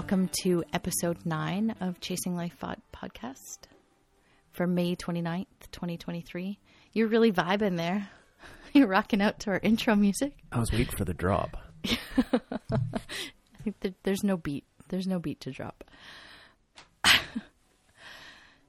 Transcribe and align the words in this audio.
Welcome 0.00 0.30
to 0.44 0.64
episode 0.72 1.26
nine 1.26 1.74
of 1.78 2.00
Chasing 2.00 2.34
Life 2.34 2.56
Pod- 2.58 2.80
podcast 2.90 3.58
for 4.50 4.66
May 4.66 4.96
29th, 4.96 5.44
2023. 5.72 6.58
You're 6.94 7.06
really 7.06 7.30
vibing 7.30 7.76
there. 7.76 8.08
You're 8.72 8.86
rocking 8.86 9.20
out 9.20 9.40
to 9.40 9.50
our 9.50 9.60
intro 9.62 9.94
music. 9.94 10.32
I 10.50 10.58
was 10.58 10.72
waiting 10.72 10.96
for 10.96 11.04
the 11.04 11.12
drop. 11.12 11.54
I 11.84 11.98
think 13.62 13.80
there, 13.80 13.92
there's 14.04 14.24
no 14.24 14.38
beat. 14.38 14.64
There's 14.88 15.06
no 15.06 15.18
beat 15.18 15.42
to 15.42 15.50
drop. 15.50 15.84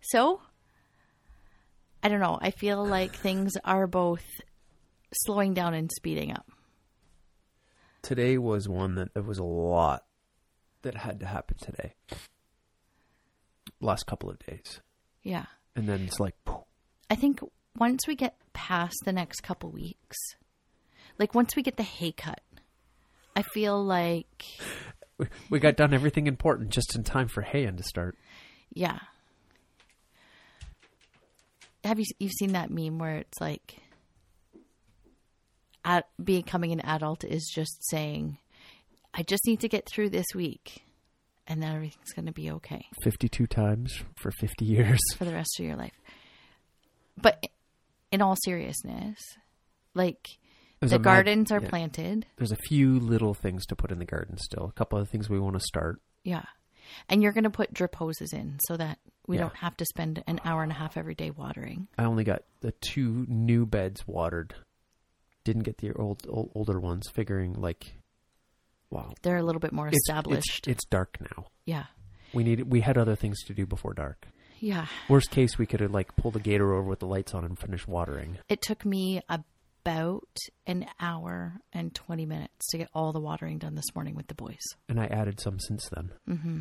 so, 0.01 0.41
I 2.03 2.09
don't 2.09 2.19
know. 2.19 2.39
I 2.41 2.51
feel 2.51 2.85
like 2.85 3.15
things 3.15 3.53
are 3.63 3.87
both 3.87 4.25
slowing 5.13 5.53
down 5.53 5.75
and 5.75 5.89
speeding 5.95 6.33
up. 6.33 6.51
Today 8.01 8.37
was 8.37 8.67
one 8.67 8.95
that 8.95 9.13
there 9.13 9.23
was 9.23 9.37
a 9.37 9.45
lot 9.45 10.03
that 10.83 10.95
had 10.95 11.19
to 11.19 11.25
happen 11.25 11.57
today. 11.59 11.93
Last 13.79 14.05
couple 14.05 14.29
of 14.29 14.39
days. 14.39 14.79
Yeah. 15.23 15.45
And 15.75 15.87
then 15.87 16.01
it's 16.01 16.19
like, 16.19 16.35
poof. 16.45 16.63
I 17.09 17.15
think 17.15 17.39
once 17.77 18.07
we 18.07 18.15
get 18.15 18.35
past 18.53 18.95
the 19.05 19.13
next 19.13 19.41
couple 19.41 19.69
weeks, 19.71 20.17
like 21.19 21.33
once 21.35 21.55
we 21.55 21.61
get 21.63 21.77
the 21.77 21.83
hay 21.83 22.11
cut, 22.11 22.41
I 23.35 23.41
feel 23.43 23.83
like, 23.83 24.45
we- 25.49 25.59
got 25.59 25.75
done 25.77 25.93
everything 25.93 26.27
important 26.27 26.69
just 26.69 26.95
in 26.95 27.03
time 27.03 27.27
for 27.27 27.41
haying 27.41 27.77
to 27.77 27.83
start. 27.83 28.17
yeah. 28.73 28.99
Have 31.83 31.97
you 31.97 32.05
you've 32.19 32.31
seen 32.33 32.51
that 32.53 32.69
meme 32.69 32.99
where 32.99 33.17
it's 33.17 33.41
like, 33.41 33.77
at 35.83 36.05
becoming 36.23 36.71
an 36.71 36.79
adult 36.81 37.23
is 37.23 37.51
just 37.51 37.83
saying, 37.89 38.37
I 39.13 39.23
just 39.23 39.45
need 39.45 39.59
to 39.61 39.67
get 39.67 39.87
through 39.89 40.09
this 40.09 40.27
week, 40.35 40.83
and 41.47 41.61
then 41.61 41.75
everything's 41.75 42.13
going 42.13 42.27
to 42.27 42.31
be 42.31 42.49
okay. 42.51 42.85
52 43.03 43.45
times 43.47 43.93
for 44.17 44.31
50 44.31 44.63
years. 44.65 44.99
for 45.17 45.25
the 45.25 45.33
rest 45.33 45.59
of 45.59 45.65
your 45.65 45.75
life. 45.75 45.93
But 47.21 47.47
in 48.11 48.21
all 48.21 48.35
seriousness, 48.45 49.17
like 49.93 50.25
There's 50.79 50.91
the 50.91 50.95
a 50.95 50.99
mag- 50.99 51.03
gardens 51.03 51.51
are 51.51 51.61
yeah. 51.61 51.69
planted. 51.69 52.25
There's 52.37 52.51
a 52.53 52.57
few 52.67 52.99
little 52.99 53.33
things 53.33 53.65
to 53.67 53.75
put 53.75 53.91
in 53.91 53.99
the 53.99 54.05
garden 54.05 54.37
still. 54.37 54.65
A 54.65 54.71
couple 54.71 54.97
of 54.99 55.09
things 55.09 55.29
we 55.29 55.39
want 55.39 55.55
to 55.55 55.59
start. 55.59 56.01
Yeah. 56.23 56.43
And 57.09 57.21
you're 57.21 57.31
going 57.33 57.43
to 57.45 57.49
put 57.49 57.73
drip 57.73 57.95
hoses 57.95 58.33
in 58.33 58.59
so 58.67 58.77
that 58.77 58.99
we 59.27 59.35
Yeah. 59.35 59.43
don't 59.43 59.55
have 59.57 59.75
to 59.77 59.85
spend 59.85 60.23
an 60.27 60.39
hour 60.45 60.63
and 60.63 60.71
a 60.71 60.75
half 60.75 60.97
every 60.97 61.15
day 61.15 61.31
watering. 61.31 61.87
I 61.97 62.05
only 62.05 62.23
got 62.23 62.43
the 62.61 62.71
two 62.81 63.25
new 63.27 63.65
beds 63.65 64.07
watered. 64.07 64.55
Didn't 65.43 65.63
get 65.63 65.77
the 65.79 65.93
old, 65.93 66.25
old 66.29 66.51
older 66.55 66.79
ones. 66.79 67.07
Figuring 67.13 67.53
like, 67.53 67.93
wow, 68.91 69.13
They're 69.23 69.37
a 69.37 69.43
little 69.43 69.59
bit 69.59 69.71
more 69.73 69.87
It's- 69.87 69.99
established. 70.07 70.67
It's, 70.67 70.83
it's 70.83 70.85
dark 70.85 71.17
now. 71.19 71.45
yeah. 71.65 71.85
We 72.33 72.43
need. 72.45 72.61
We 72.71 72.79
had 72.79 72.97
other 72.97 73.15
things 73.15 73.43
to 73.47 73.53
do 73.53 73.65
before 73.65 73.93
dark. 73.93 74.25
Yeah. 74.59 74.85
Worst 75.09 75.31
case, 75.31 75.57
we 75.57 75.65
could 75.65 75.79
have 75.81 75.91
like 75.91 76.15
pulled 76.15 76.35
the 76.35 76.39
gator 76.39 76.71
over 76.73 76.87
with 76.87 76.99
the 76.99 77.07
lights 77.07 77.33
on 77.33 77.43
and 77.43 77.59
finished 77.59 77.87
watering. 77.89 78.37
It 78.47 78.61
took 78.61 78.85
me 78.85 79.21
about 79.27 80.37
an 80.65 80.85
hour 80.99 81.55
and 81.73 81.93
20 81.93 82.25
minutes 82.25 82.69
to 82.69 82.77
get 82.77 82.87
all 82.93 83.11
the 83.11 83.19
watering 83.19 83.57
done 83.57 83.75
this 83.75 83.93
morning 83.95 84.15
with 84.15 84.27
the 84.27 84.35
boys. 84.35 84.61
and 84.87 84.97
I 84.99 85.07
added 85.07 85.41
some 85.41 85.59
since 85.59 85.89
then. 85.93 86.11
Mm-hmm. 86.29 86.59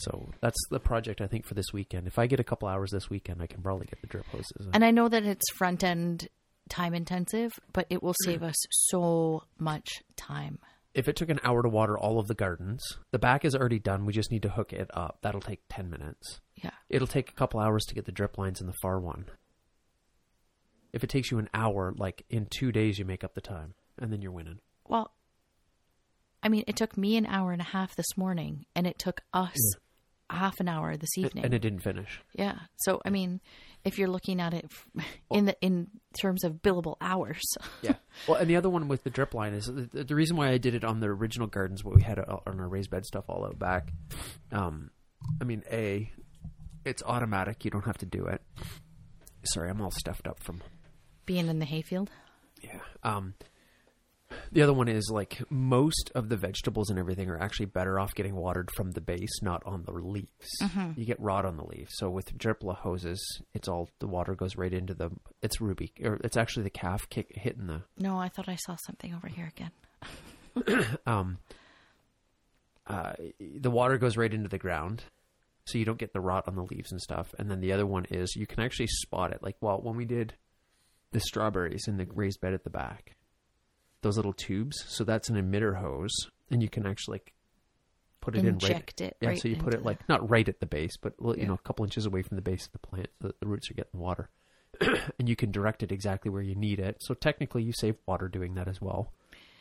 So 0.00 0.30
that's 0.40 0.58
the 0.70 0.80
project 0.80 1.20
I 1.20 1.26
think 1.28 1.46
for 1.46 1.54
this 1.54 1.72
weekend. 1.72 2.08
If 2.08 2.18
I 2.18 2.26
get 2.26 2.40
a 2.40 2.44
couple 2.44 2.66
hours 2.66 2.90
this 2.90 3.08
weekend, 3.08 3.40
I 3.40 3.46
can 3.46 3.62
probably 3.62 3.86
get 3.86 4.00
the 4.00 4.08
drip 4.08 4.26
hoses. 4.26 4.66
And 4.72 4.84
I 4.84 4.90
know 4.90 5.08
that 5.08 5.24
it's 5.24 5.48
front 5.52 5.84
end 5.84 6.26
time 6.68 6.94
intensive, 6.94 7.52
but 7.72 7.86
it 7.90 8.02
will 8.02 8.14
save 8.24 8.42
us 8.42 8.56
so 8.70 9.44
much 9.58 10.02
time. 10.16 10.58
If 10.94 11.08
it 11.08 11.16
took 11.16 11.28
an 11.28 11.40
hour 11.42 11.62
to 11.62 11.68
water 11.68 11.98
all 11.98 12.18
of 12.18 12.28
the 12.28 12.34
gardens, 12.34 12.82
the 13.10 13.18
back 13.18 13.44
is 13.44 13.54
already 13.54 13.78
done. 13.80 14.06
We 14.06 14.12
just 14.12 14.30
need 14.30 14.42
to 14.42 14.48
hook 14.50 14.72
it 14.72 14.88
up. 14.94 15.18
That'll 15.22 15.40
take 15.40 15.60
ten 15.68 15.90
minutes. 15.90 16.40
Yeah. 16.62 16.70
It'll 16.88 17.08
take 17.08 17.30
a 17.30 17.34
couple 17.34 17.60
hours 17.60 17.84
to 17.86 17.94
get 17.94 18.04
the 18.06 18.12
drip 18.12 18.38
lines 18.38 18.60
in 18.60 18.66
the 18.66 18.74
far 18.80 19.00
one. 19.00 19.26
If 20.92 21.02
it 21.02 21.10
takes 21.10 21.30
you 21.30 21.38
an 21.38 21.48
hour, 21.52 21.92
like 21.96 22.24
in 22.30 22.46
two 22.48 22.70
days, 22.70 22.98
you 22.98 23.04
make 23.04 23.24
up 23.24 23.34
the 23.34 23.40
time, 23.40 23.74
and 23.98 24.12
then 24.12 24.22
you're 24.22 24.30
winning. 24.30 24.60
Well, 24.86 25.12
I 26.42 26.48
mean, 26.48 26.62
it 26.68 26.76
took 26.76 26.96
me 26.96 27.16
an 27.16 27.26
hour 27.26 27.50
and 27.52 27.60
a 27.60 27.64
half 27.64 27.96
this 27.96 28.16
morning, 28.16 28.66
and 28.76 28.86
it 28.86 28.98
took 28.98 29.22
us 29.32 29.56
a 30.30 30.34
half 30.36 30.60
an 30.60 30.68
hour 30.68 30.96
this 30.96 31.18
evening. 31.18 31.44
And 31.44 31.52
it 31.52 31.60
didn't 31.60 31.80
finish. 31.80 32.20
yeah. 32.34 32.58
So, 32.76 33.00
I 33.04 33.10
mean, 33.10 33.40
if 33.84 33.98
you're 33.98 34.08
looking 34.08 34.40
at 34.40 34.54
it 34.54 34.70
in 35.30 35.44
the 35.46 35.56
in 35.60 35.88
terms 36.20 36.44
of 36.44 36.54
billable 36.62 36.96
hours, 37.00 37.42
Yeah. 37.82 37.94
Well, 38.28 38.38
and 38.38 38.48
the 38.48 38.56
other 38.56 38.70
one 38.70 38.88
with 38.88 39.04
the 39.04 39.10
drip 39.10 39.34
line 39.34 39.52
is 39.54 39.66
the, 39.66 40.04
the 40.04 40.14
reason 40.14 40.36
why 40.36 40.48
I 40.50 40.58
did 40.58 40.74
it 40.74 40.84
on 40.84 41.00
the 41.00 41.06
original 41.08 41.46
gardens, 41.46 41.84
what 41.84 41.94
we 41.96 42.02
had 42.02 42.18
uh, 42.18 42.38
on 42.46 42.60
our 42.60 42.68
raised 42.68 42.90
bed 42.90 43.04
stuff 43.04 43.24
all 43.28 43.44
out 43.44 43.58
back. 43.58 43.92
Um, 44.52 44.90
I 45.40 45.44
mean, 45.44 45.62
a, 45.70 46.10
it's 46.84 47.02
automatic. 47.02 47.64
You 47.64 47.70
don't 47.70 47.84
have 47.86 47.98
to 47.98 48.06
do 48.06 48.24
it. 48.26 48.40
Sorry, 49.44 49.68
I'm 49.70 49.80
all 49.80 49.90
stuffed 49.90 50.26
up 50.26 50.42
from. 50.42 50.62
being 51.26 51.48
in 51.48 51.58
the 51.58 51.64
hayfield. 51.66 52.10
Yeah. 52.62 52.80
Um, 53.02 53.34
the 54.52 54.62
other 54.62 54.72
one 54.72 54.88
is 54.88 55.10
like 55.10 55.42
most 55.50 56.10
of 56.14 56.28
the 56.28 56.36
vegetables 56.36 56.90
and 56.90 56.98
everything 56.98 57.28
are 57.28 57.40
actually 57.40 57.66
better 57.66 57.98
off 57.98 58.14
getting 58.14 58.34
watered 58.34 58.70
from 58.70 58.92
the 58.92 59.00
base, 59.00 59.42
not 59.42 59.62
on 59.66 59.84
the 59.84 59.92
leaves. 59.92 60.28
You 60.96 61.04
get 61.04 61.20
rot 61.20 61.44
on 61.44 61.56
the 61.56 61.64
leaf. 61.64 61.88
So 61.90 62.10
with 62.10 62.36
drip 62.36 62.62
la 62.62 62.74
hoses, 62.74 63.20
it's 63.52 63.68
all 63.68 63.88
the 63.98 64.06
water 64.06 64.34
goes 64.34 64.56
right 64.56 64.72
into 64.72 64.94
the. 64.94 65.10
It's 65.42 65.60
ruby, 65.60 65.92
or 66.02 66.20
it's 66.24 66.36
actually 66.36 66.64
the 66.64 66.70
calf 66.70 67.08
kick 67.08 67.32
hitting 67.34 67.66
the 67.66 67.82
No, 67.98 68.18
I 68.18 68.28
thought 68.28 68.48
I 68.48 68.56
saw 68.56 68.76
something 68.86 69.14
over 69.14 69.28
here 69.28 69.52
again. 69.56 69.70
um, 71.06 71.38
uh, 72.86 73.14
the 73.40 73.70
water 73.70 73.98
goes 73.98 74.16
right 74.16 74.32
into 74.32 74.48
the 74.48 74.58
ground, 74.58 75.04
so 75.66 75.78
you 75.78 75.84
don't 75.84 75.98
get 75.98 76.12
the 76.12 76.20
rot 76.20 76.44
on 76.46 76.54
the 76.54 76.62
leaves 76.62 76.92
and 76.92 77.00
stuff. 77.00 77.34
And 77.38 77.50
then 77.50 77.60
the 77.60 77.72
other 77.72 77.86
one 77.86 78.04
is 78.10 78.36
you 78.36 78.46
can 78.46 78.62
actually 78.62 78.88
spot 78.88 79.32
it. 79.32 79.42
Like, 79.42 79.56
well, 79.60 79.80
when 79.82 79.96
we 79.96 80.04
did 80.04 80.34
the 81.12 81.20
strawberries 81.20 81.84
in 81.86 81.96
the 81.96 82.06
raised 82.12 82.40
bed 82.40 82.54
at 82.54 82.64
the 82.64 82.70
back, 82.70 83.16
those 84.04 84.16
little 84.16 84.32
tubes. 84.32 84.76
So 84.86 85.02
that's 85.02 85.28
an 85.28 85.36
emitter 85.36 85.80
hose, 85.80 86.14
and 86.50 86.62
you 86.62 86.68
can 86.68 86.86
actually 86.86 87.16
like, 87.16 87.32
put 88.20 88.36
it 88.36 88.44
Inject 88.44 89.00
in 89.00 89.06
right. 89.06 89.12
it 89.12 89.16
Yeah, 89.20 89.28
right 89.30 89.40
so 89.40 89.48
you 89.48 89.56
put 89.56 89.74
it 89.74 89.84
like 89.84 90.08
not 90.08 90.30
right 90.30 90.48
at 90.48 90.60
the 90.60 90.66
base, 90.66 90.96
but 90.96 91.14
you 91.20 91.34
Yeah. 91.36 91.46
know, 91.48 91.54
a 91.54 91.58
couple 91.58 91.84
inches 91.84 92.06
away 92.06 92.22
from 92.22 92.36
the 92.36 92.42
base 92.42 92.64
of 92.66 92.72
the 92.72 92.78
plant. 92.78 93.08
The, 93.20 93.34
the 93.40 93.46
roots 93.46 93.70
are 93.70 93.74
getting 93.74 93.98
water. 94.00 94.30
and 95.18 95.28
you 95.28 95.36
can 95.36 95.52
direct 95.52 95.82
it 95.82 95.92
exactly 95.92 96.30
where 96.30 96.42
you 96.42 96.54
need 96.54 96.80
it. 96.80 96.96
So 97.00 97.14
technically, 97.14 97.62
you 97.62 97.72
save 97.72 97.96
water 98.06 98.28
doing 98.28 98.54
that 98.54 98.66
as 98.66 98.80
well, 98.80 99.12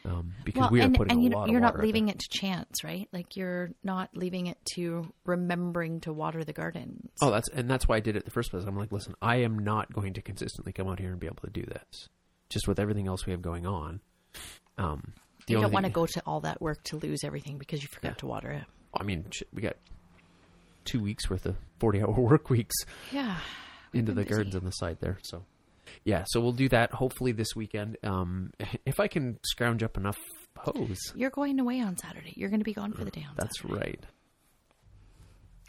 um, 0.05 0.33
because 0.43 0.61
well, 0.61 0.69
we 0.71 0.81
are 0.81 0.85
and, 0.85 0.95
putting 0.95 1.11
and 1.11 1.19
a 1.21 1.23
you, 1.23 1.29
lot 1.29 1.49
you're 1.49 1.61
not 1.61 1.79
leaving 1.79 2.09
it 2.09 2.19
to 2.19 2.27
chance, 2.29 2.83
right? 2.83 3.07
Like 3.13 3.35
you're 3.35 3.69
not 3.83 4.09
leaving 4.15 4.47
it 4.47 4.57
to 4.75 5.13
remembering 5.25 5.99
to 6.01 6.13
water 6.13 6.43
the 6.43 6.53
gardens. 6.53 7.11
Oh, 7.21 7.29
that's 7.31 7.47
and 7.49 7.69
that's 7.69 7.87
why 7.87 7.97
I 7.97 7.99
did 7.99 8.15
it 8.15 8.25
the 8.25 8.31
first 8.31 8.49
place. 8.49 8.63
I'm 8.65 8.75
like, 8.75 8.91
listen, 8.91 9.13
I 9.21 9.37
am 9.37 9.59
not 9.59 9.93
going 9.93 10.13
to 10.13 10.21
consistently 10.21 10.73
come 10.73 10.87
out 10.87 10.99
here 10.99 11.11
and 11.11 11.19
be 11.19 11.27
able 11.27 11.43
to 11.43 11.51
do 11.51 11.63
this, 11.63 12.09
just 12.49 12.67
with 12.67 12.79
everything 12.79 13.07
else 13.07 13.25
we 13.25 13.31
have 13.33 13.41
going 13.41 13.67
on. 13.67 14.01
Um, 14.77 15.13
you 15.47 15.59
don't 15.59 15.71
want 15.73 15.85
to 15.85 15.91
go 15.91 16.05
to 16.05 16.21
all 16.25 16.39
that 16.41 16.61
work 16.61 16.83
to 16.85 16.97
lose 16.97 17.23
everything 17.23 17.57
because 17.57 17.81
you 17.81 17.88
forgot 17.89 18.11
Yeah. 18.11 18.16
to 18.16 18.25
water 18.27 18.51
it. 18.51 18.63
I 18.94 19.03
mean, 19.03 19.25
we 19.53 19.61
got 19.61 19.75
two 20.85 21.01
weeks 21.01 21.29
worth 21.29 21.45
of 21.45 21.55
40 21.79 22.01
hour 22.01 22.11
work 22.19 22.49
weeks 22.49 22.75
Yeah. 23.11 23.38
into 23.94 24.13
the 24.13 24.21
busy. 24.23 24.29
gardens 24.35 24.55
on 24.55 24.63
the 24.63 24.71
side 24.71 24.97
there. 25.01 25.17
So, 25.23 25.44
yeah, 26.05 26.23
so 26.27 26.39
we'll 26.41 26.51
do 26.53 26.69
that 26.69 26.91
hopefully 26.91 27.31
this 27.33 27.55
weekend. 27.55 27.97
Um, 28.03 28.51
if 28.85 28.99
I 28.99 29.07
can 29.07 29.38
scrounge 29.45 29.83
up 29.83 29.97
enough 29.97 30.17
hose. 30.57 31.11
You're 31.15 31.29
going 31.31 31.59
away 31.59 31.81
on 31.81 31.97
Saturday. 31.97 32.33
You're 32.35 32.50
going 32.50 32.59
to 32.61 32.65
be 32.65 32.73
gone 32.73 32.94
for 32.94 33.03
the 33.03 33.11
day 33.11 33.25
on 33.27 33.35
That's 33.38 33.59
Saturday. 33.59 33.79
right. 33.79 34.00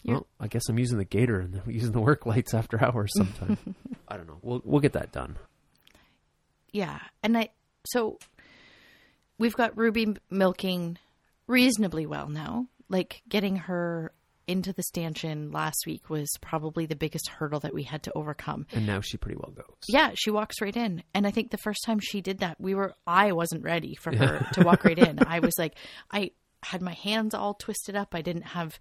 You're- 0.02 0.16
Well, 0.18 0.26
I 0.38 0.46
guess 0.48 0.68
I'm 0.68 0.78
using 0.78 0.98
the 0.98 1.04
gator 1.04 1.40
and 1.40 1.62
using 1.66 1.92
the 1.92 2.00
work 2.00 2.26
lights 2.26 2.52
after 2.54 2.82
hours 2.84 3.10
sometime. 3.16 3.58
I 4.06 4.16
don't 4.16 4.26
know. 4.28 4.38
We'll 4.42 4.60
we'll 4.64 4.80
get 4.80 4.92
that 4.92 5.10
done. 5.12 5.36
Yeah. 6.72 6.98
And 7.22 7.36
I, 7.38 7.48
so 7.86 8.18
we've 9.38 9.56
got 9.56 9.76
Ruby 9.76 10.16
milking 10.30 10.98
reasonably 11.46 12.06
well 12.06 12.28
now. 12.28 12.66
Like 12.88 13.22
getting 13.28 13.56
her 13.56 14.12
into 14.46 14.72
the 14.72 14.82
stanchion 14.82 15.50
last 15.52 15.84
week 15.86 16.10
was 16.10 16.28
probably 16.40 16.86
the 16.86 16.96
biggest 16.96 17.28
hurdle 17.28 17.60
that 17.60 17.74
we 17.74 17.82
had 17.82 18.02
to 18.02 18.12
overcome. 18.14 18.66
And 18.72 18.86
now 18.86 19.00
she 19.00 19.16
pretty 19.16 19.36
well 19.36 19.52
goes. 19.52 19.76
Yeah, 19.88 20.12
she 20.14 20.30
walks 20.30 20.60
right 20.60 20.76
in. 20.76 21.02
And 21.14 21.26
I 21.26 21.30
think 21.30 21.50
the 21.50 21.58
first 21.58 21.82
time 21.84 21.98
she 22.00 22.20
did 22.20 22.38
that, 22.38 22.60
we 22.60 22.74
were 22.74 22.94
I 23.06 23.32
wasn't 23.32 23.64
ready 23.64 23.94
for 23.94 24.14
her 24.14 24.46
to 24.52 24.62
walk 24.62 24.84
right 24.84 24.98
in. 24.98 25.18
I 25.26 25.40
was 25.40 25.54
like 25.58 25.76
I 26.10 26.32
had 26.62 26.82
my 26.82 26.94
hands 26.94 27.34
all 27.34 27.54
twisted 27.54 27.96
up. 27.96 28.14
I 28.14 28.22
didn't 28.22 28.42
have 28.42 28.78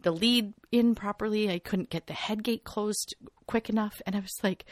the 0.00 0.12
lead 0.12 0.54
in 0.72 0.94
properly. 0.94 1.50
I 1.50 1.58
couldn't 1.58 1.90
get 1.90 2.06
the 2.06 2.12
head 2.12 2.42
gate 2.42 2.64
closed 2.64 3.14
quick 3.46 3.68
enough 3.68 4.00
and 4.06 4.16
I 4.16 4.20
was 4.20 4.34
like 4.42 4.64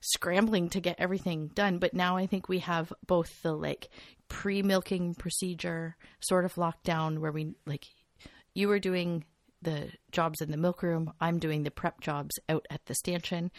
scrambling 0.00 0.68
to 0.70 0.80
get 0.80 0.96
everything 0.98 1.48
done. 1.54 1.78
But 1.78 1.94
now 1.94 2.16
I 2.16 2.26
think 2.26 2.48
we 2.48 2.58
have 2.60 2.92
both 3.06 3.42
the 3.42 3.52
like 3.52 3.88
pre-milking 4.34 5.14
procedure 5.14 5.96
sort 6.20 6.44
of 6.44 6.54
lockdown 6.54 7.18
where 7.18 7.32
we 7.32 7.54
like 7.66 7.84
you 8.54 8.68
were 8.68 8.78
doing 8.78 9.24
the 9.62 9.90
jobs 10.10 10.40
in 10.40 10.50
the 10.50 10.56
milk 10.56 10.82
room. 10.82 11.12
I'm 11.20 11.38
doing 11.38 11.62
the 11.62 11.70
prep 11.70 12.00
jobs 12.00 12.34
out 12.48 12.66
at 12.70 12.84
the 12.86 12.94
stanchion. 12.94 13.50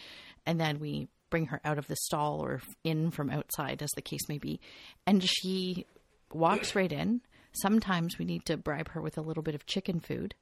And 0.46 0.60
then 0.60 0.78
we 0.78 1.08
bring 1.30 1.46
her 1.46 1.60
out 1.64 1.78
of 1.78 1.88
the 1.88 1.96
stall 1.96 2.40
or 2.40 2.60
in 2.84 3.10
from 3.10 3.28
outside, 3.28 3.82
as 3.82 3.90
the 3.96 4.02
case 4.02 4.28
may 4.28 4.38
be. 4.38 4.60
And 5.06 5.22
she 5.22 5.84
walks 6.32 6.76
right 6.76 6.92
in. 6.92 7.22
Sometimes 7.52 8.18
we 8.18 8.24
need 8.24 8.44
to 8.46 8.56
bribe 8.56 8.90
her 8.90 9.00
with 9.00 9.18
a 9.18 9.22
little 9.22 9.42
bit 9.42 9.56
of 9.56 9.66
chicken 9.66 9.98
food 9.98 10.34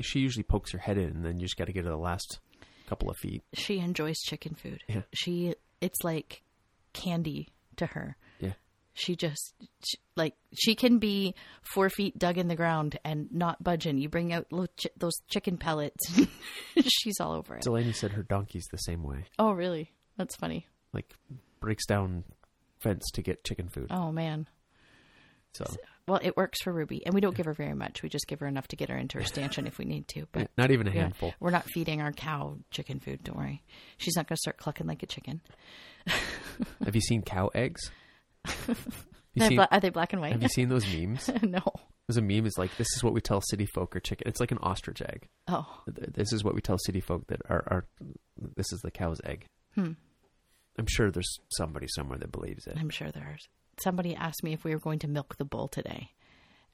she 0.00 0.20
usually 0.20 0.42
pokes 0.42 0.72
her 0.72 0.78
head 0.78 0.96
in, 0.96 1.10
and 1.10 1.24
then 1.24 1.38
you 1.38 1.44
just 1.44 1.58
got 1.58 1.66
to 1.66 1.72
get 1.72 1.82
to 1.82 1.90
the 1.90 1.96
last 1.96 2.38
couple 2.86 3.10
of 3.10 3.16
feet. 3.16 3.42
She 3.52 3.78
enjoys 3.78 4.16
chicken 4.18 4.54
food. 4.54 4.80
Yeah. 4.88 5.02
She 5.12 5.54
it's 5.80 6.02
like 6.02 6.42
candy 6.94 7.48
to 7.76 7.86
her. 7.86 8.16
She 8.94 9.16
just 9.16 9.54
she, 9.84 9.96
like 10.16 10.34
she 10.52 10.74
can 10.74 10.98
be 10.98 11.34
four 11.62 11.88
feet 11.88 12.18
dug 12.18 12.36
in 12.36 12.48
the 12.48 12.56
ground 12.56 12.98
and 13.04 13.28
not 13.32 13.62
budging. 13.64 13.96
You 13.98 14.08
bring 14.08 14.32
out 14.32 14.52
little 14.52 14.68
chi- 14.82 14.90
those 14.96 15.14
chicken 15.28 15.56
pellets, 15.56 16.12
she's 16.86 17.18
all 17.20 17.32
over 17.32 17.54
it. 17.56 17.62
Delaney 17.62 17.92
said 17.92 18.12
her 18.12 18.22
donkey's 18.22 18.66
the 18.70 18.76
same 18.78 19.02
way. 19.02 19.24
oh, 19.38 19.52
really? 19.52 19.92
That's 20.18 20.36
funny. 20.36 20.66
Like 20.92 21.10
breaks 21.60 21.86
down 21.86 22.24
fence 22.80 23.10
to 23.14 23.22
get 23.22 23.44
chicken 23.44 23.68
food. 23.68 23.86
Oh 23.90 24.12
man. 24.12 24.46
So 25.54 25.64
Well, 26.08 26.20
it 26.22 26.36
works 26.36 26.62
for 26.62 26.72
Ruby, 26.72 27.04
and 27.04 27.14
we 27.14 27.20
don't 27.20 27.36
give 27.36 27.46
her 27.46 27.52
very 27.54 27.74
much. 27.74 28.02
We 28.02 28.08
just 28.08 28.26
give 28.26 28.40
her 28.40 28.46
enough 28.46 28.68
to 28.68 28.76
get 28.76 28.88
her 28.88 28.96
into 28.96 29.18
her 29.18 29.24
stanchion 29.24 29.66
if 29.66 29.78
we 29.78 29.84
need 29.84 30.08
to. 30.08 30.26
But 30.32 30.50
not 30.58 30.70
even 30.70 30.86
a 30.86 30.90
handful. 30.90 31.32
we're 31.40 31.50
not 31.50 31.64
feeding 31.70 32.00
our 32.02 32.12
cow 32.12 32.56
chicken 32.70 33.00
food. 33.00 33.22
Don't 33.24 33.36
worry. 33.36 33.62
She's 33.98 34.16
not 34.16 34.26
going 34.28 34.36
to 34.36 34.40
start 34.40 34.56
clucking 34.58 34.86
like 34.86 35.02
a 35.02 35.06
chicken. 35.06 35.40
Have 36.84 36.94
you 36.94 37.00
seen 37.00 37.22
cow 37.22 37.50
eggs? 37.54 37.90
Have 38.44 38.68
you 39.34 39.40
They're 39.40 39.48
seen, 39.48 39.56
bla- 39.56 39.68
are 39.70 39.80
they 39.80 39.88
black 39.90 40.12
and 40.12 40.20
white? 40.20 40.32
have 40.32 40.42
you 40.42 40.48
seen 40.48 40.68
those 40.68 40.86
memes? 40.94 41.30
no. 41.42 41.60
There's 42.06 42.16
a 42.18 42.22
meme 42.22 42.44
is 42.46 42.58
like 42.58 42.76
this 42.76 42.88
is 42.96 43.02
what 43.02 43.14
we 43.14 43.20
tell 43.20 43.40
city 43.40 43.64
folk 43.66 43.96
are 43.96 44.00
chicken. 44.00 44.28
It's 44.28 44.40
like 44.40 44.50
an 44.52 44.58
ostrich 44.58 45.00
egg. 45.00 45.28
Oh, 45.48 45.82
This 45.86 46.32
is 46.32 46.44
what 46.44 46.54
we 46.54 46.60
tell 46.60 46.76
city 46.78 47.00
folk 47.00 47.26
that 47.28 47.40
are, 47.48 47.64
are 47.66 47.84
this 48.56 48.72
is 48.72 48.80
the 48.80 48.90
cow's 48.90 49.20
egg. 49.24 49.46
Hmm. 49.74 49.92
I'm 50.78 50.86
sure 50.86 51.10
there's 51.10 51.38
somebody 51.52 51.86
somewhere 51.88 52.18
that 52.18 52.32
believes 52.32 52.66
it. 52.66 52.76
I'm 52.78 52.90
sure 52.90 53.10
there's. 53.10 53.48
Somebody 53.82 54.14
asked 54.14 54.42
me 54.42 54.52
if 54.52 54.64
we 54.64 54.72
were 54.74 54.80
going 54.80 54.98
to 55.00 55.08
milk 55.08 55.36
the 55.38 55.44
bull 55.46 55.68
today, 55.68 56.10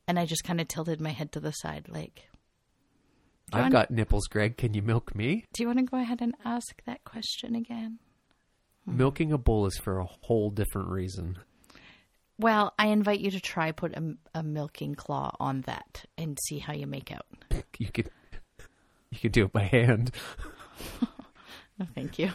and 0.08 0.18
I 0.18 0.24
just 0.26 0.42
kind 0.44 0.60
of 0.60 0.66
tilted 0.68 1.00
my 1.00 1.10
head 1.10 1.30
to 1.32 1.40
the 1.40 1.52
side, 1.52 1.86
like, 1.88 2.28
I've 3.52 3.64
John- 3.64 3.70
got 3.70 3.90
nipples, 3.90 4.26
Greg. 4.26 4.56
Can 4.56 4.74
you 4.74 4.82
milk 4.82 5.14
me? 5.14 5.44
"Do 5.52 5.62
you 5.62 5.68
want 5.68 5.78
to 5.78 5.84
go 5.84 5.96
ahead 6.00 6.20
and 6.20 6.34
ask 6.44 6.82
that 6.86 7.04
question 7.04 7.54
again?" 7.54 7.98
Hmm. 8.84 8.96
Milking 8.96 9.32
a 9.32 9.38
bull 9.38 9.66
is 9.66 9.76
for 9.78 9.98
a 9.98 10.06
whole 10.22 10.50
different 10.50 10.88
reason. 10.88 11.38
Well, 12.38 12.72
I 12.78 12.86
invite 12.88 13.20
you 13.20 13.30
to 13.32 13.40
try 13.40 13.72
put 13.72 13.94
a, 13.94 14.14
a 14.34 14.42
milking 14.42 14.94
claw 14.94 15.34
on 15.40 15.62
that 15.62 16.04
and 16.16 16.38
see 16.46 16.58
how 16.58 16.72
you 16.72 16.86
make 16.86 17.10
out. 17.12 17.26
You 17.78 17.88
could 17.92 18.10
you 19.10 19.18
could 19.18 19.32
do 19.32 19.44
it 19.44 19.52
by 19.52 19.62
hand. 19.64 20.12
Oh, 21.80 21.86
thank 21.94 22.18
you. 22.18 22.32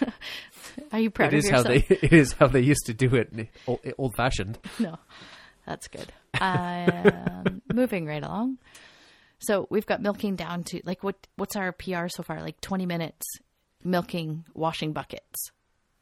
Are 0.92 1.00
you 1.00 1.10
proud 1.10 1.34
It 1.34 1.38
of 1.38 1.44
is 1.44 1.50
how 1.50 1.62
they 1.64 1.78
it 1.88 2.12
is 2.12 2.32
how 2.34 2.46
they 2.46 2.60
used 2.60 2.86
to 2.86 2.94
do 2.94 3.14
it, 3.16 3.32
old, 3.66 3.80
old 3.98 4.14
fashioned. 4.14 4.58
no, 4.78 4.96
that's 5.66 5.88
good. 5.88 6.12
Um, 6.40 7.62
moving 7.72 8.06
right 8.06 8.22
along. 8.22 8.58
So 9.40 9.66
we've 9.70 9.86
got 9.86 10.02
milking 10.02 10.36
down 10.36 10.62
to 10.64 10.80
like 10.84 11.02
what? 11.02 11.16
What's 11.36 11.56
our 11.56 11.72
PR 11.72 12.06
so 12.08 12.22
far? 12.22 12.40
Like 12.40 12.60
twenty 12.60 12.86
minutes 12.86 13.26
milking 13.82 14.44
washing 14.54 14.92
buckets. 14.92 15.50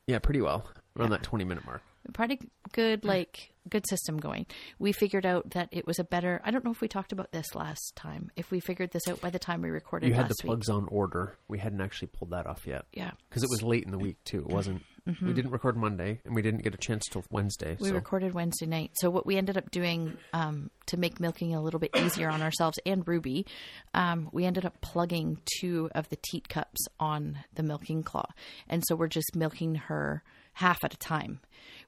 Yeah, 0.07 0.19
pretty 0.19 0.43
well 0.43 0.67
around 0.99 1.11
that 1.11 1.23
twenty 1.23 1.45
minute 1.45 1.65
mark. 1.65 1.83
Pretty 2.13 2.41
good, 2.73 3.05
like 3.05 3.53
good 3.69 3.87
system 3.89 4.19
going. 4.19 4.47
We 4.79 4.93
figured 4.93 5.27
out 5.27 5.51
that 5.51 5.69
it 5.73 5.87
was 5.87 5.99
a 5.99 6.05
better. 6.05 6.41
I 6.45 6.51
don't 6.51 6.65
know 6.65 6.71
if 6.71 6.81
we 6.81 6.89
talked 6.89 7.13
about 7.13 7.33
this 7.33 7.55
last 7.55 7.95
time. 7.97 8.31
If 8.37 8.51
we 8.51 8.61
figured 8.61 8.91
this 8.93 9.09
out 9.09 9.21
by 9.21 9.31
the 9.31 9.39
time 9.39 9.63
we 9.63 9.71
recorded 9.71 10.09
You 10.09 10.15
had 10.15 10.27
the 10.27 10.31
last 10.31 10.45
week. 10.45 10.49
plugs 10.49 10.69
on 10.69 10.87
order. 10.89 11.37
We 11.49 11.59
hadn't 11.59 11.81
actually 11.81 12.09
pulled 12.09 12.31
that 12.31 12.47
off 12.47 12.67
yet 12.67 12.85
Yeah, 12.93 13.11
because 13.29 13.43
it 13.43 13.51
was 13.51 13.63
late 13.63 13.85
in 13.85 13.91
the 13.91 13.99
week 13.99 14.23
too. 14.25 14.41
It 14.41 14.49
wasn't. 14.49 14.83
We 15.23 15.33
didn't 15.33 15.53
record 15.53 15.77
Monday, 15.77 16.21
and 16.25 16.35
we 16.35 16.43
didn't 16.43 16.65
get 16.65 16.75
a 16.75 16.79
chance 16.79 17.05
till 17.09 17.23
Wednesday. 17.31 17.75
Mm-hmm. 17.75 17.83
We 17.85 17.91
so 17.91 17.95
recorded 17.95 18.35
Wednesday 18.35 18.67
night. 18.67 18.91
So 18.95 19.09
what 19.09 19.25
we 19.25 19.37
ended 19.37 19.57
up 19.57 19.71
doing 19.71 20.17
um, 20.33 20.69
to 20.87 20.97
make 20.97 21.21
milking 21.21 21.55
a 21.55 21.63
little 21.63 21.79
bit 21.79 21.97
easier 21.97 22.29
on 22.29 22.43
ourselves 22.43 22.81
and 22.85 23.07
Ruby, 23.07 23.47
um, 23.95 24.29
we 24.33 24.45
ended 24.45 24.65
up 24.67 24.81
plugging 24.81 25.39
two 25.61 25.91
of 25.95 26.09
the 26.09 26.17
teat 26.17 26.49
cups 26.49 26.81
on 26.99 27.39
the 27.55 27.63
milking 27.63 28.03
claw, 28.03 28.27
and 28.69 28.83
so 28.85 28.97
we're 28.97 29.07
just 29.07 29.37
milking 29.37 29.77
her 29.77 30.25
half 30.57 30.83
at 30.85 30.95
a 30.95 30.99
time, 30.99 31.41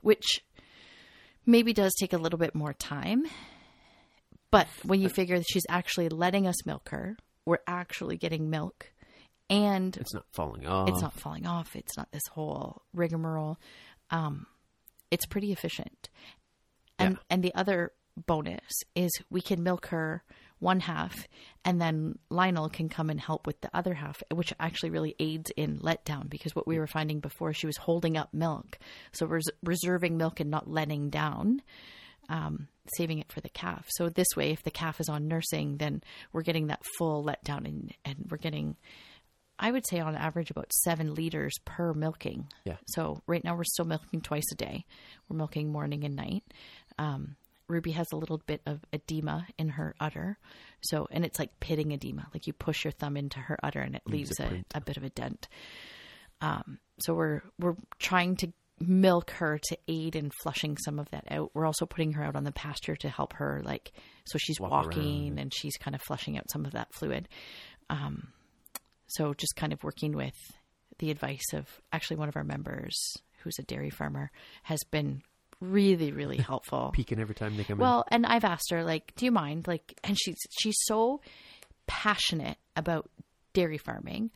which 0.03 0.43
maybe 1.47 1.73
does 1.73 1.95
take 1.95 2.13
a 2.13 2.19
little 2.19 2.39
bit 2.39 2.55
more 2.55 2.73
time. 2.73 3.25
But 4.51 4.67
when 4.85 5.01
you 5.01 5.09
figure 5.09 5.39
that 5.39 5.47
she's 5.49 5.67
actually 5.69 6.09
letting 6.09 6.47
us 6.47 6.65
milk 6.67 6.89
her, 6.91 7.17
we're 7.45 7.59
actually 7.67 8.17
getting 8.17 8.51
milk, 8.51 8.93
and 9.51 9.97
it's 9.97 10.13
not 10.15 10.25
falling 10.33 10.67
off. 10.67 10.89
it's 10.89 11.01
not 11.03 11.13
falling 11.15 11.47
off. 11.47 11.75
It's 11.77 11.97
not 11.97 12.11
this 12.13 12.27
whole 12.33 12.83
rigmarole. 12.95 13.59
Um, 14.11 14.47
it's 15.11 15.27
pretty 15.27 15.53
efficient. 15.53 16.09
And 16.99 17.15
Yeah. 17.15 17.21
and 17.31 17.43
the 17.43 17.55
other 17.55 17.93
bonus 18.27 18.83
is 18.95 19.11
we 19.31 19.41
can 19.41 19.63
milk 19.63 19.87
her 19.87 20.23
one 20.61 20.81
half, 20.81 21.27
and 21.65 21.81
then 21.81 22.19
Lionel 22.31 22.69
can 22.69 22.89
come 22.89 23.11
and 23.11 23.21
help 23.21 23.47
with 23.47 23.61
the 23.61 23.71
other 23.75 23.95
half, 23.95 24.23
which 24.33 24.53
actually 24.59 24.91
really 24.91 25.15
aids 25.19 25.51
in 25.57 25.79
letdown 25.79 26.29
because 26.29 26.55
what 26.55 26.67
we 26.67 26.79
were 26.79 26.87
finding 26.87 27.21
before 27.21 27.53
she 27.53 27.67
was 27.67 27.77
holding 27.77 28.17
up 28.17 28.33
milk, 28.33 28.79
so 29.13 29.27
res- 29.27 29.51
reserving 29.63 30.17
milk 30.17 30.41
and 30.41 30.51
not 30.51 30.69
letting 30.69 31.11
down. 31.11 31.63
Um, 32.31 32.69
saving 32.97 33.21
it 33.21 33.33
for 33.33 33.41
the 33.41 33.49
calf. 33.49 33.87
So 33.89 34.11
this 34.11 34.27
way, 34.37 34.51
if 34.51 34.63
the 34.63 34.71
calf 34.71 35.01
is 35.01 35.09
on 35.09 35.29
nursing, 35.29 35.79
then 35.79 36.03
we're 36.31 36.43
getting 36.43 36.67
that 36.67 36.83
full 36.99 37.25
letdown, 37.25 37.67
and 37.67 37.95
and 38.05 38.27
we're 38.31 38.37
getting 38.37 38.77
I 39.59 39.71
would 39.71 39.87
say 39.87 39.99
on 39.99 40.15
average 40.15 40.51
about 40.51 40.73
seven 40.73 41.15
liters 41.15 41.55
per 41.65 41.93
milking. 41.93 42.49
Yeah. 42.65 42.77
So 42.89 43.23
right 43.27 43.43
now 43.43 43.57
we're 43.57 43.65
still 43.65 43.85
milking 43.85 44.21
twice 44.21 44.45
a 44.53 44.55
day. 44.55 44.85
We're 45.29 45.37
milking 45.37 45.73
morning 45.73 46.05
and 46.05 46.15
night. 46.15 46.45
Um, 46.99 47.37
Ruby 47.69 47.93
has 47.93 48.07
a 48.13 48.17
little 48.17 48.41
bit 48.47 48.63
of 48.67 48.81
edema 48.93 49.47
in 49.59 49.69
her 49.71 49.95
udder. 50.01 50.39
So, 50.81 51.07
and 51.11 51.25
it's 51.25 51.39
like 51.39 51.61
pitting 51.61 51.93
edema. 51.93 52.27
Like 52.33 52.47
you 52.47 52.53
push 52.53 52.85
your 52.85 52.93
thumb 52.93 53.17
into 53.17 53.39
her 53.39 53.59
udder 53.63 53.81
and 53.81 53.95
it 53.95 54.03
leaves 54.07 54.39
a 54.41 54.65
a, 54.75 54.81
bit 54.81 54.97
of 54.97 55.05
a 55.05 55.11
dent. 55.11 55.49
Um, 56.41 56.79
so 57.01 57.15
we're, 57.15 57.43
we're 57.59 57.77
trying 57.99 58.37
to 58.37 58.53
milk 58.81 59.33
her 59.33 59.59
to 59.59 59.79
aid 59.89 60.17
in 60.17 60.31
flushing 60.43 60.77
some 60.79 60.99
of 60.99 61.11
that 61.11 61.25
out. 61.31 61.51
We're 61.55 61.67
also 61.67 61.85
putting 61.85 62.13
her 62.13 62.25
out 62.25 62.37
on 62.37 62.45
the 62.45 62.53
pasture 62.53 62.97
to 62.97 63.09
help 63.09 63.35
her 63.35 63.61
like, 63.65 63.93
so 64.27 64.39
she's 64.39 64.61
Walk 64.61 64.71
walking 64.71 65.29
around. 65.31 65.39
and 65.39 65.55
she's 65.55 65.77
kind 65.77 65.95
of 65.95 66.03
flushing 66.03 66.39
out 66.39 66.51
some 66.51 66.65
of 66.65 66.73
that 66.73 66.95
fluid. 66.95 67.29
Um, 67.91 68.29
so 69.09 69.35
just 69.35 69.57
kind 69.57 69.73
of 69.73 69.83
working 69.83 70.13
with 70.13 70.37
the 70.99 71.11
advice 71.11 71.53
of 71.55 71.67
actually 71.93 72.17
one 72.19 72.29
of 72.29 72.37
our 72.37 72.45
members 72.45 72.97
who's 73.43 73.59
a 73.59 73.63
dairy 73.63 73.91
farmer 73.91 74.31
has 74.65 74.81
been 74.91 75.23
really 75.61 76.13
really 76.13 76.37
helpful. 76.53 76.91
Peeking 76.95 77.21
every 77.21 77.35
time 77.35 77.57
they 77.57 77.65
come 77.65 77.79
well 77.79 78.05
and 78.11 78.25
i've 78.27 78.45
asked 78.45 78.71
her 78.71 78.85
like 78.85 79.15
do 79.17 79.25
you 79.25 79.33
mind? 79.33 79.67
Like 79.67 79.99
and 80.05 80.17
she's 80.19 80.39
she's 80.61 80.77
so 80.83 81.21
passionate 81.87 82.59
about 82.77 83.11
dairy 83.53 83.79
farming 83.79 84.31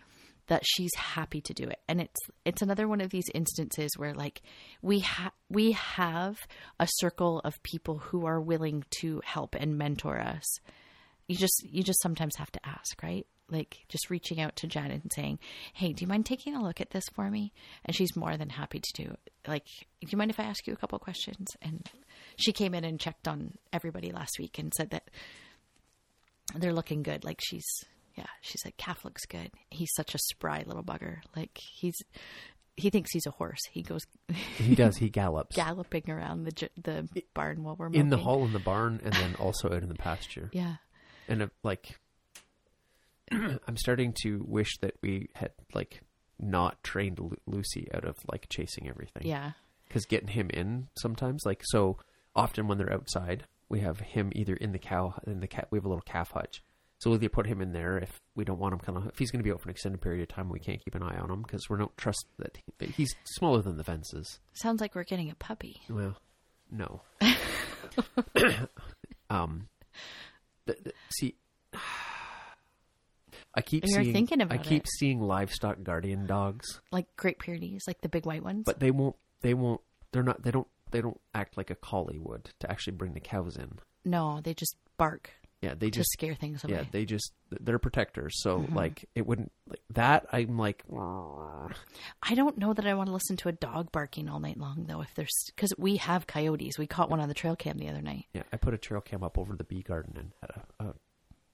that 0.49 0.63
she's 0.67 0.95
happy 0.97 1.41
to 1.41 1.55
do 1.55 1.65
it. 1.65 1.79
And 1.89 2.01
it's 2.01 2.21
it's 2.45 2.63
another 2.63 2.89
one 2.89 3.01
of 3.01 3.11
these 3.11 3.29
instances 3.35 3.91
where 3.97 4.15
like 4.15 4.43
we 4.81 5.01
have 5.01 5.33
we 5.49 5.73
have 5.73 6.39
a 6.81 6.89
circle 6.97 7.41
of 7.45 7.63
people 7.63 7.99
who 7.99 8.27
are 8.27 8.41
willing 8.41 8.85
to 9.01 9.23
help 9.25 9.55
and 9.55 9.79
mentor 9.79 10.19
us. 10.19 10.45
You 11.29 11.37
just 11.37 11.63
you 11.65 11.83
just 11.83 12.03
sometimes 12.03 12.37
have 12.37 12.51
to 12.53 12.61
ask 12.67 13.03
right 13.03 13.27
like 13.53 13.79
just 13.89 14.11
reaching 14.11 14.41
out 14.41 14.57
to 14.57 14.67
Janet 14.67 15.03
and 15.03 15.13
saying, 15.13 15.39
"Hey, 15.75 15.93
do 15.93 16.03
you 16.03 16.09
mind 16.09 16.27
taking 16.27 16.55
a 16.55 16.63
look 16.63 16.81
at 16.81 16.91
this 16.91 17.05
for 17.15 17.31
me?" 17.31 17.53
And 17.85 17.95
she's 17.95 18.17
more 18.17 18.37
than 18.37 18.51
happy 18.51 18.81
to 18.81 19.05
do. 19.05 19.15
Like, 19.47 19.67
do 20.01 20.09
you 20.09 20.19
mind 20.19 20.31
if 20.31 20.41
I 20.41 20.45
ask 20.45 20.67
you 20.67 20.73
a 20.73 20.77
couple 20.77 20.99
questions? 20.99 21.49
And 21.61 21.89
she 22.37 22.53
came 22.53 22.75
in 22.75 22.85
and 22.85 22.99
checked 22.99 23.29
on 23.29 23.53
everybody 23.73 24.11
last 24.11 24.39
week 24.39 24.59
and 24.59 24.73
said 24.75 24.91
that 24.91 25.11
they're 26.55 26.73
looking 26.73 27.03
good. 27.03 27.25
Like 27.25 27.41
she's 27.43 27.67
yeah, 28.17 28.27
she 28.41 28.59
said 28.59 28.77
calf 28.77 29.05
looks 29.05 29.25
good. 29.27 29.51
He's 29.71 29.93
such 29.95 30.15
a 30.15 30.19
spry 30.19 30.65
little 30.67 30.83
bugger. 30.83 31.19
Like 31.35 31.57
he's 31.57 31.97
he 32.77 32.91
thinks 32.91 33.13
he's 33.13 33.27
a 33.27 33.31
horse. 33.31 33.61
He 33.71 33.83
goes. 33.83 34.03
He 34.29 34.75
does. 34.75 34.97
He 34.97 35.09
gallops 35.09 35.55
galloping 35.57 36.09
around 36.09 36.45
the 36.45 36.69
the 36.83 37.09
barn 37.35 37.63
while 37.63 37.77
we're 37.77 37.93
in 37.93 38.09
the 38.09 38.17
hall 38.17 38.45
in 38.45 38.53
the 38.53 38.59
barn, 38.59 39.01
and 39.05 39.13
then 39.13 39.35
also 39.37 39.69
out 39.69 39.83
in 39.83 39.89
the 39.89 39.95
pasture. 39.95 40.51
Yeah. 40.63 40.77
And 41.29 41.43
uh, 41.43 41.47
like, 41.63 41.99
I'm 43.69 43.77
starting 43.77 44.15
to 44.23 44.43
wish 44.47 44.79
that 44.79 44.95
we 45.03 45.29
had 45.35 45.51
like 45.75 46.01
not 46.39 46.83
trained 46.83 47.19
Lu- 47.19 47.37
Lucy 47.47 47.89
out 47.95 48.05
of 48.05 48.17
like 48.31 48.49
chasing 48.49 48.89
everything. 48.89 49.27
Yeah. 49.27 49.53
because 49.89 50.07
getting 50.07 50.29
him 50.29 50.51
in 50.51 50.89
sometimes 50.99 51.43
like 51.47 51.63
so 51.65 51.99
often 52.35 52.67
when 52.69 52.79
they're 52.79 52.93
outside 52.93 53.45
we 53.69 53.81
have 53.81 54.01
him 54.01 54.31
either 54.35 54.55
in 54.55 54.73
the 54.73 54.79
cow 54.79 55.15
in 55.27 55.41
the 55.41 55.47
cat 55.47 55.69
we 55.71 55.77
have 55.79 55.85
a 55.85 55.89
little 55.89 56.03
calf 56.03 56.31
hutch 56.33 56.63
so 56.99 57.11
we'll 57.11 57.19
either 57.19 57.29
put 57.29 57.47
him 57.47 57.61
in 57.61 57.73
there 57.73 57.99
if 57.99 58.21
we 58.35 58.45
don't 58.45 58.59
want 58.59 58.73
him 58.73 58.81
kind 58.81 58.99
of 58.99 59.07
if 59.07 59.19
he's 59.19 59.31
going 59.31 59.39
to 59.41 59.45
be 59.45 59.53
out 59.53 59.61
for 59.61 59.69
an 59.69 59.73
extended 59.73 60.01
period 60.01 60.23
of 60.23 60.29
time 60.29 60.49
we 60.49 60.59
can't 60.59 60.83
keep 60.85 60.95
an 60.95 61.03
eye 61.03 61.17
on 61.19 61.31
him 61.31 61.43
because 61.43 61.69
we 61.71 61.77
don't 61.79 61.97
trust 61.97 62.27
that, 62.39 62.57
he, 62.57 62.63
that 62.79 62.91
he's 62.91 63.15
smaller 63.25 63.61
than 63.63 63.77
the 63.77 63.85
fences 63.85 64.41
Sounds 64.55 64.81
like 64.81 64.95
we're 64.95 65.05
getting 65.05 65.31
a 65.31 65.35
puppy. 65.35 65.81
well 65.91 66.17
no 66.71 67.03
um 69.31 69.69
the, 70.67 70.77
the- 70.83 70.93
see 71.19 71.35
I 73.55 73.61
keep 73.63 73.85
You're 73.87 74.03
seeing 74.03 74.13
thinking 74.15 74.41
I 74.43 74.57
keep 74.59 74.85
it. 74.85 74.89
seeing 74.99 75.21
livestock 75.21 75.83
guardian 75.83 76.27
dogs 76.27 76.81
Like 76.91 77.07
Great 77.17 77.39
Pyrenees, 77.39 77.85
like 77.87 78.01
the 78.01 78.09
big 78.09 78.25
white 78.27 78.43
ones. 78.43 78.65
but 78.67 78.81
they 78.81 78.91
won't 78.91 79.17
they 79.43 79.55
won't 79.55 79.81
they're 80.13 80.23
not 80.23 80.43
they 80.43 80.51
don't 80.51 80.69
they 80.91 81.01
don't 81.01 81.21
act 81.35 81.57
like 81.57 81.71
a 81.71 81.75
collie 81.75 82.19
would 82.19 82.51
to 82.61 82.71
actually 82.71 82.95
bring 82.97 83.15
the 83.15 83.21
cows 83.21 83.57
in 83.57 83.79
no, 84.05 84.41
they 84.43 84.53
just 84.53 84.77
bark. 84.99 85.31
Yeah, 85.61 85.75
they 85.79 85.91
just 85.91 86.11
scare 86.11 86.35
things 86.35 86.65
away. 86.65 86.75
yeah 86.75 86.85
they 86.91 87.05
just 87.05 87.33
they're 87.61 87.79
protectors. 87.79 88.43
So 88.43 88.59
Mm-hmm. 88.59 88.75
like 88.77 89.09
it 89.15 89.25
wouldn't 89.27 89.53
like 89.69 89.81
that. 89.91 90.27
I'm 90.33 90.59
like 90.59 90.83
I 92.23 92.35
don't 92.35 92.59
know 92.59 92.73
that 92.75 92.87
I 92.87 92.95
want 92.95 93.09
to 93.09 93.13
listen 93.13 93.37
to 93.39 93.49
a 93.49 93.53
dog 93.53 93.93
barking 93.93 94.29
all 94.29 94.41
night 94.41 94.59
long 94.59 94.87
though. 94.89 95.01
If 95.03 95.15
there's 95.15 95.31
because 95.55 95.73
we 95.79 95.97
have 95.99 96.27
coyotes. 96.27 96.79
We 96.79 96.87
caught 96.87 97.11
one 97.11 97.21
on 97.21 97.29
the 97.29 97.35
trail 97.35 97.55
cam 97.57 97.79
the 97.79 97.89
other 97.89 98.03
night. 98.03 98.27
yeah. 98.33 98.43
I 98.53 98.57
put 98.57 98.75
a 98.75 98.79
trail 98.79 99.01
cam 99.01 99.23
up 99.23 99.39
over 99.39 99.55
the 99.57 99.65
bee 99.65 99.83
garden 99.83 100.15
and 100.19 100.33
had 100.41 100.51
a, 100.81 100.85
a 100.91 100.95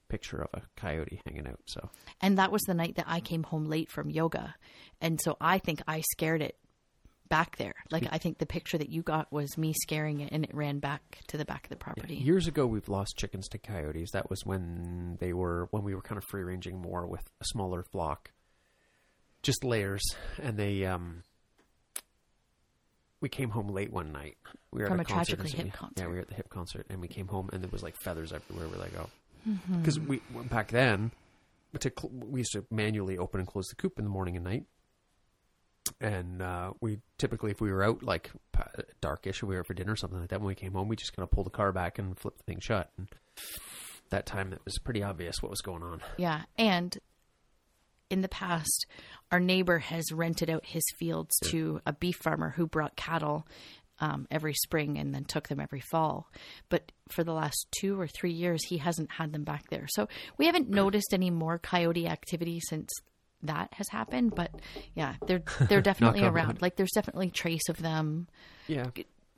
picture 0.08 0.40
of 0.42 0.48
a 0.54 0.62
coyote 0.76 1.20
hanging 1.26 1.46
out. 1.46 1.60
So 1.66 1.90
And 2.20 2.38
that 2.38 2.52
was 2.52 2.62
the 2.62 2.74
night 2.74 2.96
that 2.96 3.06
I 3.08 3.20
came 3.20 3.42
home 3.42 3.66
late 3.66 3.90
from 3.90 4.10
yoga. 4.10 4.54
And 5.00 5.20
so 5.20 5.36
I 5.40 5.58
think 5.58 5.82
I 5.86 6.02
scared 6.12 6.42
it 6.42 6.56
back 7.28 7.56
there. 7.56 7.74
Like 7.90 8.06
I 8.10 8.18
think 8.18 8.38
the 8.38 8.46
picture 8.46 8.78
that 8.78 8.88
you 8.88 9.02
got 9.02 9.30
was 9.32 9.58
me 9.58 9.74
scaring 9.82 10.20
it 10.20 10.30
and 10.32 10.44
it 10.44 10.54
ran 10.54 10.78
back 10.78 11.18
to 11.28 11.36
the 11.36 11.44
back 11.44 11.64
of 11.64 11.70
the 11.70 11.76
yeah, 11.76 11.92
property. 11.94 12.14
years 12.16 12.46
ago 12.46 12.66
we've 12.66 12.88
lost 12.88 13.16
chickens 13.16 13.48
to 13.48 13.58
coyotes. 13.58 14.10
That 14.12 14.30
was 14.30 14.44
when 14.44 15.16
they 15.20 15.32
were 15.32 15.68
when 15.70 15.82
we 15.84 15.94
were 15.94 16.02
kind 16.02 16.18
of 16.18 16.24
free 16.24 16.42
ranging 16.42 16.80
more 16.80 17.06
with 17.06 17.22
a 17.40 17.44
smaller 17.44 17.82
flock, 17.82 18.30
just 19.42 19.64
layers, 19.64 20.02
and 20.42 20.56
they 20.56 20.84
um. 20.84 21.22
We 23.20 23.28
came 23.28 23.50
home 23.50 23.66
late 23.66 23.92
one 23.92 24.12
night. 24.12 24.36
We 24.72 24.80
were 24.80 24.86
From 24.86 25.00
at 25.00 25.10
a, 25.10 25.12
a 25.12 25.16
concert 25.16 25.36
Tragically 25.40 25.64
Hip 25.64 25.72
concert. 25.72 26.00
Yeah, 26.00 26.06
we 26.06 26.14
were 26.14 26.20
at 26.20 26.28
the 26.28 26.34
hip 26.36 26.48
concert, 26.50 26.86
and 26.88 27.00
we 27.00 27.08
came 27.08 27.26
home, 27.26 27.50
and 27.52 27.60
there 27.60 27.70
was 27.72 27.82
like 27.82 27.96
feathers 27.96 28.32
everywhere. 28.32 28.68
We're 28.68 28.78
like, 28.78 28.92
oh, 28.96 29.10
Mm-hmm. 29.46 29.80
because 29.80 29.98
we 30.00 30.20
back 30.50 30.68
then 30.68 31.10
to 31.78 31.92
cl- 31.96 32.10
we 32.12 32.40
used 32.40 32.52
to 32.52 32.64
manually 32.70 33.18
open 33.18 33.40
and 33.40 33.46
close 33.48 33.66
the 33.68 33.76
coop 33.76 33.98
in 33.98 34.04
the 34.04 34.10
morning 34.10 34.36
and 34.36 34.44
night 34.44 34.64
and 36.00 36.42
uh, 36.42 36.72
we 36.80 36.98
typically 37.18 37.50
if 37.50 37.60
we 37.60 37.70
were 37.72 37.82
out 37.82 38.02
like 38.02 38.30
darkish 39.00 39.42
or 39.42 39.46
we 39.46 39.54
were 39.54 39.60
out 39.60 39.66
for 39.66 39.74
dinner 39.74 39.92
or 39.92 39.96
something 39.96 40.20
like 40.20 40.28
that 40.30 40.40
when 40.40 40.48
we 40.48 40.54
came 40.54 40.72
home 40.72 40.88
we 40.88 40.96
just 40.96 41.14
kind 41.14 41.22
of 41.24 41.30
pull 41.30 41.44
the 41.44 41.50
car 41.50 41.72
back 41.72 41.98
and 41.98 42.18
flip 42.18 42.36
the 42.36 42.42
thing 42.44 42.60
shut 42.60 42.90
and 42.98 43.08
that 44.10 44.26
time 44.26 44.52
it 44.52 44.60
was 44.64 44.78
pretty 44.78 45.02
obvious 45.02 45.42
what 45.42 45.50
was 45.50 45.60
going 45.60 45.82
on 45.82 46.00
Yeah. 46.16 46.42
And 46.56 46.96
in 48.10 48.22
the 48.22 48.28
past, 48.28 48.86
our 49.30 49.38
neighbor 49.38 49.80
has 49.80 50.10
rented 50.12 50.48
out 50.48 50.64
his 50.64 50.82
fields 50.98 51.36
to 51.44 51.82
a 51.84 51.92
beef 51.92 52.16
farmer 52.16 52.50
who 52.56 52.66
brought 52.66 52.96
cattle 52.96 53.46
um, 54.00 54.26
every 54.30 54.54
spring 54.54 54.98
and 54.98 55.14
then 55.14 55.24
took 55.24 55.48
them 55.48 55.60
every 55.60 55.80
fall. 55.80 56.30
But 56.68 56.92
for 57.08 57.24
the 57.24 57.32
last 57.32 57.66
two 57.80 58.00
or 58.00 58.06
three 58.06 58.32
years, 58.32 58.64
he 58.64 58.78
hasn't 58.78 59.10
had 59.10 59.32
them 59.32 59.44
back 59.44 59.68
there. 59.70 59.86
So 59.88 60.08
we 60.36 60.46
haven't 60.46 60.68
noticed 60.68 61.12
any 61.12 61.30
more 61.30 61.58
coyote 61.58 62.06
activity 62.06 62.60
since 62.60 62.90
that 63.42 63.72
has 63.74 63.88
happened. 63.88 64.34
But 64.34 64.50
yeah, 64.94 65.14
they're 65.26 65.42
they're 65.68 65.80
definitely 65.80 66.24
around. 66.24 66.62
Like 66.62 66.76
there's 66.76 66.92
definitely 66.94 67.30
trace 67.30 67.68
of 67.68 67.80
them. 67.80 68.28
yeah 68.66 68.90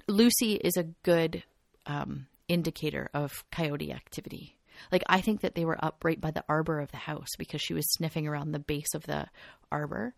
Lucy 0.06 0.54
is 0.54 0.76
a 0.76 0.84
good 1.04 1.44
um, 1.86 2.26
indicator 2.48 3.08
of 3.14 3.44
coyote 3.52 3.92
activity. 3.92 4.56
Like 4.90 5.02
I 5.08 5.20
think 5.20 5.42
that 5.42 5.54
they 5.54 5.64
were 5.64 5.82
up 5.82 6.04
right 6.04 6.20
by 6.20 6.30
the 6.30 6.44
arbor 6.48 6.80
of 6.80 6.90
the 6.90 6.96
house 6.96 7.28
because 7.38 7.60
she 7.60 7.74
was 7.74 7.90
sniffing 7.92 8.26
around 8.26 8.52
the 8.52 8.58
base 8.58 8.94
of 8.94 9.04
the 9.04 9.26
arbor. 9.70 10.14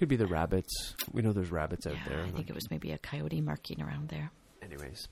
Could 0.00 0.08
be 0.08 0.16
the 0.16 0.26
rabbits 0.26 0.96
we 1.12 1.22
know 1.22 1.32
there's 1.32 1.52
rabbits 1.52 1.86
out 1.86 1.92
Yeah, 1.94 2.08
there 2.08 2.22
I 2.24 2.30
think 2.30 2.48
it 2.50 2.54
was 2.54 2.68
maybe 2.70 2.90
a 2.90 2.98
coyote 2.98 3.40
marking 3.40 3.80
around 3.80 4.08
there. 4.08 4.32
anyways 4.62 5.06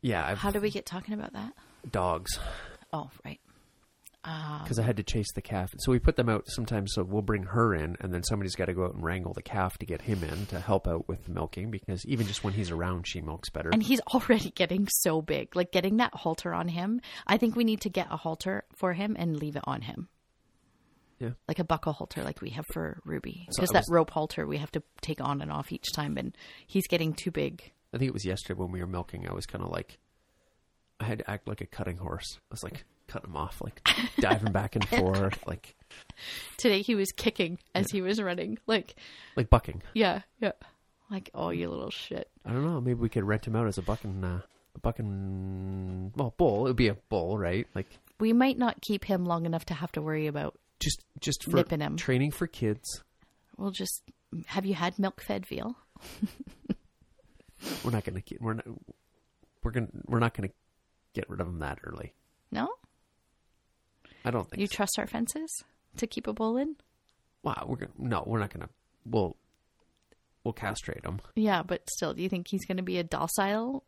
yeah 0.00 0.24
I've 0.26 0.38
How 0.38 0.50
do 0.50 0.60
we 0.60 0.70
get 0.70 0.86
talking 0.86 1.14
about 1.14 1.32
that? 1.32 1.52
dogs 1.90 2.38
Oh, 2.92 3.10
right. 3.24 3.38
Um, 4.24 4.60
because 4.62 4.78
I 4.78 4.82
had 4.82 4.96
to 4.96 5.02
chase 5.02 5.30
the 5.34 5.42
calf. 5.42 5.70
So 5.80 5.92
we 5.92 5.98
put 5.98 6.16
them 6.16 6.28
out 6.30 6.44
sometimes. 6.48 6.92
So 6.94 7.02
we'll 7.04 7.20
bring 7.20 7.42
her 7.44 7.74
in, 7.74 7.96
and 8.00 8.12
then 8.14 8.22
somebody's 8.24 8.54
got 8.56 8.64
to 8.66 8.72
go 8.74 8.84
out 8.86 8.94
and 8.94 9.04
wrangle 9.04 9.34
the 9.34 9.42
calf 9.42 9.76
to 9.78 9.86
get 9.86 10.00
him 10.02 10.24
in 10.24 10.46
to 10.46 10.58
help 10.58 10.88
out 10.88 11.06
with 11.06 11.24
the 11.26 11.30
milking. 11.32 11.70
Because 11.70 12.04
even 12.06 12.26
just 12.26 12.42
when 12.44 12.54
he's 12.54 12.70
around, 12.70 13.06
she 13.06 13.20
milks 13.20 13.50
better. 13.50 13.68
And 13.70 13.82
he's 13.82 14.00
already 14.14 14.50
getting 14.54 14.88
so 14.90 15.20
big. 15.20 15.54
Like 15.54 15.70
getting 15.70 15.98
that 15.98 16.14
halter 16.14 16.54
on 16.54 16.68
him. 16.68 17.00
I 17.26 17.36
think 17.36 17.56
we 17.56 17.64
need 17.64 17.82
to 17.82 17.90
get 17.90 18.06
a 18.10 18.16
halter 18.16 18.64
for 18.74 18.94
him 18.94 19.14
and 19.18 19.36
leave 19.36 19.54
it 19.56 19.64
on 19.66 19.82
him. 19.82 20.08
Yeah. 21.18 21.30
Like 21.48 21.58
a 21.58 21.64
buckle 21.64 21.92
halter 21.92 22.22
like 22.22 22.40
we 22.40 22.50
have 22.50 22.64
for 22.72 23.00
Ruby. 23.04 23.46
Because 23.48 23.70
I 23.70 23.72
that 23.74 23.80
was- 23.80 23.90
rope 23.90 24.10
halter 24.10 24.46
we 24.46 24.58
have 24.58 24.70
to 24.72 24.82
take 25.00 25.20
on 25.20 25.40
and 25.42 25.50
off 25.50 25.72
each 25.72 25.92
time 25.94 26.16
and 26.16 26.36
he's 26.66 26.86
getting 26.88 27.12
too 27.12 27.30
big. 27.30 27.72
I 27.92 27.98
think 27.98 28.08
it 28.08 28.14
was 28.14 28.24
yesterday 28.24 28.58
when 28.58 28.70
we 28.70 28.80
were 28.80 28.86
milking. 28.86 29.26
I 29.28 29.32
was 29.32 29.46
kind 29.46 29.64
of 29.64 29.70
like, 29.70 29.98
I 31.00 31.04
had 31.04 31.18
to 31.20 31.30
act 31.30 31.48
like 31.48 31.60
a 31.60 31.66
cutting 31.66 31.96
horse. 31.96 32.36
I 32.36 32.52
was 32.52 32.62
like 32.62 32.84
cutting 33.06 33.30
him 33.30 33.36
off, 33.36 33.60
like 33.62 33.80
diving 34.20 34.52
back 34.52 34.76
and 34.76 34.86
forth, 34.86 35.38
like 35.46 35.74
Today 36.58 36.82
he 36.82 36.94
was 36.94 37.10
kicking 37.12 37.58
as 37.74 37.90
he 37.90 38.02
was 38.02 38.20
running. 38.20 38.58
Like, 38.66 38.94
like 39.36 39.48
bucking. 39.50 39.82
yeah, 39.94 40.20
yeah. 40.40 40.52
Like, 41.10 41.30
oh, 41.34 41.48
you 41.50 41.70
little 41.70 41.90
shit. 41.90 42.28
I 42.44 42.52
don't 42.52 42.64
know. 42.64 42.80
Maybe 42.82 43.00
we 43.00 43.08
could 43.08 43.24
rent 43.24 43.46
him 43.46 43.56
out 43.56 43.66
as 43.66 43.78
a 43.78 43.82
bucking, 43.82 44.22
uh, 44.22 44.40
a 44.76 44.78
bucking. 44.80 46.12
Well, 46.14 46.34
bull. 46.36 46.66
It 46.66 46.70
would 46.70 46.76
be 46.76 46.88
a 46.88 46.94
bull, 47.08 47.38
right? 47.38 47.66
Like 47.74 47.86
We 48.20 48.32
might 48.34 48.58
not 48.58 48.80
keep 48.82 49.04
him 49.06 49.24
long 49.24 49.46
enough 49.46 49.64
to 49.66 49.74
have 49.74 49.90
to 49.92 50.02
worry 50.02 50.26
about. 50.26 50.58
Just 50.80 51.04
just 51.20 51.44
for 51.44 51.56
Nipping 51.56 51.80
him. 51.80 51.96
training 51.96 52.30
for 52.30 52.46
kids. 52.46 53.02
We'll 53.56 53.70
just. 53.70 54.02
Have 54.46 54.66
you 54.66 54.74
had 54.74 54.98
milk 54.98 55.20
fed 55.20 55.46
veal? 55.46 55.76
We're 57.84 57.90
not 57.90 58.04
gonna 58.04 58.20
get. 58.20 58.40
We're 58.40 58.54
not. 58.54 58.66
We're 59.62 59.70
gonna. 59.72 59.88
We're 60.06 60.20
not 60.20 60.34
gonna 60.34 60.50
get 61.14 61.28
rid 61.28 61.40
of 61.40 61.48
him 61.48 61.58
that 61.60 61.78
early. 61.84 62.14
No? 62.52 62.68
I 64.24 64.30
don't 64.30 64.48
think. 64.48 64.60
You 64.60 64.66
so. 64.66 64.76
trust 64.76 64.98
our 64.98 65.06
fences 65.06 65.64
to 65.96 66.06
keep 66.06 66.26
a 66.26 66.32
bull 66.32 66.56
in? 66.56 66.76
Wow, 67.42 67.64
we're 67.68 67.76
gonna 67.76 67.92
no, 67.98 68.24
we're 68.26 68.38
not 68.38 68.52
gonna. 68.52 68.68
We'll 69.04 69.36
we'll 70.44 70.52
castrate 70.52 71.04
him. 71.04 71.20
Yeah, 71.34 71.62
but 71.62 71.88
still, 71.90 72.14
do 72.14 72.22
you 72.22 72.28
think 72.28 72.48
he's 72.48 72.64
going 72.64 72.76
to 72.76 72.82
be 72.82 72.98
a 72.98 73.04
docile 73.04 73.84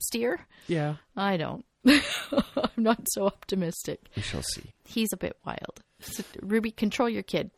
steer? 0.00 0.46
Yeah, 0.66 0.96
I 1.16 1.36
don't. 1.36 1.64
I'm 1.86 2.82
not 2.82 3.06
so 3.10 3.26
optimistic. 3.26 4.00
we 4.16 4.22
shall 4.22 4.42
see. 4.42 4.72
He's 4.84 5.12
a 5.12 5.16
bit 5.16 5.36
wild. 5.44 5.82
So, 6.00 6.22
Ruby, 6.42 6.70
control 6.70 7.08
your 7.08 7.22
kid. 7.22 7.50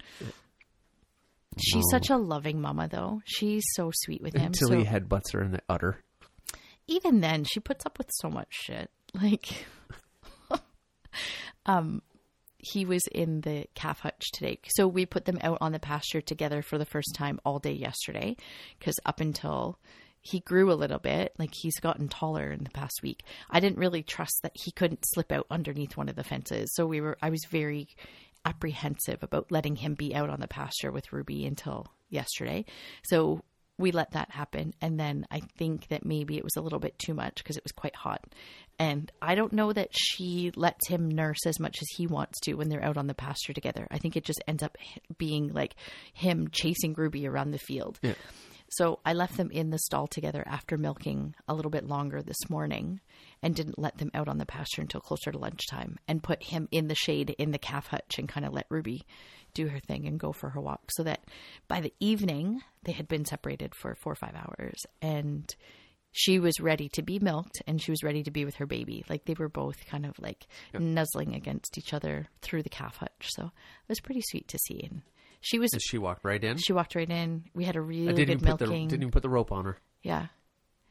She's 1.59 1.85
No. 1.91 1.99
such 1.99 2.11
a 2.11 2.17
loving 2.17 2.61
mama, 2.61 2.89
though. 2.89 3.21
She's 3.25 3.65
so 3.75 3.91
sweet 3.95 4.23
with 4.23 4.35
him. 4.35 4.47
Until 4.47 4.69
so 4.69 4.77
he 4.79 4.85
headbutts 4.85 5.33
her 5.33 5.43
in 5.43 5.53
the 5.53 5.63
udder. 5.69 6.03
even 6.87 7.21
then, 7.21 7.45
she 7.45 7.61
puts 7.61 7.87
up 7.87 7.99
with 7.99 8.11
so 8.21 8.29
much 8.31 8.49
shit. 8.51 8.91
Like, 9.15 9.65
um, 11.67 12.03
he 12.59 12.85
was 12.85 13.03
in 13.13 13.41
the 13.43 13.67
calf 13.75 14.01
hutch 14.01 14.25
today. 14.35 14.59
So 14.75 14.87
we 14.87 15.07
put 15.07 15.25
them 15.25 15.39
out 15.41 15.59
on 15.61 15.73
the 15.73 15.79
pasture 15.79 16.21
together 16.21 16.61
for 16.63 16.77
the 16.79 16.85
first 16.85 17.15
time 17.15 17.41
all 17.45 17.59
day 17.59 17.73
yesterday. 17.73 18.37
Because 18.79 18.97
up 19.07 19.21
until 19.21 19.79
he 20.27 20.41
grew 20.41 20.73
a 20.73 20.75
little 20.75 20.99
bit, 20.99 21.33
like 21.39 21.53
he's 21.55 21.79
gotten 21.79 22.09
taller 22.09 22.51
in 22.51 22.65
the 22.65 22.71
past 22.71 23.01
week, 23.03 23.23
I 23.51 23.61
didn't 23.61 23.79
really 23.79 24.03
trust 24.03 24.41
that 24.43 24.53
he 24.55 24.73
couldn't 24.73 25.05
slip 25.05 25.31
out 25.31 25.47
underneath 25.51 25.97
one 25.97 26.09
of 26.09 26.17
the 26.17 26.25
fences. 26.25 26.73
So 26.75 26.87
we 26.87 27.01
were, 27.01 27.17
I 27.23 27.31
was 27.31 27.45
very 27.51 27.89
apprehensive 28.45 29.23
about 29.23 29.53
letting 29.53 29.77
him 29.77 29.95
be 29.95 30.15
out 30.15 30.31
on 30.31 30.41
the 30.41 30.49
pasture 30.49 30.91
with 30.91 31.13
Ruby 31.13 31.47
until 31.47 31.87
yesterday. 32.09 32.65
So 33.05 33.43
we 33.79 33.93
let 33.93 34.13
that 34.13 34.31
happen. 34.31 34.75
And 34.81 34.99
then 34.99 35.27
I 35.31 35.41
think 35.59 35.89
that 35.89 36.05
maybe 36.05 36.37
it 36.37 36.45
was 36.45 36.57
a 36.57 36.61
little 36.61 36.79
bit 36.79 36.99
too 36.99 37.15
much 37.15 37.37
because 37.37 37.57
it 37.57 37.65
was 37.65 37.73
quite 37.73 37.95
hot. 37.95 38.25
And 38.79 39.11
I 39.23 39.35
don't 39.35 39.53
know 39.53 39.73
that 39.73 39.91
she 39.93 40.51
lets 40.57 40.89
him 40.89 41.09
nurse 41.09 41.47
as 41.47 41.61
much 41.61 41.79
as 41.81 41.89
he 41.97 42.07
wants 42.07 42.41
to 42.41 42.55
when 42.55 42.69
they're 42.69 42.85
out 42.85 42.97
on 42.97 43.07
the 43.07 43.15
pasture 43.15 43.53
together. 43.53 43.87
I 43.91 43.99
think 43.99 44.17
it 44.17 44.25
just 44.25 44.43
ends 44.49 44.63
up 44.63 44.77
being 45.19 45.53
like 45.53 45.75
him 46.15 46.49
chasing 46.51 46.95
Ruby 46.95 47.27
around 47.27 47.53
the 47.53 47.59
field. 47.59 47.99
Yeah. 48.03 48.15
So 48.69 48.99
I 49.05 49.13
left 49.13 49.37
them 49.37 49.51
in 49.51 49.71
the 49.71 49.79
stall 49.79 50.07
together 50.07 50.43
after 50.47 50.77
milking 50.77 51.35
a 51.47 51.55
little 51.55 51.71
bit 51.71 51.87
longer 51.87 52.23
this 52.23 52.51
morning 52.51 53.01
and 53.43 53.55
didn't 53.55 53.79
let 53.79 53.99
them 53.99 54.11
out 54.13 54.29
on 54.29 54.39
the 54.39 54.47
pasture 54.47 54.83
until 54.83 55.01
closer 55.01 55.31
to 55.31 55.39
lunchtime 55.39 55.99
and 56.09 56.23
put 56.23 56.43
him 56.43 56.69
in 56.73 56.89
the 56.89 56.95
shade 56.95 57.35
in 57.39 57.53
the 57.53 57.59
calf 57.59 57.87
hutch 57.87 58.19
and 58.19 58.29
kind 58.29 58.45
of 58.45 58.53
let 58.53 58.67
Ruby 58.69 59.03
do 59.55 59.69
her 59.69 59.81
thing 59.81 60.07
and 60.07 60.21
go 60.21 60.33
for 60.33 60.51
her 60.51 60.61
walk 60.61 60.91
so 60.91 61.03
that 61.05 61.25
by 61.69 61.81
the 61.81 61.95
evening 62.01 62.61
they 62.85 62.93
had 62.93 63.09
been 63.09 63.25
separated 63.25 63.75
for 63.75 63.95
four 63.95 64.13
or 64.13 64.17
five 64.17 64.35
hours 64.35 64.85
and 65.01 65.55
she 66.13 66.39
was 66.39 66.61
ready 66.61 66.89
to 66.89 67.03
be 67.03 67.19
milked 67.19 67.63
and 67.67 67.81
she 67.81 67.91
was 67.91 68.03
ready 68.03 68.23
to 68.23 68.31
be 68.31 68.47
with 68.47 68.55
her 68.57 68.67
baby. 68.67 69.05
Like 69.09 69.27
they 69.27 69.35
were 69.39 69.51
both 69.51 69.85
kind 69.87 70.07
of 70.07 70.19
like 70.19 70.47
nuzzling 70.73 71.35
against 71.35 71.77
each 71.77 71.93
other 71.93 72.27
through 72.41 72.63
the 72.63 72.71
calf 72.71 72.97
hutch. 72.97 73.29
So 73.29 73.45
it 73.45 73.89
was 73.89 74.01
pretty 74.01 74.23
sweet 74.23 74.49
to 74.49 74.59
see. 74.59 74.81
And 74.83 75.03
she 75.41 75.59
was 75.59 75.73
And 75.73 75.83
she 75.83 75.99
walked 75.99 76.25
right 76.25 76.43
in. 76.43 76.57
she 76.59 76.73
walked 76.73 76.95
right 76.95 77.09
in. 77.11 77.45
We 77.55 77.65
had 77.65 77.77
a 77.77 77.81
really 77.81 78.07
didn't 78.13 78.17
good 78.17 78.31
even 78.31 78.39
put 78.45 78.59
the 78.59 78.67
milking. 78.67 78.89
didn't 78.89 79.03
even 79.03 79.13
put 79.13 79.23
the 79.23 79.29
rope 79.29 79.53
on 79.53 79.65
her. 79.65 79.79
yeah. 80.03 80.27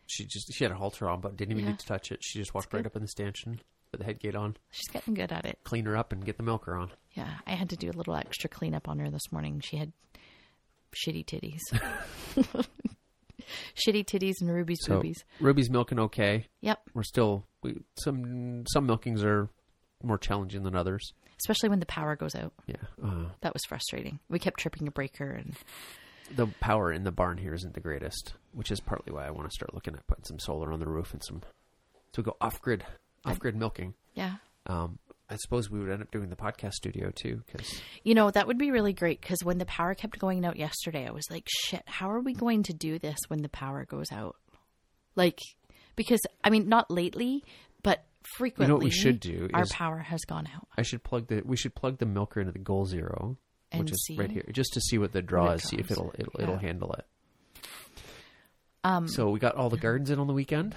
She 0.08 0.26
just 0.26 0.54
she 0.54 0.64
had 0.64 0.72
a 0.72 0.76
halter 0.76 1.10
on, 1.10 1.20
but 1.22 1.36
didn't 1.36 1.54
even 1.54 1.64
Yeah. 1.66 1.72
need 1.72 1.80
to 1.80 1.86
touch 1.88 2.12
it. 2.12 2.20
She 2.24 2.38
just 2.38 2.54
walked 2.54 2.72
right 2.74 2.86
up 2.86 2.96
in 2.96 3.02
the 3.02 3.08
stanchion, 3.08 3.60
put 3.92 4.00
the 4.00 4.06
head 4.06 4.20
gate 4.20 4.36
on, 4.36 4.56
She's 4.70 4.88
getting 4.90 5.16
good 5.16 5.32
at 5.32 5.46
it. 5.46 5.58
clean 5.64 5.86
her 5.86 5.98
up, 5.98 6.12
and 6.14 6.24
get 6.24 6.38
the 6.38 6.44
milker 6.44 6.76
on. 6.76 6.92
Yeah. 7.14 7.34
I 7.48 7.52
had 7.56 7.70
to 7.72 7.76
do 7.76 7.90
a 7.90 7.96
little 7.98 8.16
extra 8.16 8.48
cleanup 8.50 8.88
on 8.88 9.00
her 9.00 9.10
this 9.10 9.32
morning. 9.32 9.62
She 9.62 9.78
had 9.78 9.94
shitty 11.08 11.26
titties. 11.26 11.60
shitty 13.76 14.06
titties 14.06 14.36
and 14.42 14.50
Ruby's 14.52 14.80
So 14.82 14.96
boobies. 14.98 15.24
Ruby's 15.40 15.70
milking 15.70 16.00
okay. 16.00 16.48
Yep. 16.62 16.82
We're 16.94 17.04
still 17.04 17.46
we 17.64 17.76
some 17.98 18.64
some 18.68 18.88
milkings 18.88 19.24
are 19.24 19.50
more 20.04 20.18
challenging 20.18 20.64
than 20.64 20.76
others. 20.76 21.14
Especially 21.40 21.70
when 21.70 21.80
the 21.80 21.86
power 21.86 22.16
goes 22.16 22.36
out. 22.36 22.54
Yeah, 22.66 22.76
uh, 23.04 23.26
That 23.42 23.54
was 23.54 23.64
frustrating. 23.68 24.20
We 24.30 24.40
kept 24.40 24.60
tripping 24.60 24.88
a 24.88 24.92
breaker 24.92 25.30
and 25.30 25.56
the 26.36 26.48
power 26.60 26.92
in 26.92 27.04
the 27.04 27.12
barn 27.12 27.38
here 27.38 27.54
isn't 27.54 27.74
the 27.74 27.80
greatest, 27.80 28.34
which 28.54 28.72
is 28.72 28.80
partly 28.80 29.14
why 29.14 29.28
I 29.28 29.32
want 29.32 29.50
to 29.50 29.54
start 29.54 29.74
looking 29.74 29.94
at 29.94 30.08
putting 30.08 30.26
some 30.26 30.40
solar 30.40 30.72
on 30.72 30.80
the 30.80 30.88
roof 30.88 31.14
and 31.14 31.24
some 31.24 31.42
so 32.16 32.22
we 32.22 32.24
go 32.24 32.38
off 32.40 32.62
grid. 32.62 32.86
off 33.26 33.40
grid 33.40 33.56
milking. 33.56 33.94
Yeah. 34.14 34.36
Um, 34.68 35.00
I 35.30 35.36
suppose 35.38 35.70
we 35.70 35.80
would 35.80 35.90
end 35.90 36.02
up 36.02 36.12
doing 36.12 36.30
the 36.30 36.36
podcast 36.36 36.74
studio 36.74 37.12
too, 37.14 37.42
because 37.46 37.82
You 38.04 38.14
know, 38.16 38.32
that 38.32 38.48
would 38.48 38.58
be 38.58 38.72
really 38.72 38.94
great 38.94 39.20
because 39.22 39.44
when 39.44 39.58
the 39.58 39.66
power 39.66 39.94
kept 39.96 40.20
going 40.20 40.46
out 40.46 40.56
yesterday, 40.56 41.08
I 41.08 41.12
was 41.12 41.26
like, 41.30 41.48
shit, 41.66 41.84
how 41.86 42.10
are 42.12 42.22
we 42.22 42.34
going 42.34 42.64
to 42.64 42.74
do 42.74 43.00
this 43.00 43.18
when 43.28 43.42
the 43.42 43.50
power 43.50 43.86
goes 43.86 44.12
out? 44.12 44.38
Like, 45.16 45.40
because, 45.96 46.22
I 46.44 46.50
mean, 46.50 46.70
not 46.70 46.92
lately, 46.92 47.44
but 48.40 48.70
what 48.70 48.84
we 48.84 48.90
should 48.90 49.20
do 49.20 49.50
Our 49.54 49.66
power 49.68 50.00
has 50.00 50.22
gone 50.26 50.48
out. 50.54 50.68
I 50.78 50.82
should 50.84 51.04
plug 51.04 51.28
the 51.28 51.42
we 51.46 51.56
should 51.58 51.76
plug 51.76 51.98
the 52.00 52.06
milker 52.06 52.40
into 52.40 52.52
the 52.52 52.60
Goal 52.60 52.86
Zero, 52.86 53.38
And 53.72 53.82
which 53.84 53.92
is 53.92 54.10
right 54.18 54.30
here, 54.32 54.46
just 54.52 54.74
to 54.74 54.82
see 54.82 54.98
what 54.98 55.12
the 55.12 55.22
draw 55.22 55.52
is. 55.52 55.64
see 55.64 55.78
if 55.78 55.92
it'll 55.92 56.14
it'll, 56.18 56.42
it'll 56.42 56.58
handle 56.58 56.94
it. 56.94 57.06
Um, 58.84 59.08
So 59.08 59.30
we 59.30 59.40
got 59.40 59.56
all 59.56 59.70
the 59.70 59.78
gardens 59.78 60.10
in 60.10 60.20
on 60.20 60.28
the 60.28 60.34
weekend. 60.34 60.76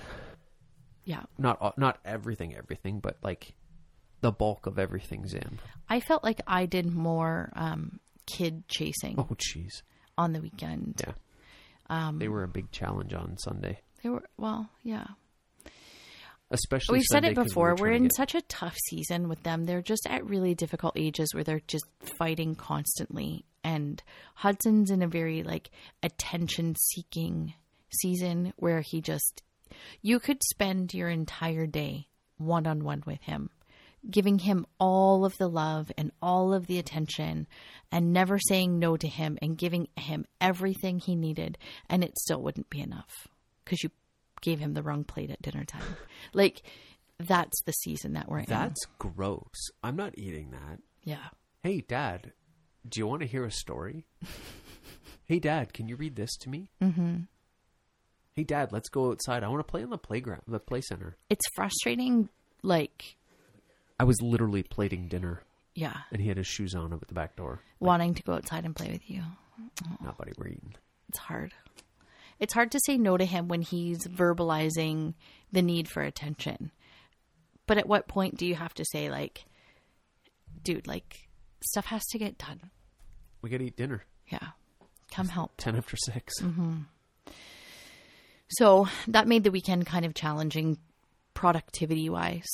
yeah. 1.05 1.25
Not 1.37 1.59
all- 1.61 1.75
not 1.77 1.99
everything, 2.05 2.55
everything, 2.55 3.01
but 3.01 3.19
like 3.23 3.55
the 4.21 4.33
bulk 4.33 4.67
of 4.67 4.79
everything's 4.79 5.35
in. 5.35 5.59
I 5.89 6.01
felt 6.01 6.25
like 6.25 6.41
I 6.47 6.67
did 6.67 6.93
more 6.93 7.53
um, 7.55 8.01
kid 8.27 8.67
chasing 8.69 9.15
Oh, 9.19 9.29
jeez. 9.37 9.83
on 10.17 10.33
the 10.33 10.41
weekend. 10.41 11.01
Yeah. 11.07 11.13
Um, 11.91 12.19
They 12.19 12.29
were 12.29 12.43
a 12.45 12.49
big 12.49 12.71
challenge 12.73 13.15
on 13.15 13.39
Sunday, 13.39 13.81
They 14.03 14.09
were, 14.11 14.25
well, 14.37 14.69
yeah. 14.83 15.07
Especially. 16.51 16.99
We've 16.99 17.05
said 17.05 17.17
Sunday 17.25 17.31
it 17.31 17.35
'cause 17.35 17.45
we 17.45 17.49
before. 17.49 17.69
were 17.69 17.75
We're 17.75 17.89
trying 17.89 18.01
to 18.01 18.05
in 18.07 18.11
such 18.11 18.35
a 18.35 18.43
tough 18.43 18.77
season 18.89 19.29
with 19.29 19.43
them. 19.43 19.65
They're 19.65 19.83
just 19.83 20.07
at 20.09 20.25
really 20.25 20.55
difficult 20.55 20.95
ages 20.97 21.35
where 21.35 21.45
they're 21.45 21.61
just 21.67 21.87
fighting 22.19 22.55
constantly. 22.55 23.45
And 23.65 24.03
Hudson's 24.35 24.91
in 24.91 25.03
a 25.03 25.09
very 25.09 25.43
like 25.43 25.71
attention 26.03 26.75
seeking 26.77 27.55
season 27.91 28.53
where 28.57 28.81
he 28.81 29.01
just, 29.01 29.43
you 30.03 30.21
could 30.21 30.43
spend 30.43 30.95
your 30.95 31.09
entire 31.09 31.67
day 31.67 32.09
one 32.37 32.67
on 32.67 32.85
one 32.85 33.03
with 33.05 33.21
him, 33.23 33.51
giving 34.09 34.39
him 34.39 34.65
all 34.79 35.25
of 35.25 35.37
the 35.39 35.49
love 35.49 35.91
and 35.99 36.13
all 36.23 36.55
of 36.55 36.67
the 36.67 36.79
attention 36.79 37.47
and 37.91 38.13
never 38.13 38.39
saying 38.39 38.79
no 38.79 38.97
to 38.97 39.09
him 39.09 39.37
and 39.43 39.59
giving 39.59 39.89
him 39.97 40.25
everything 40.41 40.99
he 40.99 41.17
needed. 41.17 41.59
And 41.91 42.05
it 42.05 42.17
still 42.19 42.41
wouldn't 42.43 42.71
be 42.71 42.81
enough 42.81 43.29
because 43.65 43.83
you 43.83 43.91
gave 44.41 44.59
him 44.59 44.75
the 44.75 44.83
wrong 44.83 45.05
plate 45.05 45.31
at 45.31 45.43
dinner 45.43 45.65
time. 45.65 45.83
Like 46.33 46.63
that's 47.19 47.63
the 47.63 47.73
season 47.73 48.13
that 48.15 48.29
we're 48.29 48.39
in. 48.41 48.47
That's 48.47 48.85
gross. 48.99 49.71
I'm 49.83 49.97
not 49.97 50.17
eating 50.19 50.51
that. 50.53 50.79
yeah. 51.05 51.29
Hey, 51.63 51.81
Dad, 51.81 52.33
do 52.89 53.01
you 53.01 53.07
want 53.07 53.21
to 53.23 53.27
hear 53.27 53.45
a 53.45 53.51
story? 53.51 54.07
hey, 55.25 55.41
Dad, 55.41 55.73
can 55.73 55.89
you 55.89 55.97
read 55.97 56.15
this 56.15 56.37
to 56.37 56.49
me? 56.49 56.69
Mm-hmm. 56.81 57.17
Hey, 58.35 58.45
Dad, 58.45 58.71
let's 58.71 58.89
go 58.89 59.11
outside. 59.11 59.43
I 59.43 59.49
want 59.49 59.59
to 59.67 59.71
play 59.71 59.83
on 59.83 59.91
the 59.91 59.99
playground, 59.99 60.43
the 60.47 60.61
play 60.61 60.81
center. 60.81 61.17
It's 61.29 61.45
frustrating. 61.57 62.29
Like 62.63 63.17
I 63.99 64.05
was 64.05 64.23
literally 64.23 64.63
plating 64.63 65.09
dinner, 65.09 65.43
yeah, 65.75 65.97
and 66.13 66.21
he 66.23 66.29
had 66.29 66.37
his 66.37 66.47
shoes 66.47 66.75
on 66.75 66.93
at 66.93 67.07
the 67.09 67.15
back 67.15 67.35
door. 67.37 67.61
wanting 67.81 68.15
to 68.15 68.23
go 68.23 68.35
outside 68.35 68.65
and 68.65 68.75
play 68.77 68.91
with 68.93 69.09
you. 69.11 69.23
Not 70.01 70.17
buddy, 70.19 70.33
we're 70.39 70.49
eating. 70.49 70.75
It's 71.09 71.19
hard. 71.19 71.53
It's 72.41 72.55
hard 72.55 72.71
to 72.73 72.81
say 72.85 72.99
no 72.99 73.17
to 73.17 73.25
him 73.25 73.49
when 73.49 73.63
he's 73.63 74.07
verbalizing 74.07 75.15
the 75.53 75.63
need 75.63 75.89
for 75.89 76.03
attention. 76.03 76.71
But 77.67 77.79
at 77.79 77.89
what 77.89 78.09
point 78.09 78.37
do 78.37 78.47
you 78.47 78.55
have 78.55 78.75
to 78.75 78.85
say 78.85 79.11
like, 79.11 79.45
dude, 80.63 80.87
like 80.87 81.29
stuff 81.63 81.87
has 81.87 82.07
to 82.07 82.19
get 82.19 82.39
done. 82.39 82.71
We 83.43 83.51
got 83.51 83.59
to 83.59 83.65
eat 83.65 83.77
dinner. 83.77 84.05
Yeah. 84.29 84.49
Come 85.11 85.29
help. 85.29 85.53
10 85.59 85.77
after 85.77 85.97
6. 85.97 86.35
Mm-hmm. 86.41 86.77
So 88.51 88.89
that 89.09 89.29
made 89.29 89.45
the 89.45 89.51
weekend 89.51 89.87
kind 89.87 90.05
of 90.05 90.15
challenging 90.15 90.79
productivity 91.35 92.09
wise. 92.09 92.49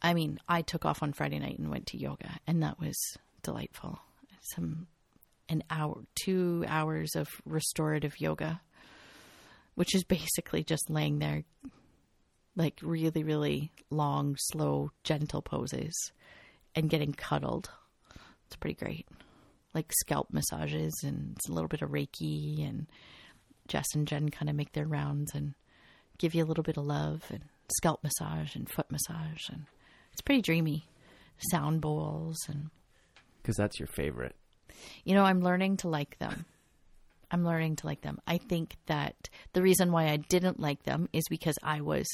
I 0.00 0.14
mean, 0.14 0.38
I 0.48 0.62
took 0.62 0.84
off 0.84 1.02
on 1.02 1.12
Friday 1.12 1.38
night 1.38 1.58
and 1.58 1.70
went 1.70 1.86
to 1.88 1.98
yoga, 1.98 2.38
and 2.46 2.62
that 2.62 2.78
was 2.78 2.96
delightful. 3.42 3.98
Some 4.54 4.86
an 5.48 5.62
hour, 5.70 6.02
two 6.14 6.64
hours 6.68 7.14
of 7.14 7.28
restorative 7.44 8.20
yoga, 8.20 8.60
which 9.74 9.94
is 9.94 10.04
basically 10.04 10.62
just 10.64 10.90
laying 10.90 11.18
there, 11.18 11.44
like 12.56 12.78
really, 12.82 13.22
really 13.24 13.72
long, 13.90 14.36
slow, 14.38 14.90
gentle 15.02 15.42
poses, 15.42 16.12
and 16.74 16.90
getting 16.90 17.12
cuddled. 17.12 17.70
It's 18.46 18.56
pretty 18.56 18.74
great. 18.74 19.06
Like 19.74 19.92
scalp 20.00 20.28
massages 20.32 20.92
and 21.04 21.34
it's 21.36 21.48
a 21.48 21.52
little 21.52 21.68
bit 21.68 21.82
of 21.82 21.90
Reiki 21.90 22.66
and 22.68 22.86
Jess 23.66 23.86
and 23.94 24.06
Jen 24.06 24.28
kind 24.28 24.48
of 24.48 24.54
make 24.54 24.72
their 24.72 24.86
rounds 24.86 25.34
and 25.34 25.54
give 26.18 26.34
you 26.34 26.44
a 26.44 26.46
little 26.46 26.62
bit 26.62 26.76
of 26.76 26.84
love 26.84 27.24
and 27.30 27.42
scalp 27.76 28.04
massage 28.04 28.54
and 28.54 28.70
foot 28.70 28.90
massage 28.92 29.48
and 29.50 29.64
it's 30.12 30.20
pretty 30.22 30.42
dreamy. 30.42 30.86
Sound 31.50 31.80
bowls 31.80 32.36
and 32.48 32.70
Because 33.42 33.56
that's 33.56 33.80
your 33.80 33.88
favorite. 33.88 34.36
you 35.04 35.14
know, 35.14 35.24
I'm 35.24 35.40
learning 35.40 35.78
to 35.78 35.88
like 35.88 36.18
them. 36.18 36.44
I'm 37.34 37.44
learning 37.44 37.74
to 37.76 37.86
like 37.86 38.02
them. 38.02 38.20
I 38.28 38.38
think 38.38 38.76
that 38.86 39.28
the 39.54 39.60
reason 39.60 39.90
why 39.90 40.08
I 40.08 40.18
didn't 40.18 40.60
like 40.60 40.84
them 40.84 41.08
is 41.12 41.24
because 41.28 41.56
I 41.64 41.80
was 41.80 42.06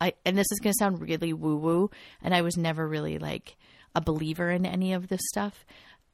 I 0.00 0.12
and 0.24 0.38
this 0.38 0.46
is 0.52 0.60
going 0.60 0.72
to 0.72 0.78
sound 0.78 1.00
really 1.00 1.32
woo 1.32 1.56
woo 1.56 1.90
and 2.22 2.32
I 2.32 2.42
was 2.42 2.56
never 2.56 2.86
really 2.86 3.18
like 3.18 3.56
a 3.96 4.00
believer 4.00 4.52
in 4.52 4.64
any 4.64 4.92
of 4.92 5.08
this 5.08 5.22
stuff, 5.24 5.66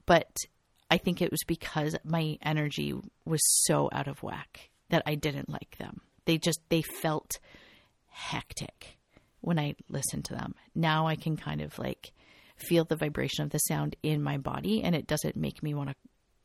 but 0.06 0.34
I 0.90 0.96
think 0.96 1.20
it 1.20 1.30
was 1.30 1.44
because 1.46 1.94
my 2.02 2.38
energy 2.40 2.94
was 3.26 3.40
so 3.66 3.90
out 3.92 4.08
of 4.08 4.22
whack 4.22 4.70
that 4.88 5.02
I 5.04 5.16
didn't 5.16 5.50
like 5.50 5.76
them. 5.76 6.00
They 6.24 6.38
just 6.38 6.60
they 6.70 6.80
felt 6.80 7.38
hectic 8.08 8.96
when 9.42 9.58
I 9.58 9.74
listened 9.90 10.24
to 10.26 10.34
them. 10.34 10.54
Now 10.74 11.06
I 11.06 11.16
can 11.16 11.36
kind 11.36 11.60
of 11.60 11.78
like 11.78 12.12
feel 12.56 12.86
the 12.86 12.96
vibration 12.96 13.44
of 13.44 13.50
the 13.50 13.58
sound 13.58 13.96
in 14.02 14.22
my 14.22 14.38
body 14.38 14.82
and 14.82 14.94
it 14.94 15.06
doesn't 15.06 15.36
make 15.36 15.62
me 15.62 15.74
want 15.74 15.90
to 15.90 15.96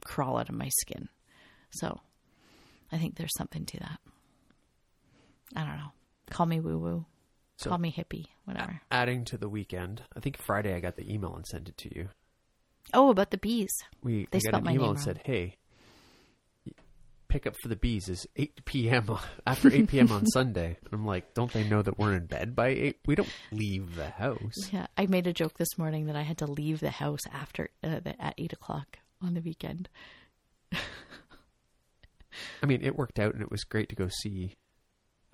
crawl 0.06 0.38
out 0.38 0.50
of 0.50 0.56
my 0.56 0.70
skin. 0.82 1.08
So 1.76 2.00
I 2.92 2.98
think 2.98 3.16
there's 3.16 3.36
something 3.38 3.66
to 3.66 3.80
that. 3.80 4.00
I 5.56 5.62
don't 5.66 5.78
know. 5.78 5.92
Call 6.32 6.46
me 6.46 6.60
woo 6.60 6.78
woo. 6.78 7.06
So- 7.58 7.70
Call 7.70 7.78
me 7.80 7.92
hippie, 7.96 8.26
whatever. 8.46 8.82
Adding 8.92 9.24
to 9.26 9.38
the 9.38 9.48
weekend, 9.50 10.02
I 10.16 10.20
think 10.20 10.38
Friday 10.38 10.74
I 10.76 10.80
got 10.82 10.96
the 10.98 11.12
email 11.12 11.36
and 11.36 11.46
sent 11.46 11.70
it 11.70 11.78
to 11.78 11.96
you. 11.96 12.10
Oh, 12.94 13.10
about 13.10 13.32
the 13.32 13.38
bees. 13.38 13.72
We, 14.04 14.28
They 14.32 14.40
we 14.40 14.52
got 14.52 14.60
an 14.60 14.64
my 14.66 14.72
email 14.74 14.90
and 14.90 14.96
wrong. 14.98 15.04
said, 15.04 15.22
hey, 15.24 15.56
pick 17.28 17.48
up 17.48 17.56
for 17.62 17.68
the 17.70 17.76
bees 17.76 18.08
is 18.10 18.28
8 18.36 18.62
p.m. 18.66 19.10
after 19.48 19.72
8 19.74 19.88
p.m. 19.88 20.12
on 20.12 20.26
Sunday. 20.34 20.78
And 20.84 20.94
I'm 20.94 21.06
like, 21.06 21.34
don't 21.34 21.52
they 21.52 21.64
know 21.68 21.82
that 21.82 21.98
we're 21.98 22.14
in 22.14 22.26
bed 22.26 22.56
by 22.56 22.68
8? 22.70 22.98
We 23.08 23.16
don't 23.16 23.30
leave 23.52 23.96
the 23.96 24.10
house. 24.10 24.70
Yeah, 24.72 24.88
I 24.98 25.06
made 25.08 25.26
a 25.28 25.34
joke 25.34 25.58
this 25.58 25.78
morning 25.78 26.06
that 26.08 26.16
I 26.16 26.22
had 26.24 26.38
to 26.40 26.46
leave 26.46 26.80
the 26.80 26.92
house 26.92 27.22
after 27.34 27.70
uh, 27.84 28.00
the, 28.02 28.22
at 28.22 28.36
eight 28.38 28.54
o'clock 28.54 29.00
on 29.22 29.34
the 29.34 29.42
weekend. 29.42 29.90
I 32.64 32.66
mean, 32.66 32.82
it 32.84 32.96
worked 32.96 33.20
out 33.20 33.34
and 33.34 33.42
it 33.42 33.52
was 33.52 33.64
great 33.64 33.90
to 33.90 33.96
go 33.96 34.08
see 34.22 34.56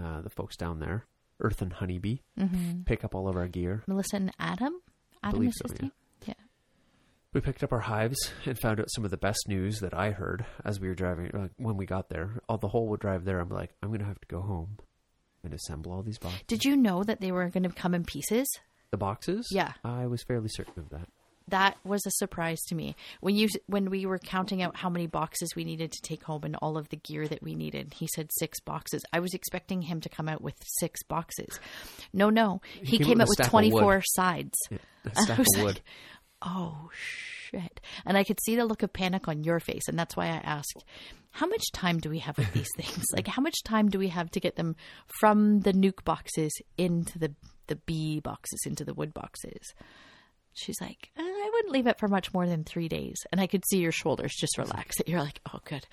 uh, 0.02 0.22
the 0.22 0.30
folks 0.30 0.56
down 0.58 0.80
there, 0.80 1.06
Earth 1.40 1.62
and 1.62 1.74
Honeybee, 1.74 2.18
Mm-hmm. 2.40 2.84
pick 2.84 3.04
up 3.04 3.14
all 3.16 3.28
of 3.28 3.36
our 3.36 3.48
gear. 3.48 3.84
Melissa 3.88 4.16
and 4.18 4.32
Adam. 4.40 4.74
Adam 5.24 5.44
is 5.48 5.56
so, 5.58 5.68
his 5.70 5.78
yeah. 5.78 5.82
name. 5.84 5.92
Yeah. 6.26 6.34
We 7.34 7.42
picked 7.42 7.64
up 7.64 7.72
our 7.72 7.80
hives 7.80 8.32
and 8.46 8.60
found 8.60 8.80
out 8.80 8.90
some 8.92 9.06
of 9.06 9.12
the 9.12 9.18
best 9.18 9.48
news 9.48 9.80
that 9.80 9.94
I 9.94 10.12
heard 10.12 10.46
as 10.66 10.80
we 10.80 10.88
were 10.88 10.96
driving. 10.96 11.30
Like 11.34 11.52
when 11.58 11.78
we 11.78 11.86
got 11.86 12.10
there, 12.10 12.42
all 12.50 12.58
the 12.58 12.68
whole 12.68 12.88
would 12.90 13.00
drive 13.00 13.24
there, 13.26 13.40
I'm 13.40 13.50
like, 13.50 13.72
I'm 13.82 13.92
gonna 13.92 14.06
have 14.06 14.20
to 14.22 14.28
go 14.28 14.42
home 14.42 14.78
and 15.44 15.54
assemble 15.54 15.92
all 15.92 16.04
these 16.04 16.18
boxes. 16.20 16.42
Did 16.48 16.66
you 16.66 16.76
know 16.76 17.04
that 17.04 17.20
they 17.22 17.32
were 17.32 17.50
going 17.50 17.64
to 17.64 17.70
come 17.70 17.96
in 17.96 18.04
pieces? 18.04 18.48
the 18.92 18.98
boxes? 18.98 19.48
Yeah. 19.52 19.72
I 19.84 20.06
was 20.06 20.22
fairly 20.22 20.50
certain 20.50 20.78
of 20.78 20.90
that. 20.90 21.08
That 21.52 21.78
was 21.84 22.06
a 22.06 22.12
surprise 22.12 22.60
to 22.68 22.76
me 22.76 22.96
when 23.22 23.36
you 23.36 23.48
when 23.68 23.90
we 23.90 24.06
were 24.06 24.20
counting 24.20 24.62
out 24.62 24.76
how 24.76 24.90
many 24.90 25.08
boxes 25.08 25.56
we 25.56 25.64
needed 25.64 25.92
to 25.92 26.02
take 26.02 26.24
home 26.24 26.42
and 26.44 26.56
all 26.58 26.78
of 26.78 26.90
the 26.90 26.98
gear 26.98 27.28
that 27.28 27.44
we 27.44 27.56
needed. 27.56 27.94
He 27.94 28.08
said 28.16 28.30
six 28.40 28.60
boxes. 28.60 29.04
I 29.14 29.20
was 29.20 29.34
expecting 29.34 29.84
him 29.84 30.02
to 30.02 30.10
come 30.10 30.28
out 30.28 30.42
with 30.42 30.56
six 30.80 31.04
boxes. 31.04 31.60
No, 32.14 32.30
no, 32.30 32.62
he, 32.82 32.98
came 32.98 33.08
came, 33.08 33.22
out 33.22 33.28
with 33.28 33.40
with 33.40 33.48
twenty 33.48 33.70
four 33.70 34.02
sides. 34.16 34.58
Yeah, 34.70 34.78
stack 35.24 35.40
of 35.40 35.46
wood. 35.58 35.66
like, 35.66 35.84
oh 36.42 36.90
shit! 36.94 37.82
And 38.06 38.18
I 38.18 38.24
could 38.24 38.40
see 38.44 38.56
the 38.56 38.66
look 38.66 38.84
of 38.84 38.94
panic 38.94 39.28
on 39.28 39.44
your 39.44 39.60
face, 39.60 39.88
and 39.88 39.98
that's 40.00 40.16
why 40.16 40.26
I 40.26 40.42
asked, 40.44 40.84
how 41.32 41.48
much 41.48 41.64
time 41.74 42.00
do 42.00 42.10
we 42.10 42.20
have 42.20 42.38
with 42.38 42.52
these 42.54 42.70
things? 42.78 43.06
like, 43.14 43.28
how 43.28 43.42
much 43.42 43.64
time 43.64 43.90
do 43.90 44.00
we 44.00 44.10
have 44.10 44.30
to 44.32 44.40
get 44.40 44.56
them 44.56 44.76
from 45.20 45.62
the 45.62 45.74
nuc 45.74 46.04
boxes 46.04 46.52
into 46.78 47.20
the 47.20 47.34
the 47.68 47.76
bee 47.76 48.20
boxes 48.20 48.62
into 48.66 48.84
the 48.84 48.94
wood 48.94 49.14
boxes? 49.14 49.74
She's 50.54 50.80
like, 50.82 51.10
uh, 51.18 51.41
wouldn't 51.62 51.74
leave 51.74 51.88
it 51.88 52.00
for 52.00 52.08
much 52.08 52.34
more 52.34 52.48
than 52.48 52.64
three 52.64 52.88
days. 52.88 53.16
And 53.32 53.40
I 53.40 53.46
could 53.48 53.64
see 53.70 53.78
your 53.80 53.92
shoulders 53.92 54.34
just 54.36 54.58
relax. 54.58 54.96
You're 55.06 55.20
like, 55.22 55.40
oh, 55.54 55.60
good. 55.66 55.86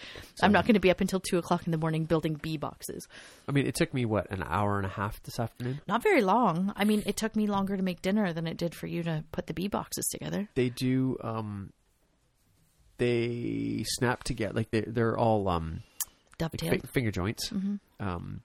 I'm 0.42 0.50
not 0.52 0.64
going 0.64 0.74
to 0.74 0.80
be 0.80 0.90
up 0.90 1.00
until 1.00 1.20
two 1.20 1.36
o'clock 1.38 1.66
in 1.66 1.72
the 1.72 1.78
morning 1.78 2.04
building 2.04 2.34
bee 2.34 2.56
boxes. 2.56 3.06
I 3.48 3.52
mean, 3.52 3.66
it 3.66 3.74
took 3.74 3.92
me 3.92 4.04
what 4.06 4.30
an 4.30 4.42
hour 4.46 4.78
and 4.78 4.86
a 4.86 4.90
half 4.90 5.22
this 5.24 5.38
afternoon. 5.38 5.80
Not 5.86 6.02
very 6.02 6.22
long. 6.22 6.72
I 6.76 6.84
mean, 6.84 7.02
it 7.06 7.16
took 7.16 7.36
me 7.36 7.46
longer 7.46 7.76
to 7.76 7.82
make 7.82 8.00
dinner 8.02 8.32
than 8.32 8.46
it 8.46 8.56
did 8.56 8.74
for 8.74 8.86
you 8.86 9.02
to 9.02 9.24
put 9.32 9.46
the 9.46 9.54
bee 9.54 9.68
boxes 9.68 10.06
together. 10.06 10.48
They 10.54 10.70
do. 10.70 11.18
um 11.22 11.72
They 12.98 13.84
snap 13.86 14.24
together 14.24 14.54
like 14.54 14.70
they 14.70 14.80
they're 14.82 15.16
all 15.16 15.48
um 15.48 15.82
Dovetail. 16.38 16.70
fi- 16.72 16.86
finger 16.92 17.10
joints. 17.10 17.50
Um, 18.00 18.40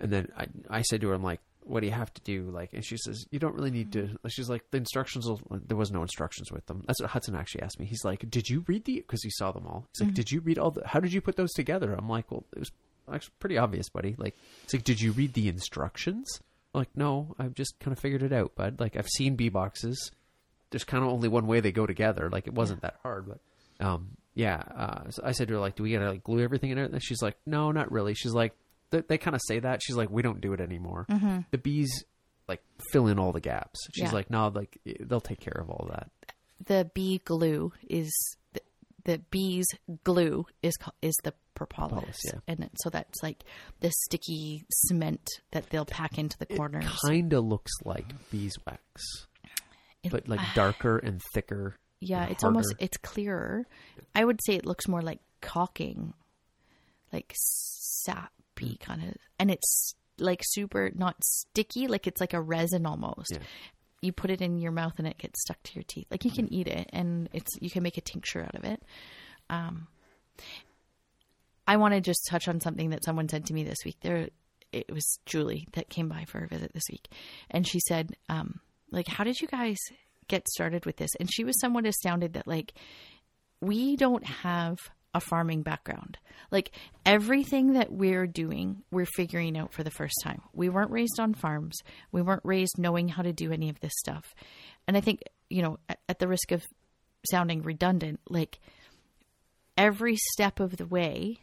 and 0.00 0.12
then 0.12 0.28
I 0.36 0.46
I 0.70 0.82
said 0.82 1.00
to 1.02 1.08
her, 1.08 1.14
I'm 1.14 1.22
like, 1.22 1.40
what 1.66 1.80
do 1.80 1.86
you 1.86 1.92
have 1.92 2.12
to 2.14 2.20
do? 2.22 2.50
Like, 2.50 2.72
and 2.72 2.84
she 2.84 2.96
says, 2.96 3.26
you 3.30 3.38
don't 3.38 3.54
really 3.54 3.70
need 3.70 3.92
to. 3.92 4.10
She's 4.28 4.48
like, 4.48 4.64
the 4.70 4.78
instructions. 4.78 5.26
Will, 5.26 5.40
there 5.50 5.76
was 5.76 5.90
no 5.90 6.02
instructions 6.02 6.52
with 6.52 6.66
them. 6.66 6.84
That's 6.86 7.00
what 7.00 7.10
Hudson 7.10 7.34
actually 7.34 7.62
asked 7.62 7.80
me. 7.80 7.86
He's 7.86 8.04
like, 8.04 8.28
did 8.30 8.48
you 8.48 8.64
read 8.66 8.84
the? 8.84 8.96
Because 8.96 9.22
he 9.22 9.30
saw 9.30 9.52
them 9.52 9.66
all. 9.66 9.86
He's 9.92 10.06
like, 10.06 10.14
did 10.14 10.30
you 10.30 10.40
read 10.40 10.58
all 10.58 10.70
the? 10.70 10.86
How 10.86 11.00
did 11.00 11.12
you 11.12 11.20
put 11.20 11.36
those 11.36 11.52
together? 11.52 11.94
I'm 11.94 12.08
like, 12.08 12.30
well, 12.30 12.44
it 12.54 12.58
was 12.58 12.70
actually 13.12 13.34
pretty 13.40 13.58
obvious, 13.58 13.88
buddy. 13.88 14.14
Like, 14.18 14.36
it's 14.64 14.74
like, 14.74 14.84
did 14.84 15.00
you 15.00 15.12
read 15.12 15.34
the 15.34 15.48
instructions? 15.48 16.40
I'm 16.74 16.80
like, 16.80 16.96
no, 16.96 17.34
I've 17.38 17.54
just 17.54 17.78
kind 17.78 17.92
of 17.92 17.98
figured 17.98 18.22
it 18.22 18.32
out, 18.32 18.54
bud. 18.54 18.80
Like, 18.80 18.96
I've 18.96 19.08
seen 19.08 19.36
bee 19.36 19.48
boxes. 19.48 20.10
There's 20.70 20.84
kind 20.84 21.04
of 21.04 21.10
only 21.10 21.28
one 21.28 21.46
way 21.46 21.60
they 21.60 21.72
go 21.72 21.86
together. 21.86 22.28
Like, 22.30 22.46
it 22.46 22.54
wasn't 22.54 22.82
that 22.82 22.96
hard, 23.02 23.26
but 23.28 23.40
um, 23.84 24.16
yeah. 24.34 24.62
Uh, 24.76 25.10
so 25.10 25.22
I 25.24 25.32
said 25.32 25.48
to 25.48 25.54
her, 25.54 25.60
like, 25.60 25.76
do 25.76 25.82
we 25.84 25.92
gotta 25.92 26.10
like 26.10 26.24
glue 26.24 26.42
everything 26.42 26.70
in 26.70 26.78
it? 26.78 26.90
And 26.90 27.02
she's 27.02 27.22
like, 27.22 27.36
no, 27.46 27.70
not 27.70 27.92
really. 27.92 28.14
She's 28.14 28.34
like, 28.34 28.54
they, 28.90 29.00
they 29.02 29.18
kind 29.18 29.34
of 29.34 29.40
say 29.46 29.58
that. 29.60 29.82
She's 29.82 29.96
like, 29.96 30.10
we 30.10 30.22
don't 30.22 30.40
do 30.40 30.52
it 30.52 30.60
anymore. 30.60 31.06
Mm-hmm. 31.10 31.40
The 31.50 31.58
bees 31.58 32.04
like 32.48 32.62
fill 32.92 33.06
in 33.06 33.18
all 33.18 33.32
the 33.32 33.40
gaps. 33.40 33.80
She's 33.94 34.04
Yeah. 34.04 34.12
like, 34.12 34.30
no, 34.30 34.48
like 34.48 34.78
they'll 35.00 35.20
take 35.20 35.40
care 35.40 35.56
of 35.60 35.70
all 35.70 35.88
that. 35.90 36.10
The 36.66 36.90
bee 36.94 37.20
glue 37.24 37.72
is 37.88 38.12
the, 38.52 38.60
the 39.04 39.18
bees 39.30 39.66
glue 40.04 40.46
is 40.62 40.74
is 41.02 41.14
the 41.24 41.34
propolis, 41.54 41.90
Propolis, 41.92 42.16
yeah. 42.24 42.40
and 42.48 42.70
so 42.82 42.90
that's 42.90 43.22
like 43.22 43.44
the 43.80 43.90
sticky 44.06 44.64
cement 44.70 45.28
that 45.52 45.68
they'll 45.70 45.84
pack 45.84 46.18
into 46.18 46.36
the 46.38 46.46
corners. 46.46 46.84
Kind 47.06 47.32
of 47.32 47.44
looks 47.44 47.72
like 47.84 48.06
beeswax, 48.30 48.80
It- 50.02 50.10
but 50.12 50.28
like 50.28 50.40
uh, 50.40 50.54
darker 50.54 50.98
and 50.98 51.20
thicker. 51.32 51.76
yeah, 52.00 52.22
and 52.22 52.32
it's 52.32 52.44
almost 52.44 52.74
it's 52.78 52.96
clearer. 52.98 53.66
I 54.14 54.24
would 54.24 54.40
say 54.46 54.54
it 54.54 54.64
looks 54.66 54.88
more 54.88 55.02
like 55.02 55.20
caulking, 55.42 56.14
like 57.12 57.32
sappy 58.54 58.76
kind 58.78 59.02
of, 59.02 59.14
and 59.38 59.50
it's 59.50 59.94
like 60.18 60.40
super 60.44 60.90
not 60.94 61.16
sticky, 61.22 61.86
like 61.86 62.06
it's 62.06 62.20
like 62.20 62.34
a 62.34 62.40
resin 62.40 62.86
almost. 62.86 63.32
Yeah. 63.32 63.38
You 64.02 64.12
put 64.12 64.30
it 64.30 64.42
in 64.42 64.58
your 64.58 64.72
mouth 64.72 64.94
and 64.98 65.06
it 65.06 65.16
gets 65.18 65.40
stuck 65.40 65.62
to 65.62 65.74
your 65.74 65.84
teeth. 65.84 66.06
Like 66.10 66.24
you 66.24 66.30
can 66.30 66.52
eat 66.52 66.66
it, 66.66 66.90
and 66.92 67.28
it's 67.32 67.50
you 67.60 67.70
can 67.70 67.82
make 67.82 67.96
a 67.96 68.02
tincture 68.02 68.42
out 68.42 68.54
of 68.54 68.64
it. 68.64 68.82
Um, 69.48 69.88
I 71.66 71.76
want 71.78 71.94
to 71.94 72.00
just 72.00 72.26
touch 72.28 72.48
on 72.48 72.60
something 72.60 72.90
that 72.90 73.04
someone 73.04 73.28
said 73.28 73.46
to 73.46 73.54
me 73.54 73.64
this 73.64 73.78
week. 73.84 73.96
There, 74.02 74.28
it 74.72 74.92
was 74.92 75.18
Julie 75.24 75.66
that 75.72 75.88
came 75.88 76.08
by 76.08 76.26
for 76.26 76.44
a 76.44 76.48
visit 76.48 76.72
this 76.74 76.84
week, 76.90 77.08
and 77.50 77.66
she 77.66 77.80
said, 77.80 78.14
um, 78.28 78.60
"Like, 78.90 79.08
how 79.08 79.24
did 79.24 79.40
you 79.40 79.48
guys 79.48 79.78
get 80.28 80.48
started 80.48 80.84
with 80.84 80.96
this?" 80.96 81.14
And 81.18 81.32
she 81.32 81.44
was 81.44 81.58
somewhat 81.58 81.86
astounded 81.86 82.34
that 82.34 82.46
like 82.46 82.74
we 83.60 83.96
don't 83.96 84.24
have 84.24 84.78
a 85.14 85.20
farming 85.20 85.62
background. 85.62 86.18
Like 86.50 86.72
everything 87.06 87.74
that 87.74 87.92
we're 87.92 88.26
doing, 88.26 88.82
we're 88.90 89.06
figuring 89.06 89.56
out 89.56 89.72
for 89.72 89.82
the 89.82 89.90
first 89.90 90.16
time. 90.22 90.42
We 90.52 90.68
weren't 90.68 90.90
raised 90.90 91.18
on 91.20 91.34
farms. 91.34 91.78
We 92.12 92.20
weren't 92.20 92.44
raised 92.44 92.78
knowing 92.78 93.08
how 93.08 93.22
to 93.22 93.32
do 93.32 93.52
any 93.52 93.70
of 93.70 93.80
this 93.80 93.92
stuff. 93.96 94.34
And 94.86 94.96
I 94.96 95.00
think, 95.00 95.22
you 95.48 95.62
know, 95.62 95.78
at, 95.88 96.00
at 96.08 96.18
the 96.18 96.28
risk 96.28 96.52
of 96.52 96.62
sounding 97.30 97.62
redundant, 97.62 98.20
like 98.28 98.58
every 99.78 100.16
step 100.16 100.60
of 100.60 100.76
the 100.76 100.86
way 100.86 101.38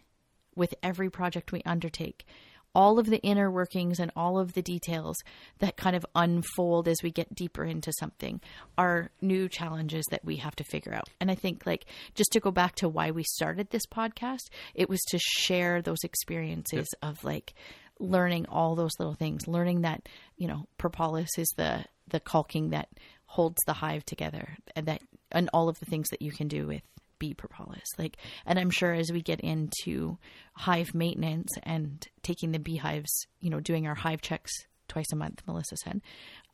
with 0.55 0.75
every 0.83 1.09
project 1.09 1.51
we 1.51 1.61
undertake, 1.65 2.25
all 2.73 2.99
of 2.99 3.07
the 3.07 3.19
inner 3.19 3.51
workings 3.51 3.99
and 3.99 4.11
all 4.15 4.39
of 4.39 4.53
the 4.53 4.61
details 4.61 5.17
that 5.59 5.77
kind 5.77 5.95
of 5.95 6.05
unfold 6.15 6.87
as 6.87 6.97
we 7.03 7.11
get 7.11 7.33
deeper 7.35 7.63
into 7.63 7.91
something 7.99 8.39
are 8.77 9.11
new 9.21 9.49
challenges 9.49 10.05
that 10.11 10.23
we 10.23 10.37
have 10.37 10.55
to 10.55 10.63
figure 10.63 10.93
out. 10.93 11.09
And 11.19 11.29
I 11.29 11.35
think, 11.35 11.65
like, 11.65 11.85
just 12.15 12.31
to 12.33 12.39
go 12.39 12.51
back 12.51 12.75
to 12.75 12.89
why 12.89 13.11
we 13.11 13.23
started 13.23 13.69
this 13.69 13.85
podcast, 13.85 14.49
it 14.73 14.89
was 14.89 15.01
to 15.09 15.19
share 15.19 15.81
those 15.81 16.03
experiences 16.03 16.87
of 17.01 17.23
like 17.23 17.53
learning 17.99 18.45
all 18.47 18.75
those 18.75 18.91
little 18.99 19.13
things, 19.13 19.47
learning 19.47 19.81
that, 19.81 20.07
you 20.37 20.47
know, 20.47 20.67
propolis 20.77 21.37
is 21.37 21.47
the, 21.57 21.85
the 22.07 22.19
caulking 22.19 22.71
that 22.71 22.89
holds 23.25 23.57
the 23.65 23.73
hive 23.73 24.03
together 24.05 24.57
and 24.75 24.87
that, 24.87 25.01
and 25.31 25.49
all 25.53 25.69
of 25.69 25.79
the 25.79 25.85
things 25.85 26.07
that 26.09 26.21
you 26.21 26.31
can 26.31 26.47
do 26.47 26.67
with 26.67 26.81
bee 27.21 27.35
propolis. 27.35 27.87
Like 27.99 28.17
and 28.47 28.57
i'm 28.57 28.71
sure 28.71 28.93
as 28.93 29.11
we 29.11 29.21
get 29.21 29.39
into 29.41 30.17
hive 30.53 30.95
maintenance 30.95 31.51
and 31.63 32.07
taking 32.23 32.51
the 32.51 32.59
beehives 32.59 33.27
you 33.39 33.49
know 33.51 33.59
doing 33.59 33.87
our 33.87 33.95
hive 33.95 34.21
checks 34.21 34.51
twice 34.87 35.11
a 35.13 35.15
month 35.15 35.43
melissa 35.45 35.77
said 35.77 36.01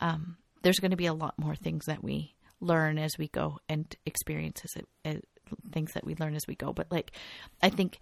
um, 0.01 0.35
there's 0.61 0.79
going 0.79 0.91
to 0.91 0.97
be 0.97 1.05
a 1.05 1.13
lot 1.13 1.39
more 1.39 1.55
things 1.55 1.85
that 1.85 2.03
we 2.03 2.35
learn 2.59 2.97
as 2.97 3.17
we 3.17 3.29
go 3.29 3.59
and 3.69 3.95
experiences 4.05 4.75
uh, 5.05 5.13
things 5.71 5.93
that 5.93 6.05
we 6.05 6.13
learn 6.19 6.35
as 6.35 6.43
we 6.45 6.55
go. 6.55 6.73
But 6.73 6.91
like 6.91 7.11
i 7.63 7.69
think 7.69 7.99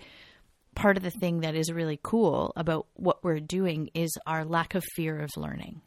part 0.73 0.97
of 0.97 1.03
the 1.03 1.11
thing 1.11 1.41
that 1.41 1.55
is 1.55 1.71
really 1.71 1.99
cool 2.01 2.51
about 2.55 2.87
what 2.95 3.23
we're 3.23 3.39
doing 3.39 3.89
is 3.93 4.17
our 4.25 4.43
lack 4.43 4.73
of 4.73 4.83
fear 4.95 5.19
of 5.19 5.29
learning 5.37 5.81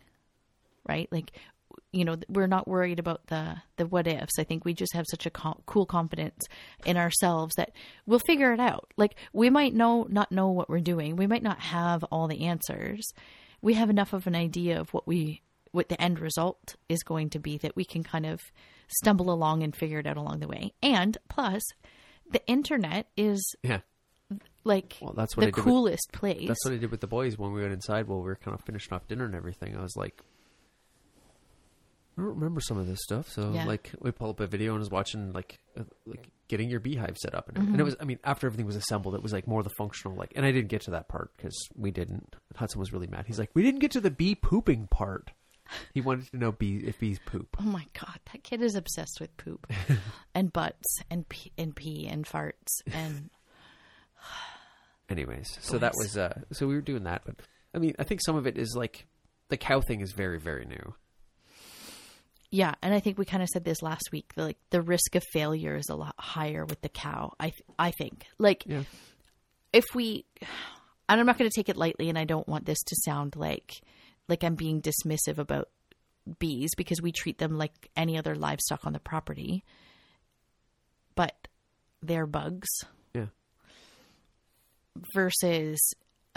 right? 0.88 1.08
Like 1.12 1.32
you 1.92 2.04
know 2.04 2.16
we're 2.28 2.46
not 2.46 2.66
worried 2.68 2.98
about 2.98 3.26
the 3.28 3.56
the 3.76 3.86
what 3.86 4.06
ifs. 4.06 4.38
I 4.38 4.44
think 4.44 4.64
we 4.64 4.74
just 4.74 4.94
have 4.94 5.04
such 5.08 5.26
a 5.26 5.30
co- 5.30 5.60
cool 5.66 5.86
confidence 5.86 6.46
in 6.84 6.96
ourselves 6.96 7.54
that 7.56 7.72
we'll 8.06 8.18
figure 8.18 8.52
it 8.52 8.60
out. 8.60 8.92
Like 8.96 9.16
we 9.32 9.50
might 9.50 9.74
know 9.74 10.06
not 10.10 10.30
know 10.32 10.48
what 10.48 10.68
we're 10.68 10.80
doing. 10.80 11.16
We 11.16 11.26
might 11.26 11.42
not 11.42 11.60
have 11.60 12.04
all 12.04 12.28
the 12.28 12.44
answers. 12.44 13.12
We 13.60 13.74
have 13.74 13.90
enough 13.90 14.12
of 14.12 14.26
an 14.26 14.34
idea 14.36 14.80
of 14.80 14.92
what 14.94 15.06
we 15.06 15.42
what 15.72 15.88
the 15.88 16.00
end 16.00 16.18
result 16.20 16.76
is 16.88 17.02
going 17.02 17.30
to 17.30 17.38
be 17.38 17.58
that 17.58 17.76
we 17.76 17.84
can 17.84 18.02
kind 18.02 18.24
of 18.26 18.40
stumble 18.88 19.30
along 19.30 19.62
and 19.62 19.76
figure 19.76 19.98
it 19.98 20.06
out 20.06 20.16
along 20.16 20.40
the 20.40 20.48
way. 20.48 20.72
And 20.82 21.16
plus 21.28 21.62
the 22.30 22.46
internet 22.46 23.06
is 23.16 23.54
Yeah, 23.62 23.80
like 24.64 24.96
Well, 25.00 25.12
that's 25.14 25.36
what 25.36 25.42
the 25.42 25.46
did 25.46 25.56
with- 25.56 25.64
coolest 25.64 26.10
place. 26.12 26.48
that's 26.48 26.64
what 26.64 26.74
I 26.74 26.78
did 26.78 26.90
with 26.90 27.00
the 27.00 27.06
boys 27.06 27.36
when 27.38 27.52
we 27.52 27.60
went 27.60 27.72
inside 27.72 28.06
while 28.08 28.18
we 28.18 28.24
were 28.24 28.36
kind 28.36 28.54
of 28.54 28.64
finishing 28.64 28.92
off 28.94 29.06
dinner 29.08 29.24
and 29.24 29.34
everything. 29.34 29.76
I 29.76 29.82
was 29.82 29.96
like, 29.96 30.22
I 32.18 32.22
don't 32.22 32.34
remember 32.34 32.60
some 32.60 32.76
of 32.78 32.86
this 32.88 32.98
stuff. 33.02 33.28
So 33.30 33.52
Yeah. 33.52 33.64
like 33.64 33.92
we 34.00 34.10
pull 34.10 34.30
up 34.30 34.40
a 34.40 34.46
video 34.48 34.72
and 34.72 34.80
was 34.80 34.90
watching 34.90 35.32
like 35.32 35.58
uh, 35.78 35.84
like 36.04 36.28
getting 36.48 36.68
your 36.68 36.80
beehive 36.80 37.16
set 37.18 37.34
up 37.34 37.48
and, 37.48 37.58
Mm-hmm. 37.58 37.72
and 37.72 37.80
it 37.80 37.84
was 37.84 37.96
I 38.00 38.04
mean 38.04 38.18
after 38.24 38.46
everything 38.46 38.66
was 38.66 38.74
assembled 38.76 39.14
it 39.14 39.22
was 39.22 39.32
like 39.32 39.46
more 39.46 39.62
the 39.62 39.70
functional 39.78 40.16
like 40.16 40.32
and 40.34 40.44
I 40.44 40.50
didn't 40.50 40.68
get 40.68 40.80
to 40.82 40.90
that 40.92 41.08
part 41.08 41.30
because 41.36 41.56
we 41.76 41.90
didn't. 41.90 42.34
Hudson 42.56 42.80
was 42.80 42.92
really 42.92 43.06
mad. 43.06 43.26
He's 43.26 43.38
like 43.38 43.50
we 43.54 43.62
didn't 43.62 43.80
get 43.80 43.92
to 43.92 44.00
the 44.00 44.10
bee 44.10 44.34
pooping 44.34 44.88
part. 44.88 45.30
He 45.92 46.00
wanted 46.00 46.30
to 46.30 46.38
know 46.38 46.50
bee 46.50 46.78
if 46.86 46.98
bees 46.98 47.20
poop. 47.26 47.56
Oh 47.60 47.64
my 47.64 47.86
god, 48.00 48.18
that 48.32 48.42
kid 48.42 48.62
is 48.62 48.74
obsessed 48.74 49.20
with 49.20 49.36
poop 49.36 49.66
and 50.34 50.50
butts 50.52 51.00
and 51.10 51.28
pee 51.28 51.52
and 51.58 51.76
pee 51.76 52.06
and 52.10 52.24
farts 52.24 52.80
and 52.92 53.28
Anyways, 55.10 55.56
so 55.62 55.78
that 55.78 55.92
was 55.96 56.18
uh 56.18 56.40
so 56.52 56.66
we 56.66 56.74
were 56.74 56.80
doing 56.82 57.04
that, 57.04 57.22
but 57.24 57.36
I 57.74 57.78
mean 57.78 57.94
I 57.98 58.04
think 58.04 58.20
some 58.22 58.36
of 58.36 58.46
it 58.46 58.58
is 58.58 58.74
like 58.76 59.06
the 59.48 59.56
cow 59.56 59.80
thing 59.80 60.00
is 60.00 60.12
very 60.12 60.38
very 60.38 60.64
new. 60.66 60.94
Yeah, 62.50 62.74
and 62.82 62.94
I 62.94 63.00
think 63.00 63.18
we 63.18 63.24
kind 63.24 63.42
of 63.42 63.48
said 63.48 63.64
this 63.64 63.82
last 63.82 64.08
week. 64.12 64.32
the, 64.34 64.44
Like 64.44 64.58
the 64.70 64.80
risk 64.82 65.14
of 65.14 65.22
failure 65.32 65.76
is 65.76 65.88
a 65.90 65.94
lot 65.96 66.14
higher 66.18 66.64
with 66.64 66.80
the 66.80 66.88
cow. 66.88 67.32
I 67.38 67.50
th- 67.50 67.62
I 67.78 67.90
think 67.90 68.24
like 68.38 68.64
Yeah. 68.66 68.84
if 69.72 69.84
we, 69.94 70.24
and 71.08 71.20
I'm 71.20 71.26
not 71.26 71.38
going 71.38 71.50
to 71.50 71.54
take 71.54 71.68
it 71.68 71.76
lightly, 71.76 72.08
and 72.08 72.18
I 72.18 72.24
don't 72.24 72.48
want 72.48 72.64
this 72.66 72.82
to 72.82 72.96
sound 73.04 73.36
like 73.36 73.80
like 74.28 74.44
I'm 74.44 74.54
being 74.56 74.80
dismissive 74.82 75.38
about 75.38 75.68
bees 76.38 76.70
because 76.76 77.00
we 77.00 77.12
treat 77.12 77.38
them 77.38 77.56
like 77.56 77.90
any 77.96 78.18
other 78.18 78.34
livestock 78.34 78.86
on 78.86 78.92
the 78.92 79.00
property, 79.00 79.64
but 81.14 81.48
they're 82.02 82.26
bugs. 82.26 82.68
Yeah. 83.14 83.26
versus 85.14 85.78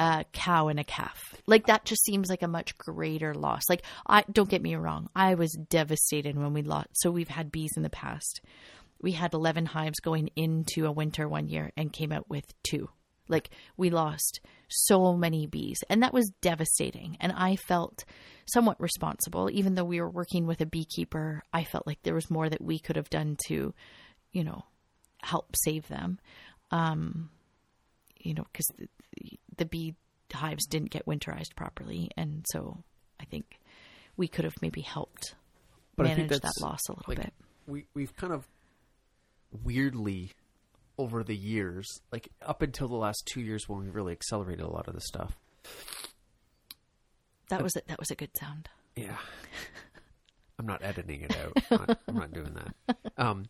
a 0.01 0.25
cow 0.33 0.67
and 0.67 0.79
a 0.79 0.83
calf. 0.83 1.35
Like 1.45 1.67
that 1.67 1.85
just 1.85 2.03
seems 2.03 2.27
like 2.27 2.41
a 2.41 2.47
much 2.47 2.75
greater 2.75 3.35
loss. 3.35 3.61
Like 3.69 3.83
I 4.07 4.25
don't 4.31 4.49
get 4.49 4.63
me 4.63 4.75
wrong, 4.75 5.09
I 5.15 5.35
was 5.35 5.51
devastated 5.51 6.35
when 6.35 6.53
we 6.53 6.63
lost. 6.63 6.89
So 6.93 7.11
we've 7.11 7.27
had 7.27 7.51
bees 7.51 7.73
in 7.77 7.83
the 7.83 7.89
past. 7.89 8.41
We 8.99 9.11
had 9.11 9.33
11 9.33 9.67
hives 9.67 9.99
going 9.99 10.31
into 10.35 10.87
a 10.87 10.91
winter 10.91 11.27
one 11.29 11.49
year 11.49 11.71
and 11.77 11.93
came 11.93 12.11
out 12.11 12.27
with 12.29 12.45
two. 12.63 12.89
Like 13.27 13.51
we 13.77 13.91
lost 13.91 14.41
so 14.69 15.15
many 15.15 15.45
bees 15.45 15.77
and 15.87 16.01
that 16.01 16.13
was 16.13 16.31
devastating 16.41 17.17
and 17.19 17.31
I 17.31 17.55
felt 17.55 18.03
somewhat 18.51 18.81
responsible 18.81 19.51
even 19.51 19.75
though 19.75 19.83
we 19.85 20.01
were 20.01 20.09
working 20.09 20.47
with 20.47 20.61
a 20.61 20.65
beekeeper. 20.65 21.43
I 21.53 21.63
felt 21.63 21.85
like 21.85 22.01
there 22.01 22.15
was 22.15 22.31
more 22.31 22.49
that 22.49 22.61
we 22.61 22.79
could 22.79 22.95
have 22.95 23.09
done 23.11 23.37
to, 23.47 23.75
you 24.31 24.43
know, 24.43 24.65
help 25.21 25.55
save 25.55 25.87
them 25.87 26.17
Um 26.71 27.29
you 28.23 28.33
know, 28.33 28.45
because 28.51 28.67
the, 29.61 29.65
bee 29.65 29.95
hives 30.33 30.65
didn't 30.65 30.89
get 30.89 31.05
winterized 31.05 31.55
properly, 31.55 32.09
and 32.17 32.45
so 32.51 32.83
I 33.19 33.25
think 33.25 33.59
we 34.17 34.27
could 34.27 34.45
have 34.45 34.55
maybe 34.61 34.81
helped 34.81 35.35
But 35.95 36.07
I 36.07 36.15
think 36.15 36.29
manage 36.29 36.41
that 36.41 36.61
loss 36.61 36.79
a 36.89 36.93
little 36.93 37.05
like, 37.07 37.17
bit. 37.17 37.33
We 37.67 37.85
we've 37.93 38.15
kind 38.15 38.33
of 38.33 38.47
weirdly 39.63 40.31
over 40.97 41.23
the 41.23 41.35
years, 41.35 41.87
like 42.11 42.29
up 42.45 42.61
until 42.61 42.87
the 42.87 42.95
last 42.95 43.27
two 43.31 43.41
years 43.41 43.67
when 43.67 43.79
we 43.79 43.89
really 43.89 44.11
accelerated 44.13 44.65
a 44.65 44.69
lot 44.69 44.87
of 44.87 44.93
the 44.93 45.01
stuff. 45.01 45.37
That 47.49 47.61
was 47.63 47.75
a, 47.75 47.81
that 47.87 47.99
was 47.99 48.11
a 48.11 48.15
good 48.15 48.35
sound. 48.37 48.69
Yeah. 48.95 49.17
I'm 50.59 50.65
not 50.65 50.83
editing 50.83 51.21
it 51.21 51.35
out. 51.37 51.57
I'm 51.71 51.85
not, 51.87 51.99
I'm 52.07 52.15
not 52.15 52.33
doing 52.33 52.53
that. 52.53 52.97
Um, 53.17 53.45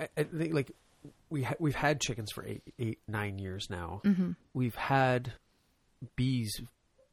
I, 0.00 0.08
I 0.16 0.22
think 0.24 0.54
like 0.54 0.72
we 1.30 1.42
ha- 1.44 1.54
we've 1.58 1.74
had 1.74 2.00
chickens 2.00 2.30
for 2.32 2.44
eight, 2.44 2.62
eight, 2.78 2.98
nine 3.08 3.38
years 3.38 3.66
now. 3.70 4.00
Mm-hmm. 4.04 4.32
We've 4.52 4.74
had 4.74 5.32
bees 6.16 6.60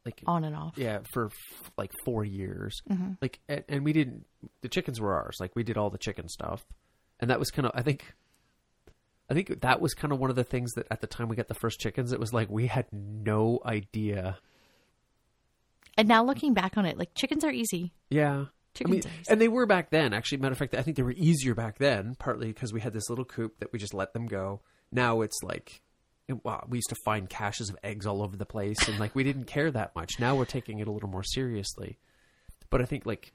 like 0.04 0.20
on 0.26 0.42
and 0.44 0.56
off. 0.56 0.74
yeah 0.76 0.98
for 1.12 1.26
f- 1.26 1.70
like 1.78 1.90
four 2.04 2.24
years 2.24 2.82
Mm-hmm. 2.90 3.12
like 3.22 3.38
and, 3.48 3.62
and 3.68 3.84
we 3.84 3.92
didn't 3.92 4.26
the 4.60 4.68
chickens 4.68 5.00
were 5.00 5.14
ours 5.14 5.36
like 5.40 5.54
we 5.54 5.62
did 5.62 5.76
all 5.78 5.90
the 5.90 5.96
chicken 5.98 6.28
stuff 6.28 6.64
and 7.20 7.30
that 7.30 7.38
was 7.38 7.50
kind 7.52 7.66
of 7.66 7.72
i 7.76 7.82
think 7.82 8.12
i 9.30 9.34
think 9.34 9.60
that 9.60 9.80
was 9.80 9.94
kind 9.94 10.12
of 10.12 10.18
one 10.18 10.28
of 10.28 10.34
the 10.36 10.42
things 10.44 10.72
that 10.72 10.86
at 10.90 11.00
the 11.00 11.06
time 11.06 11.28
we 11.28 11.36
got 11.36 11.46
the 11.48 11.54
first 11.54 11.78
chickens 11.78 12.12
it 12.12 12.18
was 12.18 12.32
like 12.32 12.50
we 12.50 12.66
had 12.66 12.86
no 12.92 13.60
idea 13.64 14.36
And 15.96 16.08
now 16.08 16.24
looking 16.24 16.52
back 16.52 16.76
on 16.76 16.84
it, 16.84 16.98
like 16.98 17.14
chickens 17.14 17.44
are 17.44 17.52
easy. 17.52 17.92
yeah 18.10 18.46
Chickens 18.74 19.06
I 19.06 19.08
mean, 19.10 19.18
and 19.28 19.40
they 19.40 19.48
were 19.48 19.66
back 19.66 19.90
then. 19.90 20.14
Actually, 20.14 20.38
matter 20.38 20.52
of 20.52 20.58
fact, 20.58 20.74
I 20.74 20.82
think 20.82 20.96
they 20.96 21.02
were 21.02 21.12
easier 21.12 21.54
back 21.54 21.78
then. 21.78 22.14
Partly 22.18 22.48
because 22.48 22.72
we 22.72 22.80
had 22.80 22.92
this 22.94 23.10
little 23.10 23.24
coop 23.24 23.58
that 23.60 23.72
we 23.72 23.78
just 23.78 23.92
let 23.94 24.12
them 24.14 24.26
go. 24.26 24.62
Now 24.90 25.20
it's 25.20 25.38
like, 25.42 25.82
it- 26.28 26.42
wow, 26.44 26.64
we 26.68 26.78
used 26.78 26.88
to 26.88 26.96
find 27.04 27.28
caches 27.28 27.68
of 27.68 27.76
eggs 27.84 28.06
all 28.06 28.22
over 28.22 28.36
the 28.36 28.46
place, 28.46 28.88
and 28.88 28.98
like 28.98 29.14
we 29.14 29.24
didn't 29.24 29.44
care 29.44 29.70
that 29.70 29.94
much. 29.94 30.12
Now 30.18 30.36
we're 30.36 30.44
taking 30.46 30.78
it 30.78 30.88
a 30.88 30.92
little 30.92 31.08
more 31.10 31.22
seriously. 31.22 31.98
But 32.70 32.80
I 32.80 32.86
think 32.86 33.04
like, 33.04 33.32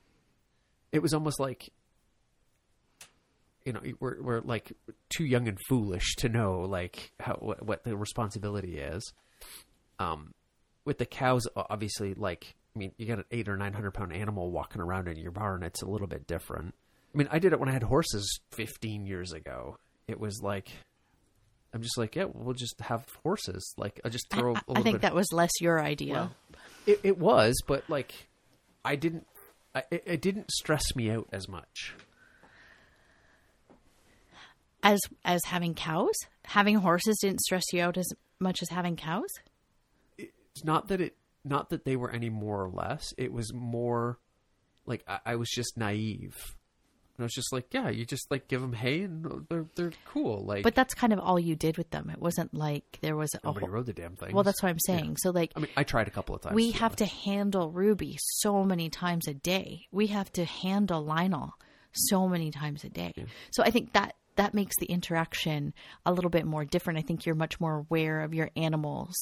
it 0.91 1.02
was 1.04 1.13
almost 1.13 1.39
like, 1.39 1.69
you 3.65 3.73
know, 3.73 3.82
we're 4.00 4.21
we're 4.21 4.41
like 4.41 4.71
too 5.10 5.26
young 5.26 5.47
and 5.47 5.58
foolish 5.67 6.15
to 6.17 6.30
know 6.30 6.62
like 6.62 7.12
how 7.19 7.34
what, 7.36 7.63
what 7.65 7.84
the 7.84 7.97
responsibility 7.97 8.78
is. 8.80 9.13
Um, 10.00 10.34
with 10.86 11.00
the 11.00 11.06
cows, 11.06 11.47
obviously, 11.56 12.13
like 12.13 12.56
I 12.77 12.79
mean, 12.79 12.91
you 12.97 13.07
got 13.07 13.17
an 13.17 13.25
eight 13.31 13.49
or 13.49 13.57
nine 13.57 13.73
hundred 13.73 13.95
pound 13.95 14.13
animal 14.13 14.51
walking 14.51 14.81
around 14.81 15.07
in 15.07 15.17
your 15.17 15.31
barn. 15.31 15.63
It's 15.63 15.81
a 15.81 15.87
little 15.87 16.05
bit 16.05 16.27
different. 16.27 16.75
I 17.13 17.17
mean, 17.17 17.27
I 17.31 17.39
did 17.39 17.51
it 17.51 17.59
when 17.59 17.69
I 17.69 17.71
had 17.71 17.81
horses 17.81 18.39
fifteen 18.51 19.07
years 19.07 19.31
ago. 19.31 19.77
It 20.07 20.19
was 20.19 20.43
like, 20.43 20.69
I'm 21.73 21.81
just 21.81 21.97
like, 21.97 22.15
yeah, 22.15 22.25
we'll 22.31 22.53
just 22.53 22.79
have 22.81 23.03
horses. 23.23 23.73
Like, 23.77 23.99
I 24.05 24.09
just 24.09 24.29
throw 24.29 24.53
a 24.53 24.57
I, 24.57 24.79
I 24.79 24.81
think 24.83 24.97
bit. 24.97 25.01
that 25.01 25.15
was 25.15 25.33
less 25.33 25.49
your 25.59 25.81
idea. 25.81 26.13
Well, 26.13 26.31
it, 26.85 26.99
it 27.01 27.17
was, 27.17 27.59
but 27.65 27.83
like, 27.89 28.13
I 28.85 28.95
didn't. 28.95 29.25
I, 29.73 29.83
it, 29.89 30.03
it 30.05 30.21
didn't 30.21 30.51
stress 30.51 30.95
me 30.95 31.09
out 31.09 31.27
as 31.31 31.49
much. 31.49 31.95
as 34.83 34.99
as 35.25 35.43
having 35.45 35.73
cows, 35.73 36.15
having 36.45 36.77
horses 36.77 37.17
didn't 37.21 37.41
stress 37.41 37.63
you 37.73 37.81
out 37.81 37.97
as 37.97 38.07
much 38.39 38.61
as 38.61 38.69
having 38.69 38.95
cows. 38.95 39.29
It's 40.17 40.63
not 40.63 40.87
that 40.87 41.01
it, 41.01 41.15
not 41.47 41.69
that 41.69 41.86
they 41.86 41.95
were 41.95 42.12
any 42.12 42.29
more 42.29 42.63
or 42.63 42.69
less. 42.69 43.13
It 43.17 43.31
was 43.33 43.53
more 43.53 44.19
like 44.86 45.03
I, 45.07 45.19
I 45.25 45.36
was 45.36 45.49
just 45.49 45.77
naive. 45.77 46.36
And 47.17 47.23
I 47.23 47.25
was 47.25 47.33
just 47.33 47.51
like, 47.51 47.73
yeah, 47.73 47.89
you 47.89 48.05
just 48.05 48.29
like 48.29 48.47
give 48.47 48.62
them 48.62 48.73
hay 48.73 49.01
and 49.01 49.45
they're 49.49 49.65
they're 49.75 49.91
cool. 50.05 50.45
Like, 50.45 50.62
But 50.63 50.75
that's 50.75 50.93
kind 50.93 51.12
of 51.13 51.19
all 51.19 51.39
you 51.39 51.55
did 51.55 51.75
with 51.77 51.89
them. 51.89 52.12
It 52.12 52.19
wasn't 52.21 52.53
like 52.53 52.99
there 53.01 53.15
was 53.15 53.33
a 53.33 53.39
nobody 53.43 53.65
whole, 53.65 53.73
rode 53.73 53.88
the 53.88 53.93
damn 53.93 54.15
thing. 54.15 54.33
well. 54.36 54.43
That's 54.43 54.62
what 54.62 54.69
I'm 54.69 54.79
saying. 54.79 55.17
So 55.17 55.31
like 55.31 55.51
I 55.55 55.60
mean, 55.62 55.71
I 55.75 55.83
tried 55.83 56.07
a 56.07 56.12
couple 56.12 56.36
of 56.36 56.41
times. 56.41 56.53
we 56.55 56.71
have 56.71 56.95
to 56.97 57.05
handle 57.05 57.71
Ruby 57.71 58.17
so 58.19 58.63
many 58.63 58.89
times 58.89 59.27
a 59.27 59.33
day. 59.33 59.88
We 59.91 60.07
have 60.07 60.31
to 60.33 60.45
handle 60.45 61.01
Lionel 61.03 61.53
so 61.91 62.27
many 62.27 62.51
times 62.51 62.83
a 62.83 62.89
day. 62.89 63.13
So 63.49 63.63
I 63.63 63.71
think 63.71 63.93
that 63.93 64.13
that 64.36 64.53
makes 64.53 64.75
the 64.77 64.86
interaction 64.86 65.73
a 66.05 66.13
little 66.13 66.29
bit 66.29 66.45
more 66.45 66.63
different. 66.65 66.99
I 66.99 67.01
think 67.01 67.25
you're 67.25 67.33
much 67.33 67.60
more 67.60 67.77
aware 67.79 68.21
of 68.21 68.36
your 68.36 68.51
animals' 68.55 69.15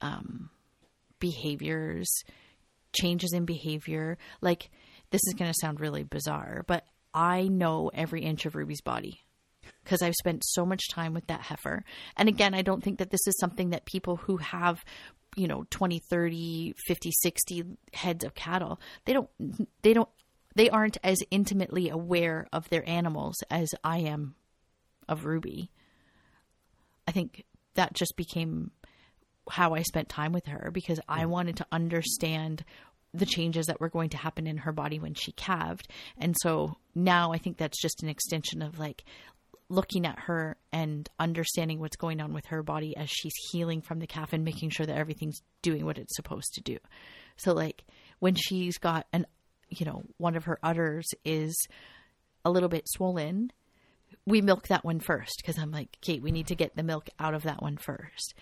um, 0.00 0.48
behaviors, 1.24 2.22
changes 2.92 3.32
in 3.32 3.46
behavior. 3.46 4.18
Like 4.42 4.70
this 5.10 5.22
is 5.26 5.32
going 5.32 5.50
to 5.50 5.58
sound 5.58 5.80
really 5.80 6.02
bizarre, 6.02 6.64
but 6.66 6.84
I 7.14 7.48
know 7.48 7.90
every 7.94 8.20
inch 8.20 8.44
of 8.44 8.54
Ruby's 8.54 8.82
body 8.82 9.24
because 9.82 10.02
I've 10.02 10.14
spent 10.16 10.44
so 10.44 10.66
much 10.66 10.90
time 10.90 11.14
with 11.14 11.26
that 11.28 11.40
heifer. 11.40 11.82
And 12.18 12.28
again, 12.28 12.52
I 12.52 12.60
don't 12.60 12.84
think 12.84 12.98
that 12.98 13.08
this 13.08 13.26
is 13.26 13.38
something 13.38 13.70
that 13.70 13.86
people 13.86 14.16
who 14.16 14.36
have, 14.36 14.84
you 15.34 15.48
know, 15.48 15.64
20, 15.70 15.98
30, 16.10 16.74
50, 16.86 17.10
60 17.22 17.64
heads 17.94 18.22
of 18.22 18.34
cattle, 18.34 18.78
they 19.06 19.14
don't, 19.14 19.30
they 19.80 19.94
don't, 19.94 20.10
they 20.54 20.68
aren't 20.68 20.98
as 21.02 21.22
intimately 21.30 21.88
aware 21.88 22.48
of 22.52 22.68
their 22.68 22.86
animals 22.86 23.36
as 23.50 23.74
I 23.82 24.00
am 24.00 24.34
of 25.08 25.24
Ruby. 25.24 25.70
I 27.08 27.12
think 27.12 27.44
that 27.76 27.94
just 27.94 28.14
became 28.14 28.72
how 29.50 29.74
I 29.74 29.82
spent 29.82 30.08
time 30.08 30.32
with 30.32 30.46
her 30.46 30.70
because 30.72 31.00
I 31.08 31.24
mm. 31.24 31.28
wanted 31.28 31.56
to 31.56 31.66
understand 31.72 32.64
the 33.12 33.26
changes 33.26 33.66
that 33.66 33.80
were 33.80 33.88
going 33.88 34.10
to 34.10 34.16
happen 34.16 34.46
in 34.46 34.58
her 34.58 34.72
body 34.72 34.98
when 34.98 35.14
she 35.14 35.32
calved. 35.32 35.88
And 36.18 36.34
so 36.40 36.76
now 36.94 37.32
I 37.32 37.38
think 37.38 37.58
that's 37.58 37.80
just 37.80 38.02
an 38.02 38.08
extension 38.08 38.60
of 38.60 38.78
like 38.78 39.04
looking 39.68 40.04
at 40.04 40.18
her 40.18 40.56
and 40.72 41.08
understanding 41.18 41.78
what's 41.78 41.96
going 41.96 42.20
on 42.20 42.34
with 42.34 42.46
her 42.46 42.62
body 42.62 42.96
as 42.96 43.08
she's 43.08 43.34
healing 43.50 43.80
from 43.80 44.00
the 44.00 44.06
calf 44.06 44.32
and 44.32 44.44
making 44.44 44.70
sure 44.70 44.84
that 44.84 44.98
everything's 44.98 45.40
doing 45.62 45.84
what 45.84 45.98
it's 45.98 46.16
supposed 46.16 46.52
to 46.54 46.60
do. 46.60 46.76
So 47.36 47.52
like 47.52 47.84
when 48.18 48.34
she's 48.34 48.78
got 48.78 49.06
an 49.12 49.26
you 49.68 49.86
know, 49.86 50.02
one 50.18 50.36
of 50.36 50.44
her 50.44 50.58
udders 50.62 51.06
is 51.24 51.56
a 52.44 52.50
little 52.50 52.68
bit 52.68 52.88
swollen, 52.88 53.50
we 54.26 54.40
milk 54.40 54.68
that 54.68 54.84
one 54.84 55.00
first 55.00 55.34
because 55.38 55.58
I'm 55.58 55.70
like, 55.70 55.98
Kate, 56.00 56.22
we 56.22 56.30
need 56.30 56.48
to 56.48 56.54
get 56.54 56.76
the 56.76 56.82
milk 56.82 57.08
out 57.18 57.34
of 57.34 57.42
that 57.42 57.62
one 57.62 57.76
first. 57.76 58.34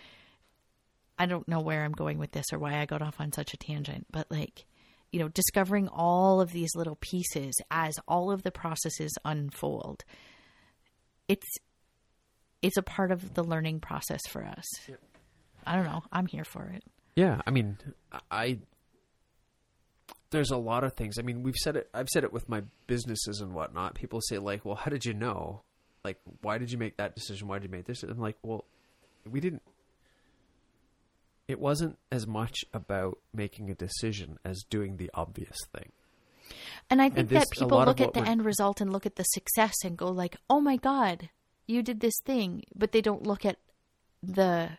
I 1.19 1.27
don't 1.27 1.49
know 1.49 1.61
where 1.61 1.85
I'm 1.85 1.93
going 1.93 2.19
with 2.19 2.33
this 2.33 2.47
or 2.53 2.59
why 2.59 2.79
I 2.79 2.87
got 2.87 3.03
off 3.03 3.21
on 3.21 3.33
such 3.33 3.55
a 3.55 3.57
tangent, 3.57 4.07
but 4.11 4.31
like, 4.31 4.65
you 5.11 5.21
know, 5.21 5.29
discovering 5.29 5.89
all 5.89 6.41
of 6.41 6.53
these 6.53 6.75
little 6.75 6.97
pieces 7.01 7.55
as 7.71 7.99
all 8.09 8.31
of 8.31 8.43
the 8.43 8.51
processes 8.51 9.13
unfold. 9.25 10.05
It's 11.29 11.47
it's 12.63 12.77
a 12.77 12.83
part 12.83 13.11
of 13.11 13.35
the 13.35 13.43
learning 13.43 13.81
process 13.81 14.21
for 14.29 14.45
us. 14.45 14.65
I 15.67 15.77
don't 15.77 15.85
know. 15.85 16.03
I'm 16.13 16.27
here 16.27 16.45
for 16.45 16.65
it. 16.67 16.85
Yeah, 17.15 17.43
I 17.47 17.51
mean, 17.51 17.79
I 18.31 18.59
there's 20.31 20.51
a 20.51 20.57
lot 20.57 20.83
of 20.83 20.95
things. 20.95 21.19
I 21.19 21.23
mean, 21.23 21.43
we've 21.43 21.57
said 21.57 21.77
it. 21.77 21.89
I've 21.95 22.09
said 22.09 22.25
it 22.25 22.33
with 22.33 22.49
my 22.49 22.63
businesses 22.87 23.41
and 23.41 23.55
whatnot. 23.55 23.95
People 23.95 24.21
say 24.23 24.39
like, 24.39 24.65
"Well, 24.65 24.77
how 24.77 24.91
did 24.91 25.05
you 25.05 25.15
know? 25.15 25.63
Like, 26.05 26.19
why 26.41 26.59
did 26.59 26.73
you 26.73 26.79
make 26.79 26.97
that 26.97 27.15
decision? 27.15 27.49
Why 27.49 27.59
did 27.59 27.65
you 27.65 27.77
make 27.77 27.85
this?" 27.85 28.03
I'm 28.03 28.19
like, 28.19 28.37
"Well, 28.43 28.65
we 29.31 29.41
didn't." 29.41 29.63
It 31.49 31.59
wasn't 31.61 31.99
as 32.11 32.27
much 32.27 32.65
about 32.73 33.19
making 33.35 33.71
a 33.71 33.75
decision 33.75 34.39
as 34.45 34.63
doing 34.71 34.97
the 34.97 35.11
obvious 35.15 35.57
thing. 35.75 35.91
And 36.89 37.01
I 37.03 37.09
think 37.11 37.29
this- 37.29 37.49
that 37.49 37.51
people 37.51 37.79
look 37.85 38.01
at 38.01 38.13
the 38.15 38.21
we're- 38.21 38.31
end 38.31 38.45
result 38.45 38.81
and 38.81 38.93
look 38.93 39.07
at 39.07 39.17
the 39.17 39.25
success 39.25 39.75
and 39.85 39.97
go 39.97 40.09
like, 40.11 40.37
"Oh 40.51 40.61
my 40.61 40.77
god, 40.77 41.31
you 41.67 41.83
did 41.83 42.01
this 42.01 42.19
thing," 42.25 42.65
but 42.75 42.93
they 42.93 43.01
don't 43.01 43.23
look 43.27 43.45
at 43.45 43.59
the 44.23 44.79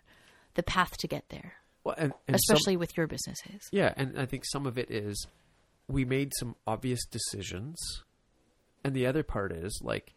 the 0.56 0.64
path 0.64 0.96
to 0.98 1.08
get 1.08 1.28
there, 1.30 1.56
Well, 1.84 1.96
and, 1.98 2.14
and 2.28 2.40
some- 2.40 2.56
especially 2.56 2.78
with 2.78 2.96
your 2.96 3.08
businesses. 3.08 3.68
Yeah, 3.72 3.94
and 3.98 4.20
I 4.20 4.26
think 4.28 4.44
some 4.46 4.68
of 4.68 4.78
it 4.78 4.92
is 4.92 5.26
we 5.88 6.06
made 6.06 6.32
some 6.38 6.56
obvious 6.68 7.06
decisions, 7.08 7.76
and 8.84 8.96
the 8.96 9.06
other 9.08 9.24
part 9.24 9.52
is 9.52 9.80
like 9.84 10.14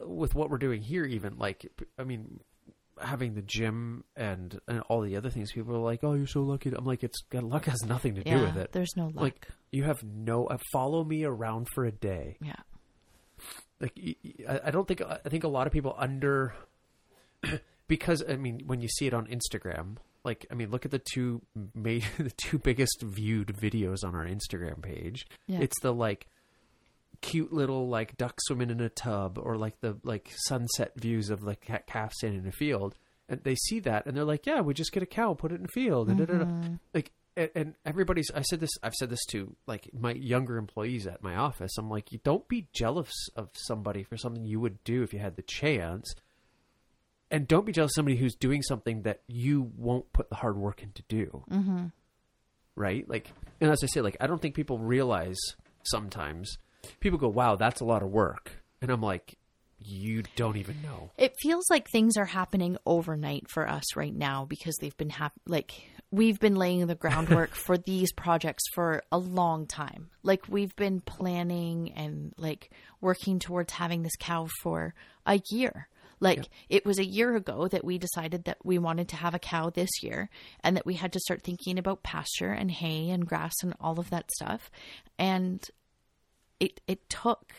with 0.00 0.34
what 0.34 0.50
we're 0.50 0.58
doing 0.58 0.82
here. 0.82 1.04
Even 1.04 1.36
like, 1.38 1.66
I 1.98 2.04
mean, 2.04 2.40
having 3.00 3.34
the 3.34 3.42
gym 3.42 4.04
and 4.16 4.60
and 4.68 4.80
all 4.88 5.00
the 5.00 5.16
other 5.16 5.30
things. 5.30 5.52
People 5.52 5.74
are 5.76 5.80
like, 5.80 6.02
"Oh, 6.02 6.14
you're 6.14 6.26
so 6.26 6.42
lucky." 6.42 6.70
I'm 6.70 6.84
like, 6.84 7.02
"It's 7.02 7.20
got 7.30 7.42
luck 7.42 7.64
has 7.66 7.82
nothing 7.84 8.14
to 8.16 8.22
do 8.22 8.40
with 8.40 8.56
it." 8.56 8.72
there's 8.72 8.96
no 8.96 9.06
luck. 9.06 9.16
Like, 9.16 9.48
you 9.70 9.84
have 9.84 10.02
no 10.02 10.46
uh, 10.46 10.58
follow 10.72 11.04
me 11.04 11.24
around 11.24 11.68
for 11.74 11.84
a 11.84 11.92
day 11.92 12.36
yeah, 12.42 12.56
like 13.80 13.98
I 14.48 14.70
don't 14.70 14.86
think 14.86 15.02
I 15.02 15.28
think 15.28 15.44
a 15.44 15.48
lot 15.48 15.66
of 15.66 15.72
people 15.72 15.94
under 15.98 16.54
because 17.88 18.22
I 18.28 18.36
mean 18.36 18.62
when 18.66 18.80
you 18.80 18.88
see 18.88 19.06
it 19.06 19.14
on 19.14 19.26
Instagram, 19.26 19.96
like 20.24 20.46
I 20.50 20.54
mean 20.54 20.70
look 20.70 20.84
at 20.84 20.90
the 20.90 20.98
two 20.98 21.42
made 21.74 22.04
the 22.18 22.30
two 22.30 22.58
biggest 22.58 23.02
viewed 23.02 23.48
videos 23.48 24.04
on 24.04 24.14
our 24.14 24.26
Instagram 24.26 24.82
page. 24.82 25.26
Yeah. 25.46 25.60
It's 25.60 25.80
the 25.80 25.92
like 25.92 26.26
cute 27.20 27.52
little 27.52 27.88
like 27.88 28.16
duck 28.16 28.34
swimming 28.40 28.70
in 28.70 28.80
a 28.80 28.88
tub 28.88 29.38
or 29.38 29.56
like 29.56 29.80
the 29.80 29.98
like 30.04 30.30
sunset 30.46 30.92
views 30.96 31.30
of 31.30 31.42
like 31.42 31.68
calf 31.86 32.12
standing 32.12 32.40
in 32.40 32.46
a 32.46 32.52
field. 32.52 32.94
And 33.28 33.42
they 33.44 33.54
see 33.54 33.80
that 33.80 34.06
and 34.06 34.16
they're 34.16 34.24
like 34.24 34.46
yeah 34.46 34.60
we 34.60 34.74
just 34.74 34.92
get 34.92 35.02
a 35.02 35.06
cow 35.06 35.34
put 35.34 35.52
it 35.52 35.60
in 35.60 35.64
a 35.64 35.68
field. 35.68 36.08
And 36.08 36.26
da. 36.26 36.76
like 36.94 37.12
and, 37.36 37.50
and 37.54 37.74
everybody's 37.84 38.28
i 38.34 38.42
said 38.42 38.58
this 38.58 38.70
i've 38.82 38.94
said 38.94 39.08
this 39.08 39.24
to 39.26 39.54
like 39.68 39.88
my 39.94 40.12
younger 40.12 40.56
employees 40.56 41.06
at 41.06 41.22
my 41.22 41.36
office. 41.36 41.72
I'm 41.78 41.90
like 41.90 42.12
you 42.12 42.20
don't 42.24 42.46
be 42.48 42.68
jealous 42.72 43.12
of 43.36 43.50
somebody 43.54 44.02
for 44.02 44.16
something 44.16 44.44
you 44.44 44.60
would 44.60 44.82
do 44.84 45.02
if 45.02 45.12
you 45.12 45.18
had 45.18 45.36
the 45.36 45.42
chance. 45.42 46.12
And 47.32 47.46
don't 47.46 47.64
be 47.64 47.70
jealous 47.70 47.92
of 47.92 47.96
somebody 47.96 48.16
who's 48.16 48.34
doing 48.34 48.62
something 48.62 49.02
that 49.02 49.20
you 49.28 49.70
won't 49.76 50.12
put 50.12 50.30
the 50.30 50.34
hard 50.34 50.56
work 50.56 50.82
in 50.82 50.90
to 50.92 51.02
do. 51.08 51.44
Mm-hmm. 51.48 51.84
right? 52.74 53.08
Like 53.08 53.30
and 53.60 53.70
as 53.70 53.84
i 53.84 53.86
say 53.86 54.00
like 54.00 54.16
i 54.20 54.26
don't 54.26 54.40
think 54.40 54.54
people 54.54 54.78
realize 54.78 55.38
sometimes 55.84 56.56
people 57.00 57.18
go 57.18 57.28
wow 57.28 57.56
that's 57.56 57.80
a 57.80 57.84
lot 57.84 58.02
of 58.02 58.10
work 58.10 58.52
and 58.80 58.90
i'm 58.90 59.00
like 59.00 59.36
you 59.82 60.22
don't 60.36 60.58
even 60.58 60.76
know 60.82 61.10
It 61.16 61.34
feels 61.40 61.70
like 61.70 61.88
things 61.88 62.18
are 62.18 62.26
happening 62.26 62.76
overnight 62.84 63.48
for 63.48 63.66
us 63.66 63.96
right 63.96 64.14
now 64.14 64.44
because 64.44 64.76
they've 64.78 64.96
been 64.96 65.08
hap- 65.08 65.32
like 65.46 65.72
we've 66.10 66.38
been 66.38 66.56
laying 66.56 66.86
the 66.86 66.94
groundwork 66.94 67.50
for 67.54 67.78
these 67.78 68.12
projects 68.12 68.62
for 68.74 69.02
a 69.10 69.16
long 69.16 69.66
time. 69.66 70.10
Like 70.22 70.48
we've 70.48 70.74
been 70.76 71.00
planning 71.00 71.92
and 71.92 72.34
like 72.36 72.70
working 73.00 73.38
towards 73.38 73.72
having 73.72 74.02
this 74.02 74.16
cow 74.18 74.48
for 74.60 74.92
a 75.24 75.40
year. 75.50 75.88
Like 76.20 76.50
it 76.68 76.84
was 76.84 76.98
a 76.98 77.06
year 77.06 77.34
ago 77.34 77.66
that 77.68 77.84
we 77.84 77.96
decided 77.96 78.44
that 78.44 78.58
we 78.62 78.76
wanted 78.78 79.08
to 79.08 79.16
have 79.16 79.34
a 79.34 79.38
cow 79.38 79.70
this 79.70 80.02
year 80.02 80.28
and 80.62 80.76
that 80.76 80.84
we 80.84 80.94
had 80.94 81.14
to 81.14 81.20
start 81.20 81.42
thinking 81.42 81.78
about 81.78 82.02
pasture 82.02 82.52
and 82.52 82.70
hay 82.70 83.08
and 83.08 83.26
grass 83.26 83.54
and 83.62 83.72
all 83.80 83.98
of 83.98 84.10
that 84.10 84.30
stuff. 84.32 84.70
And 85.18 85.66
it 86.60 86.80
it 86.86 87.08
took 87.08 87.52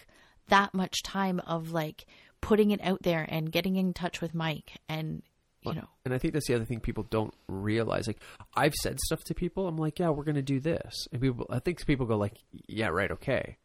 that 0.47 0.73
much 0.73 1.03
time 1.03 1.39
of 1.41 1.71
like 1.71 2.05
putting 2.39 2.71
it 2.71 2.79
out 2.83 3.03
there 3.03 3.25
and 3.29 3.51
getting 3.51 3.75
in 3.75 3.93
touch 3.93 4.21
with 4.21 4.33
Mike 4.33 4.73
and 4.89 5.21
you 5.61 5.73
know 5.73 5.87
And 6.05 6.13
I 6.13 6.17
think 6.17 6.33
that's 6.33 6.47
the 6.47 6.55
other 6.55 6.65
thing 6.65 6.79
people 6.79 7.05
don't 7.09 7.33
realize. 7.47 8.07
Like 8.07 8.21
I've 8.55 8.73
said 8.81 8.99
stuff 8.99 9.23
to 9.25 9.33
people. 9.33 9.67
I'm 9.67 9.77
like, 9.77 9.99
yeah, 9.99 10.09
we're 10.09 10.23
going 10.23 10.35
to 10.35 10.41
do 10.41 10.59
this, 10.59 11.07
and 11.11 11.21
people. 11.21 11.45
I 11.49 11.59
think 11.59 11.85
people 11.85 12.05
go 12.05 12.17
like, 12.17 12.37
yeah, 12.67 12.87
right, 12.87 13.11
okay. 13.11 13.57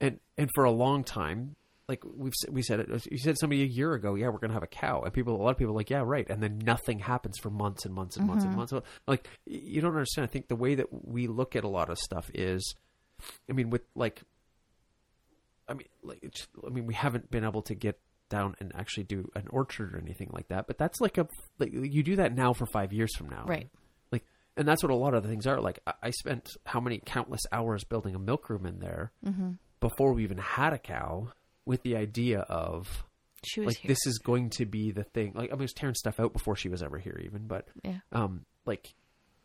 And 0.00 0.20
and 0.38 0.48
for 0.54 0.64
a 0.64 0.70
long 0.70 1.02
time, 1.02 1.56
like 1.88 2.04
we've 2.16 2.32
we 2.48 2.62
said 2.62 2.80
it. 2.80 3.06
You 3.10 3.18
said 3.18 3.36
somebody 3.38 3.62
a 3.62 3.66
year 3.66 3.94
ago, 3.94 4.14
yeah, 4.14 4.28
we're 4.28 4.38
going 4.38 4.50
to 4.50 4.54
have 4.54 4.62
a 4.62 4.68
cow, 4.68 5.02
and 5.02 5.12
people, 5.12 5.34
a 5.34 5.42
lot 5.42 5.50
of 5.50 5.58
people, 5.58 5.74
are 5.74 5.76
like, 5.76 5.90
yeah, 5.90 6.02
right, 6.04 6.28
and 6.30 6.40
then 6.40 6.58
nothing 6.58 7.00
happens 7.00 7.36
for 7.38 7.50
months 7.50 7.84
and 7.84 7.92
months 7.92 8.16
and 8.16 8.26
months 8.26 8.44
and 8.44 8.52
mm-hmm. 8.52 8.72
months. 8.72 8.88
Like 9.08 9.28
you 9.46 9.80
don't 9.80 9.92
understand. 9.92 10.24
I 10.24 10.28
think 10.28 10.46
the 10.46 10.56
way 10.56 10.76
that 10.76 10.86
we 10.90 11.26
look 11.26 11.56
at 11.56 11.64
a 11.64 11.68
lot 11.68 11.90
of 11.90 11.98
stuff 11.98 12.30
is, 12.32 12.76
I 13.48 13.52
mean, 13.52 13.70
with 13.70 13.82
like 13.96 14.22
I 15.70 15.74
mean, 15.74 15.88
like, 16.02 16.18
it's, 16.22 16.46
I 16.66 16.70
mean, 16.70 16.86
we 16.86 16.94
haven't 16.94 17.30
been 17.30 17.44
able 17.44 17.62
to 17.62 17.74
get 17.74 17.98
down 18.28 18.54
and 18.60 18.72
actually 18.74 19.04
do 19.04 19.30
an 19.34 19.46
orchard 19.50 19.94
or 19.94 19.98
anything 19.98 20.30
like 20.32 20.48
that. 20.48 20.66
But 20.66 20.78
that's 20.78 21.00
like 21.00 21.18
a 21.18 21.28
like 21.58 21.72
you 21.72 22.02
do 22.02 22.16
that 22.16 22.34
now 22.34 22.52
for 22.52 22.66
five 22.66 22.92
years 22.92 23.14
from 23.16 23.28
now, 23.28 23.44
Right. 23.46 23.68
Like, 24.10 24.24
and 24.56 24.66
that's 24.66 24.82
what 24.82 24.90
a 24.90 24.96
lot 24.96 25.14
of 25.14 25.22
the 25.22 25.28
things 25.28 25.46
are. 25.46 25.60
Like, 25.60 25.80
I, 25.86 25.92
I 26.04 26.10
spent 26.10 26.48
how 26.64 26.80
many 26.80 27.02
countless 27.04 27.42
hours 27.52 27.84
building 27.84 28.14
a 28.14 28.18
milk 28.18 28.48
room 28.48 28.66
in 28.66 28.78
there 28.78 29.12
before 29.80 30.12
we 30.14 30.22
even 30.24 30.38
had 30.38 30.72
a 30.72 30.78
cow, 30.78 31.32
with 31.66 31.82
the 31.82 31.96
idea 31.96 32.40
of 32.40 33.04
she 33.44 33.60
was 33.60 33.68
like 33.68 33.76
here. 33.78 33.88
this 33.88 34.06
is 34.06 34.18
going 34.18 34.50
to 34.50 34.66
be 34.66 34.90
the 34.92 35.04
thing. 35.04 35.32
Like, 35.34 35.52
I 35.52 35.54
was 35.54 35.72
tearing 35.72 35.94
stuff 35.94 36.20
out 36.20 36.32
before 36.32 36.56
she 36.56 36.68
was 36.68 36.82
ever 36.82 36.98
here, 36.98 37.20
even. 37.24 37.46
But 37.46 37.68
yeah. 37.84 37.98
um, 38.12 38.44
like. 38.64 38.94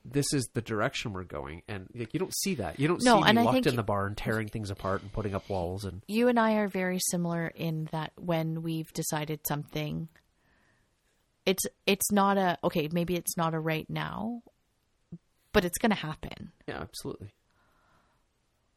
This 0.07 0.31
is 0.33 0.47
the 0.53 0.61
direction 0.61 1.13
we're 1.13 1.23
going, 1.23 1.63
and 1.67 1.87
like 1.95 2.13
you 2.13 2.19
don't 2.19 2.33
see 2.35 2.55
that. 2.55 2.79
You 2.79 2.87
don't 2.87 3.03
No, 3.03 3.17
see 3.17 3.23
me 3.23 3.29
and 3.29 3.39
I 3.39 3.41
locked 3.43 3.65
in 3.65 3.75
the 3.75 3.83
barn, 3.83 4.13
tearing 4.15 4.47
things 4.47 4.69
apart 4.69 5.01
and 5.01 5.11
putting 5.11 5.33
up 5.33 5.49
walls. 5.49 5.83
And 5.83 6.03
you 6.07 6.27
and 6.27 6.39
I 6.39 6.53
are 6.57 6.67
very 6.67 6.99
similar 7.09 7.47
in 7.47 7.89
that 7.91 8.11
when 8.15 8.61
we've 8.61 8.93
decided 8.93 9.39
something 9.47 10.07
it's 11.45 11.63
it's 11.85 12.11
not 12.11 12.37
a 12.37 12.57
okay, 12.63 12.87
maybe 12.91 13.15
it's 13.15 13.35
not 13.37 13.53
a 13.53 13.59
right 13.59 13.87
now, 13.89 14.41
but 15.53 15.65
it's 15.65 15.77
going 15.77 15.91
to 15.91 15.95
happen. 15.95 16.51
yeah, 16.67 16.79
absolutely. 16.81 17.33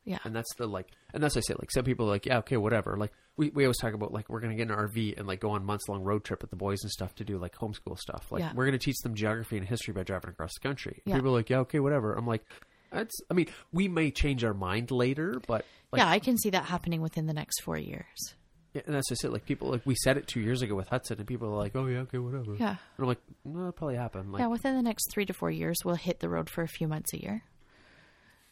Yeah. 0.04 0.18
and 0.24 0.34
that's 0.34 0.54
the 0.56 0.66
like 0.66 0.88
and 1.12 1.22
that's 1.22 1.34
what 1.34 1.44
i 1.44 1.48
say 1.48 1.54
like 1.58 1.70
some 1.70 1.84
people 1.84 2.06
are 2.06 2.10
like 2.10 2.24
yeah 2.24 2.38
okay 2.38 2.56
whatever 2.56 2.96
like 2.96 3.12
we, 3.38 3.48
we 3.50 3.64
always 3.64 3.78
talk 3.78 3.94
about 3.94 4.12
like 4.12 4.28
we're 4.28 4.40
gonna 4.40 4.54
get 4.54 4.68
an 4.70 4.76
rv 4.76 5.16
and 5.18 5.26
like 5.26 5.40
go 5.40 5.50
on 5.50 5.64
months 5.64 5.88
long 5.88 6.02
road 6.02 6.24
trip 6.24 6.42
with 6.42 6.50
the 6.50 6.56
boys 6.56 6.80
and 6.82 6.90
stuff 6.90 7.14
to 7.14 7.24
do 7.24 7.38
like 7.38 7.54
homeschool 7.56 7.96
stuff 7.98 8.26
like 8.30 8.40
Yeah. 8.42 8.52
we're 8.54 8.66
gonna 8.66 8.76
teach 8.78 8.98
them 8.98 9.14
geography 9.14 9.56
and 9.56 9.66
history 9.66 9.94
by 9.94 10.02
driving 10.02 10.30
across 10.30 10.50
the 10.60 10.68
country 10.68 11.00
Yeah. 11.06 11.14
people 11.16 11.30
are 11.30 11.38
like 11.38 11.48
yeah 11.48 11.60
okay 11.60 11.78
whatever 11.80 12.12
i'm 12.14 12.26
like 12.26 12.44
that's 12.92 13.14
i 13.30 13.34
mean 13.34 13.46
we 13.72 13.88
may 13.88 14.10
change 14.10 14.44
our 14.44 14.52
mind 14.54 14.90
later 14.90 15.40
but 15.46 15.64
like 15.92 16.00
yeah, 16.00 16.08
I 16.08 16.18
can 16.18 16.36
see 16.36 16.50
that 16.50 16.64
happening 16.66 17.00
within 17.00 17.26
the 17.26 17.32
next 17.32 17.62
4 17.62 17.78
years. 17.78 18.34
yeah, 18.74 18.82
and 18.86 18.94
that's 18.94 19.08
just 19.08 19.24
it 19.24 19.30
like 19.32 19.46
people 19.46 19.70
like 19.70 19.86
we 19.86 19.94
said 19.94 20.16
it 20.18 20.26
two 20.26 20.40
years 20.40 20.60
ago 20.62 20.74
with 20.74 20.88
hudson 20.88 21.18
and 21.18 21.26
people 21.26 21.48
are 21.48 21.56
like 21.56 21.74
oh 21.76 21.86
yeah 21.86 22.00
okay 22.00 22.18
whatever 22.18 22.54
Yeah. 22.56 22.68
and 22.70 22.78
i'm 22.98 23.06
like 23.06 23.20
no 23.44 23.60
it'll 23.60 23.72
probably 23.72 23.96
happen 23.96 24.32
like 24.32 24.40
yeah, 24.40 24.48
within 24.48 24.74
the 24.76 24.82
next 24.82 25.10
3 25.12 25.24
to 25.26 25.32
4 25.32 25.50
years 25.50 25.78
we'll 25.84 25.94
hit 25.94 26.20
the 26.20 26.28
road 26.28 26.50
for 26.50 26.62
a 26.62 26.68
few 26.68 26.88
months 26.88 27.12
a 27.14 27.22
year. 27.22 27.42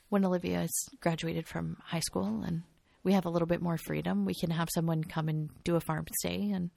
When 0.08 0.24
Olivia 0.24 0.62
is 0.62 0.88
graduated 1.00 1.48
from 1.48 1.78
high 1.86 1.98
school 2.00 2.42
and 2.46 2.62
we 3.06 3.12
have 3.12 3.24
a 3.24 3.30
little 3.30 3.46
bit 3.46 3.62
more 3.62 3.78
freedom, 3.78 4.24
we 4.24 4.34
can 4.34 4.50
have 4.50 4.68
someone 4.74 5.04
come 5.04 5.28
and 5.28 5.48
do 5.62 5.76
a 5.76 5.80
farm 5.80 6.04
stay 6.18 6.50
and 6.50 6.70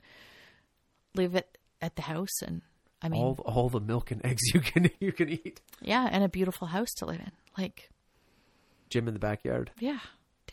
live 1.15 1.35
at 1.35 1.57
at 1.81 1.95
the 1.95 2.03
house 2.03 2.41
and 2.45 2.61
I 3.01 3.09
mean 3.09 3.19
all 3.21 3.39
all 3.45 3.67
the 3.69 3.79
milk 3.79 4.11
and 4.11 4.23
eggs 4.23 4.41
you 4.53 4.59
can 4.59 4.91
you 4.99 5.11
can 5.11 5.27
eat 5.29 5.59
Yeah, 5.81 6.07
and 6.09 6.23
a 6.23 6.29
beautiful 6.29 6.67
house 6.67 6.93
to 6.99 7.05
live 7.05 7.19
in. 7.19 7.31
Like, 7.57 7.89
gym 8.89 9.07
in 9.07 9.15
the 9.15 9.19
backyard 9.19 9.71
yeah, 9.79 9.99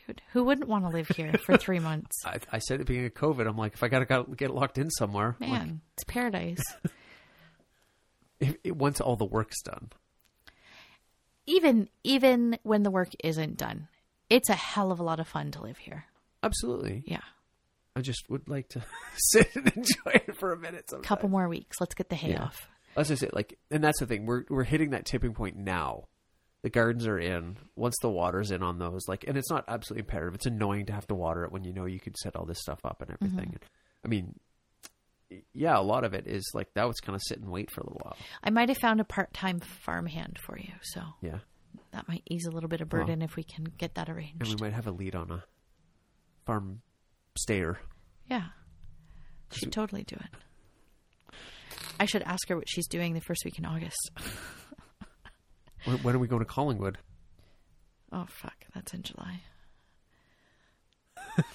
dude, 0.06 0.22
who 0.32 0.44
wouldn't 0.44 0.66
want 0.66 0.84
to 0.86 0.90
live 0.90 1.08
here 1.08 1.34
for 1.44 1.56
three 1.58 1.78
months? 1.78 2.16
I, 2.24 2.38
I 2.50 2.58
said 2.58 2.76
at 2.76 2.78
the 2.80 2.84
beginning 2.86 3.06
of 3.08 3.14
COVID, 3.14 3.46
I'm 3.46 3.58
like, 3.58 3.74
if 3.74 3.82
I 3.82 3.88
gotta, 3.88 4.06
gotta 4.06 4.34
get 4.34 4.50
locked 4.50 4.78
in 4.78 4.90
somewhere, 4.90 5.36
Man, 5.38 5.50
like, 5.50 5.68
it's 5.92 6.04
paradise. 6.04 6.62
if, 8.40 8.56
it, 8.64 8.76
once 8.76 8.98
all 9.00 9.16
the 9.16 9.26
work's 9.26 9.60
done, 9.62 9.90
even 11.44 11.90
even 12.02 12.58
when 12.62 12.82
the 12.82 12.90
work 12.90 13.10
isn't 13.22 13.58
done, 13.58 13.88
it's 14.30 14.48
a 14.48 14.54
hell 14.54 14.90
of 14.92 15.00
a 15.00 15.02
lot 15.02 15.20
of 15.20 15.28
fun 15.28 15.50
to 15.52 15.62
live 15.62 15.78
here. 15.78 16.04
absolutely. 16.42 17.02
Yeah, 17.06 17.20
I 17.94 18.00
just 18.02 18.28
would 18.28 18.48
like 18.48 18.68
to 18.70 18.82
sit 19.16 19.54
and 19.56 19.68
enjoy 19.76 20.12
it 20.26 20.36
for 20.38 20.52
a 20.52 20.56
minute. 20.58 20.90
Sometime. 20.90 21.04
couple 21.06 21.28
more 21.28 21.48
weeks. 21.48 21.80
Let's 21.80 21.94
get 21.94 22.08
the 22.08 22.16
hay 22.16 22.30
Yeah. 22.32 22.44
off. 22.44 22.68
That's 22.94 23.08
just 23.10 23.22
it. 23.22 23.34
Like, 23.34 23.58
and 23.70 23.84
that's 23.84 24.00
the 24.00 24.06
thing. 24.06 24.24
We're 24.26 24.44
we're 24.48 24.64
hitting 24.64 24.90
that 24.90 25.04
tipping 25.04 25.34
point 25.34 25.56
now. 25.56 26.08
The 26.62 26.70
gardens 26.70 27.06
are 27.06 27.18
in. 27.18 27.58
Once 27.76 27.94
the 28.02 28.08
water's 28.10 28.50
in 28.50 28.62
on 28.62 28.78
those, 28.78 29.02
like, 29.06 29.24
and 29.28 29.36
it's 29.36 29.50
not 29.50 29.64
absolutely 29.68 30.00
imperative. 30.00 30.34
It's 30.34 30.46
annoying 30.46 30.86
to 30.86 30.92
have 30.94 31.06
to 31.08 31.14
water 31.14 31.44
it 31.44 31.52
when 31.52 31.62
you 31.64 31.72
know 31.72 31.84
you 31.84 32.00
could 32.00 32.16
set 32.16 32.34
all 32.34 32.44
this 32.46 32.58
stuff 32.60 32.80
up 32.84 33.02
and 33.02 33.10
everything. 33.12 33.50
Mm-hmm. 33.50 34.04
I 34.04 34.08
mean, 34.08 34.34
yeah, 35.52 35.78
a 35.78 35.82
lot 35.82 36.04
of 36.04 36.14
it 36.14 36.26
is 36.26 36.50
like 36.54 36.72
that 36.74 36.86
was 36.86 36.96
kind 37.00 37.14
of 37.14 37.22
sit 37.22 37.38
and 37.38 37.50
wait 37.50 37.70
for 37.70 37.82
a 37.82 37.84
little 37.84 38.00
while. 38.02 38.16
I 38.42 38.50
might 38.50 38.68
have 38.68 38.78
found 38.78 39.00
a 39.00 39.04
part 39.04 39.32
time 39.34 39.60
farmhand 39.60 40.38
for 40.44 40.58
you, 40.58 40.72
so 40.82 41.02
Yeah, 41.20 41.38
that 41.96 42.06
might 42.08 42.22
ease 42.30 42.44
a 42.46 42.50
little 42.50 42.68
bit 42.68 42.82
of 42.82 42.88
burden 42.90 43.22
if 43.22 43.36
we 43.36 43.42
can 43.42 43.64
get 43.64 43.94
that 43.94 44.08
arranged. 44.10 44.36
and 44.40 44.60
we 44.60 44.66
might 44.66 44.74
have 44.74 44.86
a 44.86 44.90
lead 44.90 45.14
on 45.16 45.30
a 45.30 45.42
farm 46.44 46.82
stayer. 47.38 47.78
Yeah, 48.30 48.44
she'd 49.50 49.72
totally 49.72 50.04
do 50.04 50.16
it. 50.16 51.34
I 51.98 52.04
should 52.04 52.22
ask 52.24 52.46
her 52.50 52.56
what 52.56 52.68
she's 52.68 52.86
doing 52.86 53.14
the 53.14 53.20
first 53.22 53.44
week 53.44 53.58
in 53.58 53.64
August. 53.64 54.10
When, 55.84 55.98
when 55.98 56.16
are 56.16 56.18
we 56.18 56.26
going 56.26 56.40
to 56.40 56.46
Collingwood? 56.46 56.98
Oh 58.10 58.26
fuck, 58.28 58.56
that's 58.74 58.92
in 58.92 59.02
July. 59.02 59.40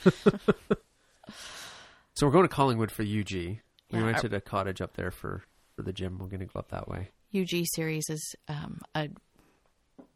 So 2.14 2.28
we're 2.28 2.34
going 2.34 2.48
to 2.48 2.54
Collingwood 2.54 2.92
for 2.92 3.02
UG. 3.04 3.32
We 3.32 3.60
Yeah, 3.90 4.04
rented 4.06 4.34
a 4.34 4.42
cottage 4.42 4.80
up 4.82 4.96
there 4.96 5.12
for, 5.12 5.44
for 5.76 5.82
the 5.82 5.92
gym. 5.94 6.18
We're 6.20 6.28
going 6.28 6.42
to 6.42 6.46
go 6.46 6.60
up 6.60 6.70
that 6.70 6.88
way. 6.88 7.10
UG 7.36 7.66
series 7.74 8.04
is 8.10 8.36
um, 8.48 8.80
a 8.94 9.10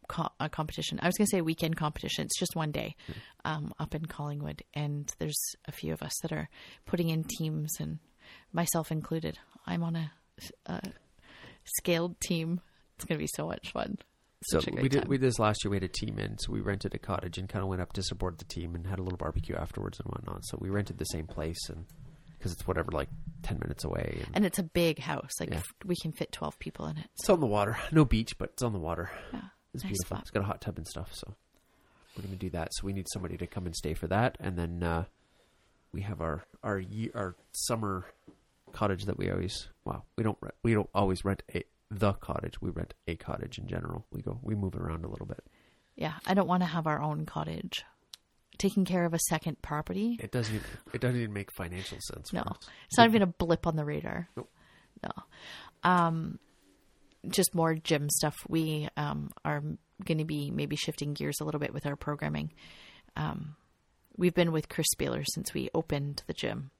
co- 0.08 0.28
a 0.40 0.48
competition. 0.48 0.98
I 1.02 1.06
was 1.06 1.16
going 1.16 1.26
to 1.26 1.30
say 1.36 1.40
weekend 1.40 1.76
competition. 1.76 2.24
It's 2.24 2.38
just 2.38 2.54
one 2.56 2.70
day 2.72 2.96
um, 3.44 3.72
up 3.78 3.94
in 3.94 4.06
Collingwood, 4.06 4.62
and 4.74 5.12
there's 5.18 5.40
a 5.66 5.72
few 5.72 5.92
of 5.92 6.02
us 6.02 6.12
that 6.22 6.32
are 6.32 6.48
putting 6.86 7.08
in 7.10 7.24
teams, 7.24 7.72
and 7.80 7.98
myself 8.52 8.90
included. 8.92 9.38
I'm 9.66 9.82
on 9.82 9.96
a, 9.96 10.12
a 10.66 10.80
scaled 11.64 12.20
team. 12.20 12.60
It's 12.96 13.04
going 13.04 13.18
to 13.18 13.22
be 13.22 13.28
so 13.34 13.46
much 13.46 13.72
fun. 13.72 13.98
So 14.48 14.60
we 14.80 14.88
did 14.88 15.00
time. 15.02 15.08
we 15.08 15.16
did 15.18 15.26
this 15.26 15.38
last 15.38 15.64
year. 15.64 15.70
We 15.70 15.76
had 15.76 15.82
a 15.84 15.88
team 15.88 16.18
in, 16.18 16.38
so 16.38 16.52
we 16.52 16.60
rented 16.60 16.94
a 16.94 16.98
cottage 16.98 17.38
and 17.38 17.48
kind 17.48 17.62
of 17.62 17.68
went 17.68 17.82
up 17.82 17.92
to 17.94 18.02
support 18.02 18.38
the 18.38 18.44
team 18.44 18.74
and 18.74 18.86
had 18.86 18.98
a 18.98 19.02
little 19.02 19.16
barbecue 19.16 19.56
afterwards 19.56 19.98
and 19.98 20.06
whatnot. 20.08 20.44
So 20.44 20.58
we 20.60 20.68
rented 20.68 20.98
the 20.98 21.04
same 21.06 21.26
place 21.26 21.58
and 21.68 21.86
because 22.38 22.52
it's 22.52 22.66
whatever 22.66 22.92
like 22.92 23.08
ten 23.42 23.58
minutes 23.58 23.82
away 23.84 24.18
and 24.26 24.36
and 24.36 24.46
it's 24.46 24.58
a 24.58 24.62
big 24.62 24.98
house. 25.00 25.32
Like 25.40 25.50
Yeah. 25.50 25.62
we 25.86 25.96
can 25.96 26.12
fit 26.12 26.32
12 26.32 26.58
people 26.58 26.86
in 26.86 26.98
it. 26.98 27.06
it's 27.18 27.28
on 27.30 27.40
the 27.40 27.46
water. 27.46 27.76
No 27.92 28.04
beach, 28.04 28.36
but 28.38 28.50
it's 28.52 28.62
on 28.62 28.72
the 28.74 28.78
water. 28.78 29.10
Yeah, 29.32 29.40
It's 29.76 29.84
nice 29.84 29.92
beautiful. 29.92 30.16
spot. 30.16 30.22
It's 30.22 30.30
got 30.30 30.42
a 30.42 30.46
hot 30.46 30.60
tub 30.60 30.76
and 30.76 30.86
stuff. 30.86 31.10
So 31.14 31.34
we're 32.16 32.24
gonna 32.24 32.36
do 32.36 32.50
that. 32.50 32.74
So 32.74 32.86
we 32.86 32.92
need 32.92 33.06
somebody 33.12 33.36
to 33.36 33.46
come 33.46 33.66
and 33.66 33.74
stay 33.74 33.94
for 33.94 34.06
that, 34.08 34.36
and 34.40 34.58
then 34.58 34.82
uh, 34.82 35.04
we 35.92 36.02
have 36.02 36.20
our 36.20 36.44
our 36.62 36.82
our 37.14 37.34
summer 37.52 38.04
cottage 38.72 39.04
that 39.04 39.16
we 39.16 39.30
always 39.30 39.68
well 39.84 40.04
we 40.16 40.24
don't 40.24 40.38
we 40.62 40.74
don't 40.74 40.90
always 40.94 41.24
rent 41.24 41.42
a 41.54 41.64
the 41.90 42.12
cottage. 42.14 42.60
We 42.60 42.70
rent 42.70 42.94
a 43.06 43.16
cottage 43.16 43.58
in 43.58 43.68
general. 43.68 44.04
We 44.10 44.22
go 44.22 44.38
we 44.42 44.54
move 44.54 44.76
around 44.76 45.04
a 45.04 45.08
little 45.08 45.26
bit. 45.26 45.44
Yeah, 45.94 46.14
I 46.26 46.34
don't 46.34 46.48
want 46.48 46.62
to 46.62 46.66
have 46.66 46.86
our 46.86 47.00
own 47.00 47.24
cottage. 47.24 47.84
Taking 48.58 48.84
care 48.84 49.04
of 49.04 49.12
a 49.12 49.18
second 49.18 49.60
property. 49.60 50.18
It 50.20 50.30
doesn't 50.32 50.54
even, 50.54 50.66
it 50.94 51.00
doesn't 51.00 51.20
even 51.20 51.32
make 51.32 51.52
financial 51.52 51.98
sense. 52.00 52.32
No, 52.32 52.42
it's 52.86 52.96
not 52.96 53.06
even 53.08 53.22
a 53.22 53.26
blip 53.26 53.66
on 53.66 53.76
the 53.76 53.84
radar. 53.84 54.28
Nope. 54.36 54.50
No. 55.02 55.10
Um, 55.82 56.38
just 57.28 57.54
more 57.54 57.74
gym 57.74 58.08
stuff. 58.10 58.36
We 58.48 58.88
um, 58.96 59.30
are 59.44 59.62
going 60.04 60.18
to 60.18 60.24
be 60.24 60.50
maybe 60.50 60.76
shifting 60.76 61.14
gears 61.14 61.40
a 61.40 61.44
little 61.44 61.60
bit 61.60 61.74
with 61.74 61.86
our 61.86 61.96
programming. 61.96 62.52
Um, 63.16 63.56
we've 64.16 64.34
been 64.34 64.52
with 64.52 64.68
Chris 64.68 64.86
Spealler 64.96 65.24
since 65.34 65.54
we 65.54 65.70
opened 65.74 66.22
the 66.26 66.34
gym. 66.34 66.70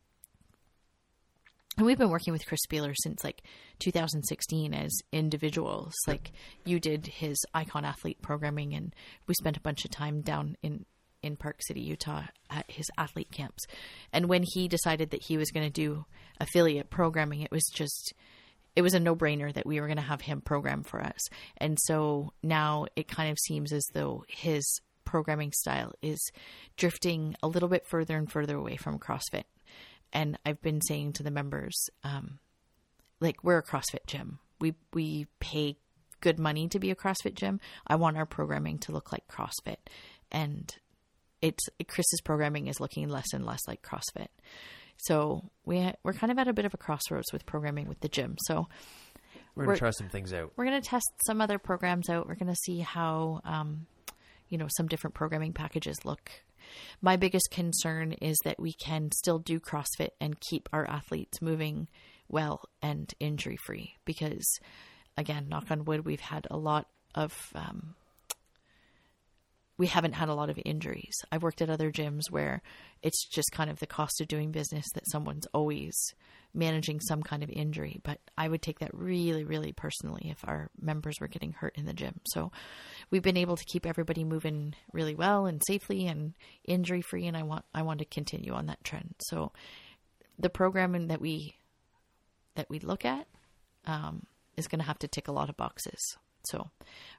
And 1.77 1.85
we've 1.85 1.99
been 1.99 2.11
working 2.11 2.33
with 2.33 2.47
Chris 2.47 2.61
Spealler 2.67 2.95
since 2.97 3.23
like 3.23 3.43
2016 3.81 4.73
as 4.73 4.91
individuals. 5.13 5.93
Like 6.07 6.33
you 6.65 6.81
did 6.81 7.07
his 7.07 7.37
icon 7.53 7.85
athlete 7.85 8.23
programming, 8.23 8.75
and 8.75 8.95
we 9.27 9.35
spent 9.35 9.59
a 9.59 9.63
bunch 9.63 9.85
of 9.85 9.91
time 9.91 10.23
down 10.23 10.57
in 10.63 10.87
in 11.23 11.37
Park 11.37 11.61
City, 11.61 11.81
Utah, 11.81 12.23
at 12.51 12.71
his 12.71 12.87
athlete 12.97 13.33
camps. 13.33 13.65
And 14.13 14.29
when 14.29 14.45
he 14.45 14.69
decided 14.69 15.11
that 15.11 15.25
he 15.25 15.37
was 15.37 15.51
going 15.51 15.67
to 15.67 15.73
do 15.73 16.05
affiliate 16.39 16.89
programming, 16.89 17.43
it 17.43 17.51
was 17.51 17.65
just 17.75 18.15
it 18.77 18.83
was 18.83 18.95
a 18.95 19.01
no 19.01 19.17
brainer 19.17 19.53
that 19.53 19.67
we 19.67 19.81
were 19.81 19.87
going 19.87 19.97
to 19.97 20.03
have 20.03 20.21
him 20.21 20.41
program 20.41 20.83
for 20.85 21.03
us. 21.03 21.21
And 21.57 21.79
so 21.81 22.33
now 22.43 22.87
it 22.95 23.09
kind 23.09 23.31
of 23.33 23.39
seems 23.39 23.73
as 23.73 23.85
though 23.95 24.25
his 24.29 24.81
programming 25.05 25.53
style 25.53 25.93
is 26.03 26.21
drifting 26.77 27.35
a 27.43 27.49
little 27.49 27.69
bit 27.69 27.87
further 27.87 28.17
and 28.17 28.31
further 28.31 28.57
away 28.57 28.77
from 28.77 28.99
CrossFit. 28.99 29.45
and 30.13 30.39
I've 30.45 30.63
been 30.63 30.81
saying 30.81 31.15
to 31.15 31.23
the 31.23 31.31
members, 31.31 31.91
um, 32.05 32.39
like 33.21 33.43
we're 33.43 33.59
a 33.59 33.63
CrossFit 33.63 34.07
gym. 34.07 34.39
We 34.61 34.75
we 34.93 35.27
pay 35.41 35.77
good 36.21 36.39
money 36.39 36.69
to 36.69 36.79
be 36.79 36.91
a 36.91 36.97
CrossFit 36.97 37.35
gym. 37.35 37.61
I 37.87 37.97
want 37.97 38.17
our 38.17 38.27
programming 38.27 38.79
to 38.81 38.93
look 38.93 39.13
like 39.13 39.29
CrossFit, 39.29 39.77
and 40.31 40.75
it's 41.43 41.65
Chris's 41.87 42.21
programming 42.23 42.69
is 42.69 42.81
looking 42.81 43.09
less 43.09 43.33
and 43.33 43.45
less 43.45 43.61
like 43.69 43.83
CrossFit. 43.83 44.29
So 44.99 45.51
we 45.65 45.93
we're 46.03 46.13
kind 46.13 46.31
of 46.33 46.39
at 46.39 46.49
a 46.49 46.53
bit 46.53 46.65
of 46.65 46.75
a 46.75 46.79
crossroads 46.79 47.33
with 47.33 47.47
programming 47.47 47.89
with 47.89 48.01
the 48.01 48.09
gym. 48.09 48.37
So 48.47 48.67
We're 49.55 49.65
gonna 49.65 49.69
We're- 49.69 49.79
try 49.79 49.91
some 49.91 50.09
things 50.09 50.33
out. 50.33 50.53
we're 50.57 50.67
going 50.67 50.81
to 50.81 50.87
test 50.89 51.07
some 51.27 51.41
other 51.41 51.59
programs 51.59 52.09
out. 52.11 52.27
We're 52.29 52.35
going 52.35 52.53
to 52.53 52.61
see 52.65 52.81
how, 52.81 53.41
um, 53.45 53.87
you 54.49 54.59
know, 54.59 54.67
some 54.77 54.87
different 54.87 55.15
programming 55.15 55.53
packages 55.55 56.05
look. 56.05 56.31
My 57.01 57.17
biggest 57.17 57.49
concern 57.51 58.13
is 58.21 58.37
that 58.45 58.59
we 58.61 58.73
can 58.75 59.11
still 59.13 59.39
do 59.39 59.59
CrossFit 59.61 60.11
and 60.21 60.39
keep 60.41 60.69
our 60.73 60.87
athletes 60.87 61.41
moving 61.41 61.89
well 62.29 62.65
and 62.83 63.13
injury 63.21 63.57
free 63.57 63.95
because, 64.05 64.45
again, 65.17 65.49
knock 65.49 65.71
on 65.71 65.85
wood, 65.85 66.05
we've 66.05 66.21
had 66.21 66.47
a 66.51 66.57
lot 66.57 66.89
of. 67.15 67.33
Um, 67.55 67.95
we 69.79 69.87
haven't 69.87 70.15
had 70.15 70.29
a 70.29 70.35
lot 70.35 70.51
of 70.51 70.59
injuries. 70.65 71.15
I've 71.31 71.43
worked 71.43 71.61
at 71.61 71.71
other 71.71 71.93
gyms 71.93 72.31
where 72.31 72.63
it's 73.03 73.27
just 73.29 73.53
kind 73.53 73.71
of 73.71 73.79
the 73.79 73.87
cost 73.87 74.21
of 74.21 74.29
doing 74.29 74.51
business 74.51 74.87
that 74.95 75.09
someone's 75.11 75.47
always 75.53 75.95
managing 76.55 77.01
some 77.01 77.23
kind 77.23 77.43
of 77.43 77.51
injury. 77.51 78.01
But 78.03 78.19
I 78.39 78.49
would 78.49 78.63
take 78.63 78.79
that 78.79 78.95
really, 78.95 79.45
really 79.45 79.73
personally 79.73 80.29
if 80.31 80.39
our 80.49 80.71
members 80.81 81.17
were 81.21 81.29
getting 81.29 81.53
hurt 81.53 81.77
in 81.77 81.85
the 81.85 81.93
gym. 81.93 82.21
So 82.29 82.51
we've 83.11 83.23
been 83.23 83.37
able 83.37 83.57
to 83.57 83.65
keep 83.65 83.85
everybody 83.85 84.25
moving 84.25 84.75
really 84.93 85.15
well 85.15 85.47
and 85.47 85.63
safely 85.67 86.07
and 86.07 86.35
injury 86.65 87.03
free. 87.03 87.27
And 87.27 87.37
I 87.37 87.43
want 87.43 87.65
I 87.75 87.83
want 87.83 87.99
to 87.99 88.07
continue 88.07 88.53
on 88.53 88.67
that 88.67 88.83
trend. 88.83 89.15
So 89.29 89.53
the 90.39 90.51
programming 90.51 91.09
that 91.09 91.21
we 91.21 91.55
that 92.55 92.71
we 92.71 92.79
look 92.79 93.05
at 93.05 93.27
um, 93.85 94.23
is 94.57 94.67
going 94.67 94.81
to 94.81 94.87
have 94.87 94.99
to 95.01 95.09
tick 95.09 95.29
a 95.29 95.33
lot 95.33 95.51
of 95.51 95.57
boxes. 95.59 96.01
So 96.47 96.71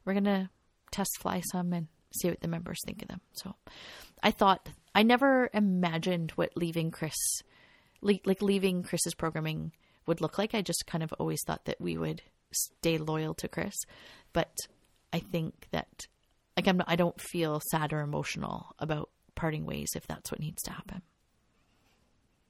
we're 0.03 0.13
going 0.13 0.23
to 0.23 0.49
test 0.91 1.11
fly 1.19 1.41
some 1.51 1.73
and 1.73 1.87
see 2.11 2.29
what 2.29 2.41
the 2.41 2.47
members 2.47 2.79
think 2.85 3.01
of 3.01 3.07
them. 3.07 3.21
So 3.33 3.55
I 4.23 4.31
thought 4.31 4.69
I 4.95 5.03
never 5.03 5.49
imagined 5.53 6.31
what 6.31 6.55
leaving 6.55 6.91
Chris 6.91 7.15
like, 8.01 8.21
like 8.25 8.41
leaving 8.41 8.83
Chris's 8.83 9.15
programming 9.15 9.71
would 10.05 10.21
look 10.21 10.37
like. 10.37 10.53
I 10.53 10.61
just 10.61 10.85
kind 10.87 11.03
of 11.03 11.13
always 11.13 11.41
thought 11.45 11.65
that 11.65 11.81
we 11.81 11.97
would 11.97 12.21
stay 12.51 12.97
loyal 12.97 13.33
to 13.35 13.47
Chris, 13.47 13.75
but 14.33 14.55
I 15.11 15.19
think 15.19 15.67
that 15.71 16.07
like 16.55 16.67
I'm, 16.67 16.81
I 16.87 16.95
don't 16.95 17.19
feel 17.19 17.61
sad 17.71 17.93
or 17.93 18.01
emotional 18.01 18.75
about 18.79 19.09
parting 19.35 19.65
ways 19.65 19.89
if 19.95 20.07
that's 20.07 20.31
what 20.31 20.39
needs 20.39 20.61
to 20.63 20.71
happen. 20.71 21.01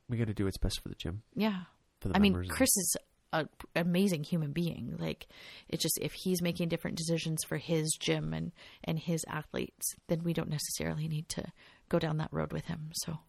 We 0.09 0.17
got 0.17 0.27
to 0.27 0.33
do 0.33 0.45
what's 0.45 0.57
best 0.57 0.81
for 0.81 0.89
the 0.89 0.95
gym. 0.95 1.23
Yeah. 1.35 1.63
For 1.99 2.07
the 2.07 2.15
I 2.15 2.19
mean. 2.19 2.47
Chris 2.47 2.69
is 2.77 2.95
an 3.33 3.49
amazing 3.75 4.23
human 4.23 4.51
being. 4.51 4.95
Like, 4.99 5.27
it's 5.69 5.83
just 5.83 5.99
if 6.01 6.13
he's 6.13 6.41
making 6.41 6.69
different 6.69 6.97
decisions 6.97 7.43
for 7.47 7.57
his 7.57 7.95
gym 7.99 8.33
and 8.33 8.51
and 8.83 8.99
his 8.99 9.23
athletes, 9.27 9.95
then 10.07 10.23
we 10.23 10.33
don't 10.33 10.49
necessarily 10.49 11.07
need 11.07 11.29
to 11.29 11.45
go 11.89 11.99
down 11.99 12.17
that 12.17 12.31
road 12.31 12.53
with 12.53 12.65
him. 12.65 12.89
So 12.93 13.19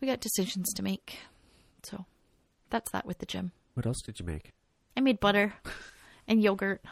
we 0.00 0.08
got 0.08 0.20
decisions 0.20 0.72
to 0.74 0.82
make. 0.82 1.18
So 1.84 2.04
that's 2.70 2.90
that 2.92 3.06
with 3.06 3.18
the 3.18 3.26
gym. 3.26 3.52
What 3.74 3.86
else 3.86 4.00
did 4.02 4.18
you 4.20 4.26
make? 4.26 4.52
I 4.96 5.00
made 5.00 5.20
butter 5.20 5.54
and 6.28 6.42
yogurt. 6.42 6.82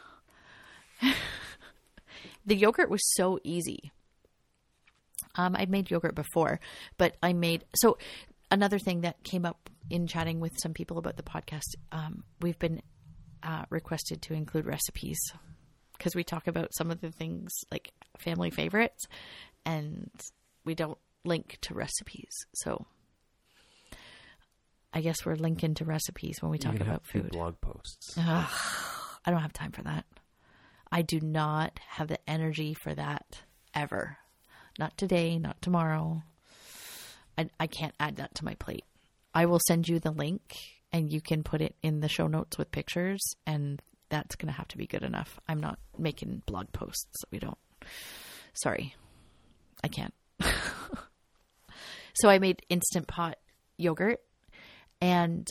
the 2.46 2.56
yogurt 2.56 2.90
was 2.90 3.00
so 3.14 3.38
easy. 3.42 3.92
Um, 5.34 5.54
I'd 5.56 5.70
made 5.70 5.90
yogurt 5.90 6.14
before, 6.14 6.58
but 6.96 7.16
I 7.22 7.32
made 7.32 7.64
so 7.76 7.96
another 8.50 8.78
thing 8.78 9.02
that 9.02 9.22
came 9.24 9.44
up 9.44 9.70
in 9.90 10.06
chatting 10.06 10.40
with 10.40 10.52
some 10.60 10.74
people 10.74 10.98
about 10.98 11.16
the 11.16 11.22
podcast. 11.22 11.74
Um, 11.92 12.24
we've 12.40 12.58
been 12.58 12.82
uh, 13.42 13.64
requested 13.70 14.22
to 14.22 14.34
include 14.34 14.66
recipes 14.66 15.18
because 15.96 16.14
we 16.14 16.24
talk 16.24 16.46
about 16.46 16.74
some 16.74 16.90
of 16.90 17.00
the 17.00 17.10
things 17.10 17.50
like 17.70 17.92
family 18.18 18.50
favorites, 18.50 19.06
and 19.64 20.10
we 20.64 20.74
don't 20.74 20.98
link 21.24 21.58
to 21.62 21.74
recipes. 21.74 22.32
So 22.54 22.86
I 24.92 25.00
guess 25.00 25.24
we're 25.24 25.34
linking 25.36 25.74
to 25.74 25.84
recipes 25.84 26.36
when 26.40 26.50
we 26.50 26.58
talk 26.58 26.80
about 26.80 27.06
food. 27.06 27.30
blog 27.30 27.60
posts. 27.60 28.14
Ugh, 28.16 28.50
I 29.24 29.30
don't 29.30 29.42
have 29.42 29.52
time 29.52 29.72
for 29.72 29.82
that. 29.82 30.04
I 30.90 31.02
do 31.02 31.20
not 31.20 31.78
have 31.86 32.08
the 32.08 32.18
energy 32.28 32.74
for 32.74 32.94
that 32.94 33.42
ever. 33.74 34.16
Not 34.78 34.96
today, 34.96 35.38
not 35.38 35.60
tomorrow. 35.60 36.22
I, 37.38 37.48
I 37.60 37.66
can't 37.68 37.94
add 38.00 38.16
that 38.16 38.34
to 38.36 38.44
my 38.44 38.54
plate. 38.54 38.84
I 39.32 39.46
will 39.46 39.60
send 39.66 39.88
you 39.88 40.00
the 40.00 40.10
link 40.10 40.42
and 40.92 41.12
you 41.12 41.20
can 41.20 41.42
put 41.42 41.60
it 41.60 41.76
in 41.82 42.00
the 42.00 42.08
show 42.08 42.26
notes 42.26 42.58
with 42.58 42.72
pictures, 42.72 43.20
and 43.46 43.80
that's 44.08 44.36
going 44.36 44.52
to 44.52 44.56
have 44.56 44.68
to 44.68 44.78
be 44.78 44.86
good 44.86 45.02
enough. 45.02 45.38
I'm 45.46 45.60
not 45.60 45.78
making 45.98 46.42
blog 46.46 46.72
posts. 46.72 47.24
We 47.30 47.38
don't. 47.38 47.58
Sorry. 48.54 48.94
I 49.84 49.88
can't. 49.88 50.14
so 52.14 52.28
I 52.28 52.38
made 52.38 52.62
Instant 52.70 53.06
Pot 53.06 53.36
yogurt 53.76 54.20
and 55.00 55.46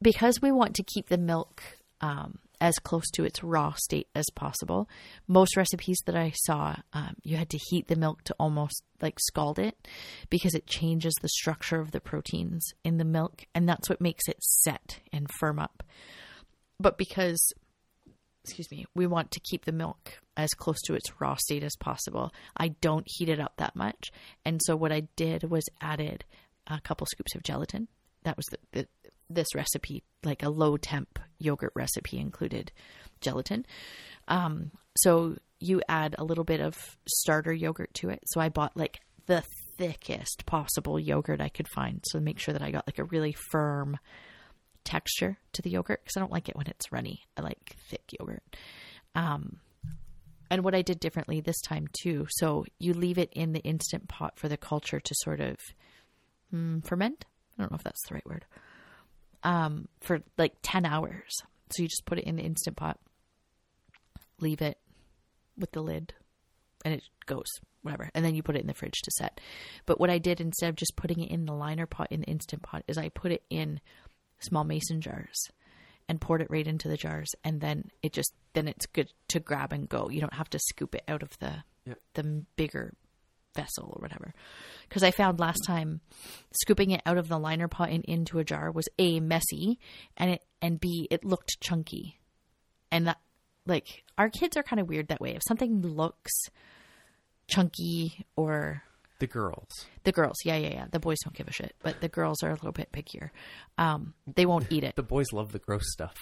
because 0.00 0.40
we 0.42 0.50
want 0.50 0.74
to 0.76 0.82
keep 0.82 1.08
the 1.08 1.18
milk 1.18 1.62
um, 2.02 2.38
as 2.60 2.78
close 2.78 3.08
to 3.10 3.24
its 3.24 3.42
raw 3.42 3.72
state 3.76 4.08
as 4.14 4.26
possible, 4.34 4.88
most 5.26 5.56
recipes 5.56 5.98
that 6.06 6.16
I 6.16 6.32
saw, 6.44 6.76
um, 6.92 7.16
you 7.22 7.36
had 7.36 7.50
to 7.50 7.58
heat 7.70 7.88
the 7.88 7.96
milk 7.96 8.22
to 8.24 8.36
almost 8.38 8.82
like 9.00 9.18
scald 9.18 9.58
it 9.58 9.88
because 10.30 10.54
it 10.54 10.66
changes 10.66 11.14
the 11.20 11.28
structure 11.28 11.80
of 11.80 11.92
the 11.92 12.00
proteins 12.00 12.64
in 12.84 12.98
the 12.98 13.04
milk, 13.04 13.44
and 13.54 13.68
that's 13.68 13.88
what 13.88 14.00
makes 14.00 14.28
it 14.28 14.42
set 14.42 15.00
and 15.12 15.28
firm 15.38 15.58
up. 15.58 15.82
But 16.78 16.98
because 16.98 17.52
excuse 18.44 18.70
me, 18.70 18.84
we 18.94 19.06
want 19.06 19.30
to 19.30 19.40
keep 19.40 19.64
the 19.64 19.72
milk 19.72 20.18
as 20.36 20.50
close 20.50 20.80
to 20.82 20.94
its 20.94 21.20
raw 21.20 21.36
state 21.36 21.62
as 21.62 21.76
possible. 21.76 22.32
I 22.56 22.68
don't 22.80 23.06
heat 23.06 23.28
it 23.28 23.38
up 23.38 23.54
that 23.58 23.76
much. 23.76 24.10
And 24.44 24.60
so 24.64 24.74
what 24.74 24.90
I 24.92 25.02
did 25.14 25.44
was 25.44 25.64
added 25.80 26.24
a 26.66 26.80
couple 26.80 27.06
scoops 27.06 27.34
of 27.34 27.44
gelatin. 27.44 27.86
That 28.24 28.36
was 28.36 28.46
the, 28.46 28.58
the 28.72 28.88
this 29.34 29.54
recipe, 29.54 30.02
like 30.24 30.42
a 30.42 30.50
low 30.50 30.76
temp 30.76 31.18
yogurt 31.38 31.72
recipe 31.74 32.18
included 32.18 32.72
gelatin. 33.20 33.66
Um, 34.28 34.70
so 34.96 35.36
you 35.60 35.82
add 35.88 36.14
a 36.18 36.24
little 36.24 36.44
bit 36.44 36.60
of 36.60 36.76
starter 37.06 37.52
yogurt 37.52 37.94
to 37.94 38.10
it. 38.10 38.20
So 38.26 38.40
I 38.40 38.48
bought 38.48 38.76
like 38.76 39.00
the 39.26 39.42
thickest 39.78 40.44
possible 40.46 40.98
yogurt 40.98 41.40
I 41.40 41.48
could 41.48 41.68
find. 41.68 42.02
So 42.06 42.20
make 42.20 42.38
sure 42.38 42.52
that 42.52 42.62
I 42.62 42.70
got 42.70 42.86
like 42.86 42.98
a 42.98 43.04
really 43.04 43.34
firm 43.50 43.98
texture 44.84 45.38
to 45.52 45.62
the 45.62 45.70
yogurt 45.70 46.00
because 46.02 46.16
I 46.16 46.20
don't 46.20 46.32
like 46.32 46.48
it 46.48 46.56
when 46.56 46.66
it's 46.66 46.92
runny. 46.92 47.22
I 47.36 47.42
like 47.42 47.76
thick 47.88 48.02
yogurt. 48.18 48.42
Um, 49.14 49.58
and 50.50 50.64
what 50.64 50.74
I 50.74 50.82
did 50.82 51.00
differently 51.00 51.40
this 51.40 51.60
time 51.60 51.88
too. 52.02 52.26
So 52.30 52.64
you 52.78 52.92
leave 52.92 53.18
it 53.18 53.30
in 53.32 53.52
the 53.52 53.60
instant 53.60 54.08
pot 54.08 54.38
for 54.38 54.48
the 54.48 54.56
culture 54.56 55.00
to 55.00 55.14
sort 55.18 55.40
of 55.40 55.56
mm, 56.54 56.84
ferment. 56.84 57.24
I 57.56 57.62
don't 57.62 57.70
know 57.70 57.76
if 57.76 57.84
that's 57.84 58.06
the 58.08 58.14
right 58.14 58.26
word. 58.26 58.44
Um, 59.44 59.88
for 60.00 60.20
like 60.38 60.54
10 60.62 60.84
hours. 60.86 61.32
So 61.70 61.82
you 61.82 61.88
just 61.88 62.04
put 62.04 62.18
it 62.18 62.24
in 62.24 62.36
the 62.36 62.42
instant 62.42 62.76
pot, 62.76 62.98
leave 64.40 64.60
it 64.60 64.78
with 65.56 65.72
the 65.72 65.80
lid, 65.82 66.12
and 66.84 66.94
it 66.94 67.02
goes, 67.26 67.46
whatever. 67.82 68.10
And 68.14 68.24
then 68.24 68.34
you 68.34 68.42
put 68.42 68.56
it 68.56 68.60
in 68.60 68.66
the 68.66 68.74
fridge 68.74 69.00
to 69.02 69.10
set. 69.12 69.40
But 69.86 69.98
what 70.00 70.10
I 70.10 70.18
did 70.18 70.40
instead 70.40 70.68
of 70.68 70.76
just 70.76 70.96
putting 70.96 71.20
it 71.20 71.30
in 71.30 71.46
the 71.46 71.54
liner 71.54 71.86
pot, 71.86 72.08
in 72.10 72.20
the 72.20 72.26
instant 72.26 72.62
pot, 72.62 72.84
is 72.86 72.98
I 72.98 73.08
put 73.08 73.32
it 73.32 73.42
in 73.50 73.80
small 74.40 74.64
mason 74.64 75.00
jars 75.00 75.48
and 76.08 76.20
poured 76.20 76.42
it 76.42 76.50
right 76.50 76.66
into 76.66 76.88
the 76.88 76.96
jars. 76.96 77.30
And 77.44 77.60
then 77.60 77.90
it 78.02 78.12
just, 78.12 78.32
then 78.52 78.68
it's 78.68 78.86
good 78.86 79.08
to 79.28 79.40
grab 79.40 79.72
and 79.72 79.88
go. 79.88 80.08
You 80.10 80.20
don't 80.20 80.34
have 80.34 80.50
to 80.50 80.58
scoop 80.58 80.94
it 80.94 81.04
out 81.08 81.22
of 81.22 81.38
the, 81.38 81.64
Yep. 81.86 81.98
the 82.14 82.44
bigger 82.56 82.92
vessel 83.54 83.92
or 83.96 84.00
whatever. 84.00 84.32
Because 84.88 85.02
I 85.02 85.10
found 85.10 85.40
last 85.40 85.60
time 85.66 86.00
scooping 86.62 86.90
it 86.90 87.02
out 87.06 87.18
of 87.18 87.28
the 87.28 87.38
liner 87.38 87.68
pot 87.68 87.90
and 87.90 88.04
into 88.06 88.38
a 88.38 88.44
jar 88.44 88.70
was 88.70 88.88
a 88.98 89.20
messy, 89.20 89.78
and 90.16 90.30
it 90.32 90.42
and 90.60 90.80
b 90.80 91.08
it 91.10 91.24
looked 91.24 91.60
chunky, 91.60 92.18
and 92.90 93.06
that 93.06 93.18
like 93.66 94.04
our 94.18 94.28
kids 94.28 94.56
are 94.56 94.62
kind 94.62 94.80
of 94.80 94.88
weird 94.88 95.08
that 95.08 95.20
way. 95.20 95.30
If 95.34 95.42
something 95.46 95.82
looks 95.82 96.32
chunky 97.48 98.24
or 98.36 98.82
The 99.18 99.26
girls. 99.26 99.68
the 100.04 100.12
girls, 100.12 100.36
yeah, 100.44 100.56
yeah, 100.56 100.70
yeah, 100.70 100.86
the 100.90 100.98
boys 101.00 101.18
don't 101.24 101.34
give 101.34 101.48
a 101.48 101.52
shit, 101.52 101.74
but 101.82 102.00
the 102.00 102.08
girls 102.08 102.42
are 102.42 102.50
a 102.50 102.54
little 102.54 102.72
bit 102.72 102.90
pickier. 102.92 103.30
Um, 103.78 104.14
they 104.32 104.46
won't 104.46 104.66
eat 104.70 104.84
it. 104.84 104.94
The 104.96 105.02
boys 105.02 105.26
love 105.32 105.52
the 105.52 105.58
gross 105.58 105.84
stuff. 105.92 106.14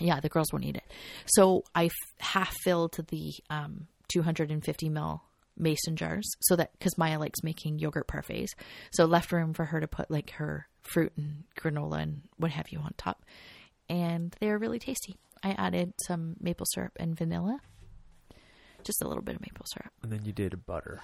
Yeah, 0.00 0.20
the 0.20 0.28
girls 0.28 0.52
won't 0.52 0.64
eat 0.64 0.76
it. 0.76 0.84
So 1.26 1.64
I 1.74 1.86
f- 1.86 1.92
half 2.18 2.54
filled 2.64 2.96
the 3.08 3.32
um, 3.50 3.86
250 4.08 4.88
ml 4.90 5.20
mason 5.56 5.96
jars 5.96 6.28
so 6.40 6.56
that 6.56 6.72
because 6.78 6.98
Maya 6.98 7.18
likes 7.18 7.42
making 7.42 7.78
yogurt 7.78 8.08
parfaits, 8.08 8.50
so 8.92 9.04
left 9.04 9.32
room 9.32 9.54
for 9.54 9.64
her 9.66 9.80
to 9.80 9.86
put 9.88 10.10
like 10.10 10.30
her 10.32 10.66
fruit 10.82 11.12
and 11.16 11.44
granola 11.58 12.02
and 12.02 12.22
what 12.36 12.50
have 12.50 12.70
you 12.70 12.78
on 12.80 12.92
top, 12.96 13.24
and 13.88 14.34
they're 14.40 14.58
really 14.58 14.78
tasty. 14.78 15.16
I 15.42 15.50
added 15.52 15.92
some 16.06 16.36
maple 16.40 16.66
syrup 16.72 16.92
and 16.98 17.16
vanilla, 17.16 17.58
just 18.82 19.02
a 19.02 19.06
little 19.08 19.22
bit 19.22 19.34
of 19.36 19.40
maple 19.42 19.66
syrup, 19.66 19.92
And 20.02 20.10
then 20.12 20.24
you 20.24 20.32
did 20.32 20.64
butter. 20.66 21.00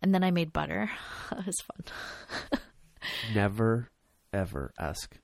and 0.00 0.14
then 0.14 0.24
I 0.24 0.30
made 0.30 0.52
butter. 0.52 0.90
it 1.32 1.46
was 1.46 1.56
fun. 1.60 2.60
Never 3.34 3.90
ever 4.32 4.72
ask 4.78 5.18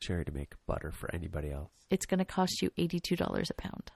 Sherry 0.00 0.24
to 0.24 0.32
make 0.32 0.54
butter 0.66 0.90
for 0.92 1.12
anybody 1.14 1.50
else. 1.50 1.70
It's 1.90 2.06
going 2.06 2.18
to 2.18 2.24
cost 2.24 2.62
you 2.62 2.70
$82 2.78 3.50
a 3.50 3.54
pound. 3.54 3.90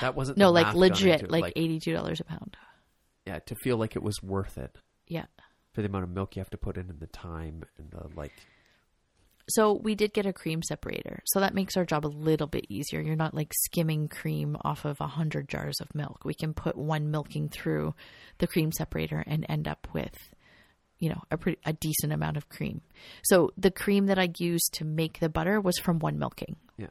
That 0.00 0.14
wasn't 0.14 0.38
No, 0.38 0.50
like 0.50 0.74
legit, 0.74 1.22
it, 1.22 1.30
like, 1.30 1.54
$82 1.54 2.20
a 2.20 2.24
pound. 2.24 2.56
yeah, 3.26 3.38
to 3.40 3.54
feel 3.54 3.76
like 3.76 3.96
it 3.96 4.02
was 4.02 4.22
worth 4.22 4.58
it 4.58 4.78
Yeah. 5.08 5.26
for 5.72 5.82
the 5.82 5.88
amount 5.88 6.04
of 6.04 6.10
milk 6.10 6.36
you 6.36 6.40
have 6.40 6.50
to 6.50 6.58
put 6.58 6.76
in 6.76 6.90
and 6.90 7.00
the 7.00 7.06
time 7.06 7.64
and 7.78 7.90
the 7.90 8.08
like. 8.16 8.32
So 9.50 9.74
we 9.74 9.94
did 9.94 10.14
get 10.14 10.24
a 10.24 10.32
cream 10.32 10.62
separator. 10.62 11.20
So 11.26 11.40
that 11.40 11.54
makes 11.54 11.76
our 11.76 11.84
job 11.84 12.06
a 12.06 12.08
little 12.08 12.46
bit 12.46 12.64
easier. 12.70 13.00
You're 13.02 13.14
not 13.14 13.34
like 13.34 13.52
skimming 13.52 14.08
cream 14.08 14.56
off 14.64 14.86
of 14.86 14.98
a 15.00 15.06
hundred 15.06 15.48
jars 15.50 15.80
of 15.82 15.94
milk. 15.94 16.24
We 16.24 16.32
can 16.32 16.54
put 16.54 16.76
one 16.78 17.10
milking 17.10 17.50
through 17.50 17.94
the 18.38 18.46
cream 18.46 18.72
separator 18.72 19.22
and 19.26 19.44
end 19.48 19.68
up 19.68 19.86
with, 19.92 20.16
you 20.98 21.10
know, 21.10 21.22
a 21.30 21.36
pretty 21.36 21.58
a 21.66 21.74
decent 21.74 22.12
amount 22.14 22.38
of 22.38 22.48
cream. 22.48 22.80
So 23.24 23.50
the 23.58 23.70
cream 23.70 24.06
that 24.06 24.18
I 24.18 24.30
used 24.38 24.72
to 24.74 24.84
make 24.86 25.20
the 25.20 25.28
butter 25.28 25.60
was 25.60 25.76
from 25.78 25.98
one 25.98 26.18
milking. 26.18 26.56
Yeah. 26.78 26.86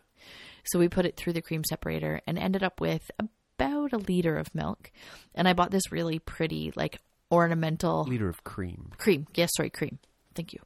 So 0.65 0.79
we 0.79 0.89
put 0.89 1.05
it 1.05 1.17
through 1.17 1.33
the 1.33 1.41
cream 1.41 1.63
separator 1.63 2.21
and 2.25 2.37
ended 2.37 2.63
up 2.63 2.79
with 2.79 3.09
about 3.19 3.93
a 3.93 3.97
liter 3.97 4.37
of 4.37 4.53
milk. 4.55 4.91
And 5.35 5.47
I 5.47 5.53
bought 5.53 5.71
this 5.71 5.91
really 5.91 6.19
pretty 6.19 6.71
like 6.75 6.99
ornamental 7.31 8.03
Liter 8.03 8.29
of 8.29 8.43
cream. 8.43 8.91
cream. 8.97 9.27
Yes, 9.33 9.49
sorry, 9.55 9.69
cream. 9.69 9.99
Thank 10.35 10.53
you. 10.53 10.59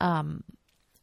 Um, 0.00 0.44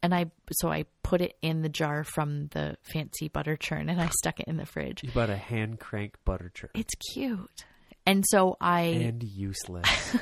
and 0.02 0.14
I 0.14 0.26
so 0.52 0.68
I 0.68 0.84
put 1.02 1.20
it 1.20 1.36
in 1.42 1.62
the 1.62 1.68
jar 1.68 2.04
from 2.04 2.48
the 2.48 2.76
fancy 2.92 3.28
butter 3.28 3.56
churn, 3.56 3.88
and 3.88 4.00
I 4.00 4.08
stuck 4.08 4.40
it 4.40 4.48
in 4.48 4.56
the 4.56 4.66
fridge. 4.66 5.02
You 5.02 5.10
bought 5.12 5.30
a 5.30 5.36
hand 5.36 5.78
crank 5.78 6.16
butter 6.24 6.50
churn. 6.54 6.70
It's 6.74 6.94
cute, 7.12 7.64
and 8.04 8.24
so 8.26 8.56
I 8.60 8.80
and 8.80 9.22
useless. 9.22 10.16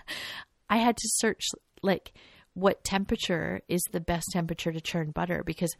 I 0.70 0.78
had 0.78 0.96
to 0.96 1.08
search 1.16 1.44
like 1.82 2.12
what 2.54 2.82
temperature 2.82 3.60
is 3.68 3.82
the 3.92 4.00
best 4.00 4.26
temperature 4.32 4.72
to 4.72 4.80
churn 4.80 5.10
butter 5.10 5.42
because 5.44 5.74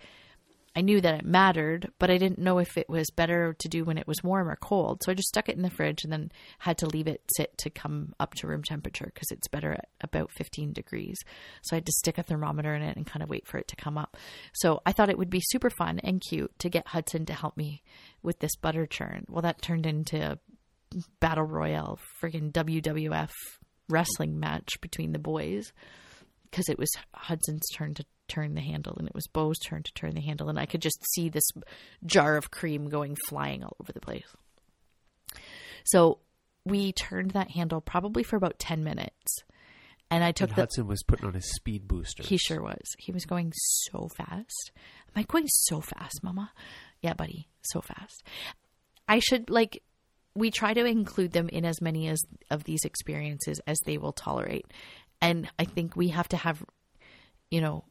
I 0.77 0.83
knew 0.83 1.01
that 1.01 1.15
it 1.15 1.25
mattered, 1.25 1.91
but 1.99 2.11
I 2.11 2.19
didn't 2.19 2.39
know 2.39 2.59
if 2.59 2.77
it 2.77 2.87
was 2.87 3.09
better 3.11 3.57
to 3.61 3.69
do 3.69 3.85
when 3.85 3.97
it 3.97 4.07
was 4.07 4.23
warm 4.23 4.47
or 4.47 4.57
cold. 4.57 5.03
So 5.03 5.11
I 5.11 5.15
just 5.15 5.29
stuck 5.29 5.49
it 5.49 5.57
in 5.57 5.63
the 5.63 5.71
fridge 5.71 6.05
and 6.05 6.13
then 6.13 6.31
had 6.59 6.77
to 6.79 6.87
leave 6.87 7.07
it 7.07 7.23
sit 7.35 7.57
to 7.59 7.71
come 7.71 8.15
up 8.21 8.35
to 8.35 8.47
room 8.47 8.63
temperature 8.63 9.11
because 9.13 9.31
it's 9.31 9.49
better 9.49 9.73
at 9.73 9.89
about 10.03 10.31
15 10.33 10.75
degrees. 10.75 11.17
So 11.63 11.75
I 11.75 11.79
had 11.79 11.87
to 11.87 11.93
stick 11.93 12.19
a 12.19 12.23
thermometer 12.23 12.75
in 12.75 12.83
it 12.83 12.95
and 12.95 13.07
kind 13.07 13.23
of 13.23 13.31
wait 13.31 13.47
for 13.47 13.57
it 13.57 13.69
to 13.69 13.77
come 13.77 13.97
up. 13.97 14.19
So 14.53 14.83
I 14.85 14.93
thought 14.93 15.09
it 15.09 15.17
would 15.17 15.31
be 15.31 15.41
super 15.43 15.71
fun 15.71 15.99
and 16.01 16.21
cute 16.21 16.53
to 16.59 16.69
get 16.69 16.89
Hudson 16.89 17.25
to 17.25 17.33
help 17.33 17.57
me 17.57 17.83
with 18.23 18.41
this 18.41 18.55
butter 18.57 18.87
churn. 18.87 19.25
Well, 19.31 19.43
that 19.43 19.63
turned 19.63 19.87
into 19.87 20.33
a 20.33 20.39
battle 21.21 21.45
royale, 21.45 21.99
friggin' 22.23 22.53
WWF 22.53 23.31
wrestling 23.89 24.39
match 24.39 24.79
between 24.83 25.13
the 25.13 25.19
boys 25.19 25.73
because 26.51 26.69
it 26.69 26.79
was 26.79 26.91
Hudson's 27.15 27.67
turn 27.75 27.95
to 27.95 28.05
turn 28.29 28.55
the 28.55 28.61
handle 28.61 28.97
and 28.99 29.09
it 29.09 29.15
was 29.15 29.27
Bo's 29.27 29.59
turn 29.59 29.83
to 29.83 29.93
turn 29.93 30.15
the 30.15 30.21
handle 30.21 30.49
and 30.49 30.59
I 30.59 30.67
could 30.67 30.83
just 30.83 31.05
see 31.15 31.29
this 31.29 31.49
jar 32.05 32.37
of 32.37 32.51
cream 32.51 32.89
going 32.89 33.17
flying 33.29 33.65
all 33.65 33.77
over 33.81 33.93
the 33.93 34.01
place. 34.01 34.27
So 35.85 36.19
we 36.65 36.93
turned 36.93 37.31
that 37.33 37.53
handle 37.53 37.81
probably 37.81 38.23
for 38.23 38.37
about 38.37 38.59
10 38.59 38.83
minutes. 38.83 39.39
And 40.11 40.23
I 40.23 40.33
took 40.33 40.51
and 40.51 40.57
the 40.57 40.63
Hudson 40.63 40.87
was 40.87 41.03
putting 41.03 41.27
on 41.27 41.35
his 41.35 41.53
speed 41.55 41.89
booster. 41.89 42.23
he 42.23 42.37
sure 42.37 42.63
was. 42.63 42.95
He 42.99 43.13
was 43.13 43.25
going 43.25 43.53
so 43.57 44.09
fast. 44.17 44.73
Am 45.09 45.21
I 45.21 45.23
going 45.25 45.47
so 45.49 45.81
fast, 45.81 46.23
Mama? 46.23 46.53
Yeah, 47.03 47.15
buddy, 47.15 47.49
so 47.63 47.81
fast. 47.81 48.23
I 49.09 49.19
should 49.21 49.51
like 49.51 49.83
we 50.35 50.51
try 50.51 50.75
to 50.75 50.85
include 50.85 51.33
them 51.33 51.49
in 51.49 51.65
as 51.65 51.81
many 51.81 52.09
as 52.09 52.23
of 52.51 52.65
these 52.65 52.85
experiences 52.85 53.61
as 53.67 53.79
they 53.85 53.99
will 53.99 54.13
tolerate. 54.13 54.67
And 55.21 55.49
I 55.59 55.65
think 55.65 55.97
we 55.97 56.09
have 56.09 56.29
to 56.29 56.37
have 56.37 56.65
you 57.51 57.61
know 57.61 57.85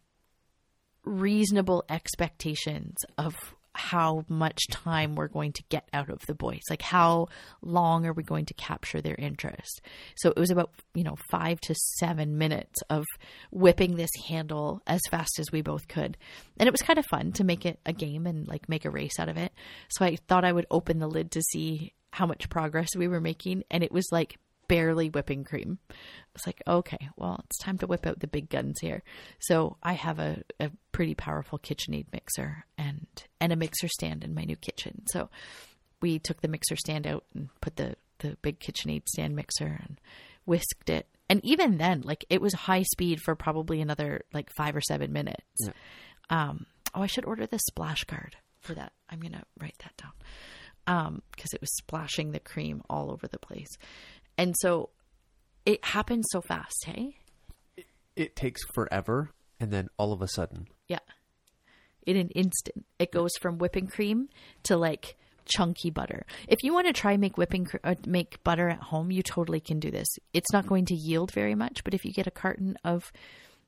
reasonable 1.05 1.83
expectations 1.89 2.97
of 3.17 3.35
how 3.75 4.23
much 4.29 4.67
time 4.69 5.15
we're 5.15 5.27
going 5.27 5.51
to 5.51 5.63
get 5.69 5.87
out 5.93 6.09
of 6.09 6.25
the 6.25 6.33
boys. 6.33 6.61
Like 6.69 6.81
how 6.81 7.27
long 7.61 8.05
are 8.05 8.13
we 8.13 8.23
going 8.23 8.45
to 8.45 8.53
capture 8.53 9.01
their 9.01 9.15
interest? 9.15 9.81
So 10.17 10.29
it 10.29 10.39
was 10.39 10.49
about, 10.49 10.71
you 10.93 11.03
know, 11.03 11.17
5 11.29 11.59
to 11.61 11.75
7 11.75 12.37
minutes 12.37 12.81
of 12.89 13.05
whipping 13.51 13.95
this 13.95 14.11
handle 14.27 14.81
as 14.87 15.01
fast 15.11 15.39
as 15.39 15.51
we 15.51 15.61
both 15.61 15.87
could. 15.87 16.17
And 16.57 16.67
it 16.67 16.71
was 16.71 16.81
kind 16.81 16.97
of 16.97 17.05
fun 17.05 17.33
to 17.33 17.43
make 17.43 17.65
it 17.65 17.79
a 17.85 17.93
game 17.93 18.25
and 18.25 18.47
like 18.47 18.69
make 18.69 18.85
a 18.85 18.89
race 18.89 19.19
out 19.19 19.29
of 19.29 19.37
it. 19.37 19.51
So 19.89 20.05
I 20.05 20.17
thought 20.27 20.45
I 20.45 20.53
would 20.53 20.67
open 20.71 20.99
the 20.99 21.07
lid 21.07 21.31
to 21.31 21.41
see 21.41 21.93
how 22.11 22.25
much 22.25 22.49
progress 22.49 22.95
we 22.95 23.09
were 23.09 23.19
making 23.19 23.63
and 23.69 23.83
it 23.83 23.91
was 23.91 24.07
like 24.11 24.37
barely 24.67 25.09
whipping 25.09 25.43
cream. 25.43 25.79
It's 26.35 26.47
like, 26.47 26.61
okay, 26.67 27.09
well, 27.15 27.41
it's 27.45 27.57
time 27.57 27.77
to 27.79 27.87
whip 27.87 28.05
out 28.05 28.19
the 28.19 28.27
big 28.27 28.49
guns 28.49 28.79
here. 28.81 29.03
So 29.39 29.77
I 29.81 29.93
have 29.93 30.19
a, 30.19 30.43
a 30.59 30.71
pretty 30.91 31.15
powerful 31.15 31.59
KitchenAid 31.59 32.07
mixer 32.11 32.65
and 32.77 33.07
and 33.39 33.53
a 33.53 33.55
mixer 33.55 33.87
stand 33.87 34.23
in 34.23 34.33
my 34.33 34.43
new 34.43 34.55
kitchen. 34.55 35.03
So 35.07 35.29
we 36.01 36.19
took 36.19 36.41
the 36.41 36.47
mixer 36.47 36.75
stand 36.75 37.07
out 37.07 37.23
and 37.33 37.49
put 37.61 37.77
the 37.77 37.95
the 38.19 38.37
big 38.41 38.59
KitchenAid 38.59 39.07
stand 39.07 39.35
mixer 39.35 39.79
and 39.83 39.99
whisked 40.45 40.89
it. 40.89 41.07
And 41.29 41.43
even 41.43 41.77
then, 41.77 42.01
like 42.01 42.25
it 42.29 42.41
was 42.41 42.53
high 42.53 42.83
speed 42.83 43.19
for 43.21 43.35
probably 43.35 43.81
another 43.81 44.21
like 44.33 44.49
five 44.55 44.75
or 44.75 44.81
seven 44.81 45.11
minutes. 45.11 45.41
Yeah. 45.59 45.71
Um, 46.29 46.65
oh, 46.93 47.01
I 47.01 47.07
should 47.07 47.25
order 47.25 47.45
the 47.45 47.59
splash 47.59 48.03
guard 48.03 48.35
for 48.61 48.73
that. 48.75 48.93
I'm 49.09 49.19
gonna 49.19 49.43
write 49.59 49.77
that 49.79 49.95
down 49.97 50.11
um 50.87 51.21
because 51.31 51.51
it 51.53 51.61
was 51.61 51.75
splashing 51.77 52.31
the 52.31 52.39
cream 52.39 52.81
all 52.89 53.11
over 53.11 53.27
the 53.27 53.39
place 53.39 53.69
and 54.37 54.55
so 54.59 54.89
it 55.65 55.83
happens 55.83 56.25
so 56.31 56.41
fast 56.41 56.85
hey? 56.85 57.17
It 58.15 58.35
takes 58.35 58.61
forever, 58.73 59.31
and 59.59 59.71
then 59.71 59.89
all 59.97 60.13
of 60.13 60.21
a 60.21 60.27
sudden, 60.27 60.67
yeah. 60.87 60.99
In 62.05 62.15
an 62.17 62.29
instant. 62.29 62.85
It 62.99 63.11
goes 63.11 63.31
from 63.41 63.57
whipping 63.57 63.87
cream 63.87 64.29
to 64.63 64.77
like 64.77 65.17
chunky 65.45 65.89
butter. 65.89 66.25
If 66.47 66.63
you 66.63 66.73
want 66.73 66.87
to 66.87 66.93
try 66.93 67.17
make 67.17 67.37
whipping 67.37 67.65
cr- 67.65 67.77
uh, 67.83 67.95
make 68.07 68.43
butter 68.43 68.69
at 68.69 68.79
home 68.79 69.11
you 69.11 69.21
totally 69.21 69.59
can 69.59 69.79
do 69.79 69.91
this. 69.91 70.07
It's 70.33 70.51
not 70.53 70.65
going 70.65 70.85
to 70.85 70.95
yield 70.95 71.31
very 71.31 71.55
much 71.55 71.83
but 71.83 71.93
if 71.93 72.03
you 72.05 72.13
get 72.13 72.25
a 72.25 72.31
carton 72.31 72.77
of 72.83 73.11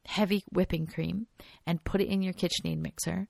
heavy 0.05 0.43
whipping 0.51 0.87
cream 0.87 1.27
and 1.65 1.83
put 1.83 1.99
it 2.01 2.07
in 2.07 2.21
your 2.21 2.33
KitchenAid 2.33 2.77
mixer 2.79 3.27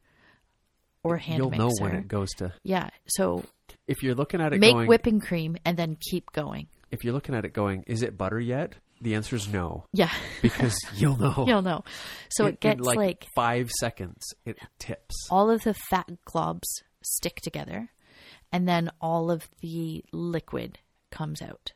or 1.03 1.17
hand 1.17 1.39
you'll 1.39 1.49
mixer 1.49 1.63
know 1.63 1.71
when 1.79 1.95
it 1.95 2.07
goes 2.07 2.29
to. 2.37 2.53
yeah 2.63 2.89
so 3.07 3.43
If 3.87 4.03
you're 4.03 4.15
looking 4.15 4.39
at 4.41 4.53
it 4.53 4.59
make 4.59 4.73
going, 4.73 4.87
whipping 4.87 5.19
cream 5.19 5.57
and 5.65 5.75
then 5.75 5.97
keep 5.99 6.31
going 6.31 6.67
if 6.91 7.03
you're 7.03 7.13
looking 7.13 7.35
at 7.35 7.45
it 7.45 7.53
going, 7.53 7.83
is 7.87 8.01
it 8.01 8.17
butter 8.17 8.39
yet? 8.39 8.73
The 9.01 9.13
answer 9.13 9.35
is 9.35 9.47
no, 9.47 9.85
yeah 9.93 10.11
because 10.41 10.75
you'll 10.95 11.17
know. 11.17 11.45
You'll 11.47 11.61
know. 11.61 11.83
So 12.29 12.45
In- 12.47 12.53
it 12.53 12.59
gets 12.59 12.81
like, 12.81 12.97
like, 12.97 13.27
five 13.35 13.69
seconds. 13.79 14.33
It 14.45 14.57
tips. 14.79 15.15
all 15.29 15.51
of 15.51 15.61
the 15.63 15.75
fat 15.91 16.09
globs 16.27 16.63
stick 17.03 17.35
together, 17.41 17.89
and 18.51 18.67
then 18.67 18.89
all 18.99 19.29
of 19.29 19.47
the 19.61 20.03
liquid 20.11 20.79
comes 21.11 21.41
out. 21.43 21.73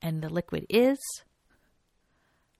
And 0.00 0.22
the 0.22 0.28
liquid 0.28 0.64
is 0.70 0.96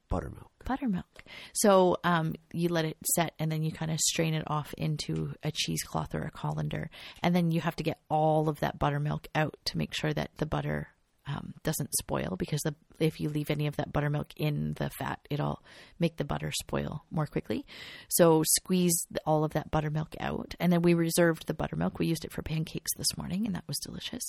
Buttermilk. 0.08 0.50
buttermilk. 0.64 1.22
So 1.52 1.98
um, 2.02 2.34
you 2.52 2.70
let 2.70 2.84
it 2.86 2.96
set, 3.14 3.34
and 3.38 3.52
then 3.52 3.62
you 3.62 3.70
kind 3.70 3.90
of 3.90 4.00
strain 4.00 4.32
it 4.34 4.44
off 4.46 4.72
into 4.78 5.34
a 5.42 5.52
cheesecloth 5.52 6.14
or 6.14 6.22
a 6.22 6.30
colander, 6.30 6.88
and 7.22 7.36
then 7.36 7.50
you 7.50 7.60
have 7.60 7.76
to 7.76 7.82
get 7.84 8.00
all 8.08 8.48
of 8.48 8.58
that 8.60 8.78
buttermilk 8.78 9.28
out 9.34 9.56
to 9.66 9.76
make 9.78 9.94
sure 9.94 10.12
that 10.14 10.30
the 10.38 10.46
butter 10.46 10.88
um, 11.28 11.54
doesn't 11.62 11.90
spoil. 11.98 12.36
Because 12.38 12.60
the, 12.62 12.74
if 12.98 13.20
you 13.20 13.28
leave 13.28 13.50
any 13.50 13.66
of 13.66 13.76
that 13.76 13.92
buttermilk 13.92 14.28
in 14.36 14.74
the 14.74 14.90
fat, 14.98 15.20
it'll 15.30 15.62
make 15.98 16.16
the 16.16 16.24
butter 16.24 16.50
spoil 16.52 17.04
more 17.10 17.26
quickly. 17.26 17.66
So 18.08 18.42
squeeze 18.56 19.06
all 19.26 19.44
of 19.44 19.52
that 19.52 19.70
buttermilk 19.70 20.14
out, 20.20 20.54
and 20.58 20.72
then 20.72 20.82
we 20.82 20.94
reserved 20.94 21.46
the 21.46 21.54
buttermilk. 21.54 21.98
We 21.98 22.06
used 22.06 22.24
it 22.24 22.32
for 22.32 22.42
pancakes 22.42 22.90
this 22.96 23.16
morning, 23.16 23.46
and 23.46 23.54
that 23.54 23.64
was 23.68 23.78
delicious. 23.78 24.22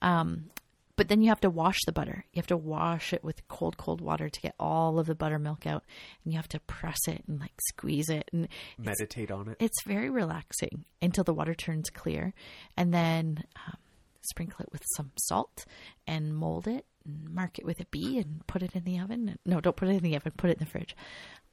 Um, 0.00 0.50
but 0.96 1.06
then 1.06 1.22
you 1.22 1.28
have 1.28 1.40
to 1.42 1.50
wash 1.50 1.78
the 1.86 1.92
butter. 1.92 2.24
You 2.32 2.40
have 2.40 2.48
to 2.48 2.56
wash 2.56 3.12
it 3.12 3.22
with 3.22 3.46
cold, 3.46 3.76
cold 3.76 4.00
water 4.00 4.28
to 4.28 4.40
get 4.40 4.56
all 4.58 4.98
of 4.98 5.06
the 5.06 5.14
buttermilk 5.14 5.64
out, 5.64 5.84
and 6.24 6.32
you 6.32 6.38
have 6.38 6.48
to 6.48 6.60
press 6.60 6.98
it 7.06 7.22
and 7.28 7.38
like 7.38 7.52
squeeze 7.68 8.08
it, 8.08 8.28
and 8.32 8.48
Meditate 8.78 9.30
on 9.30 9.48
it. 9.48 9.58
it's 9.60 9.84
very 9.84 10.10
relaxing 10.10 10.84
until 11.00 11.22
the 11.22 11.32
water 11.34 11.54
turns 11.54 11.88
clear, 11.88 12.34
and 12.76 12.92
then 12.92 13.44
um, 13.66 13.76
sprinkle 14.22 14.60
it 14.62 14.72
with 14.72 14.82
some 14.96 15.12
salt 15.16 15.64
and 16.06 16.34
mold 16.36 16.66
it 16.66 16.84
and 17.04 17.28
mark 17.30 17.58
it 17.58 17.64
with 17.64 17.80
a 17.80 17.86
B 17.90 18.18
and 18.18 18.46
put 18.46 18.62
it 18.62 18.74
in 18.74 18.84
the 18.84 18.98
oven. 18.98 19.38
No, 19.46 19.60
don't 19.60 19.76
put 19.76 19.88
it 19.88 19.92
in 19.96 20.02
the 20.02 20.16
oven. 20.16 20.32
Put 20.36 20.50
it 20.50 20.58
in 20.58 20.64
the 20.64 20.70
fridge. 20.70 20.96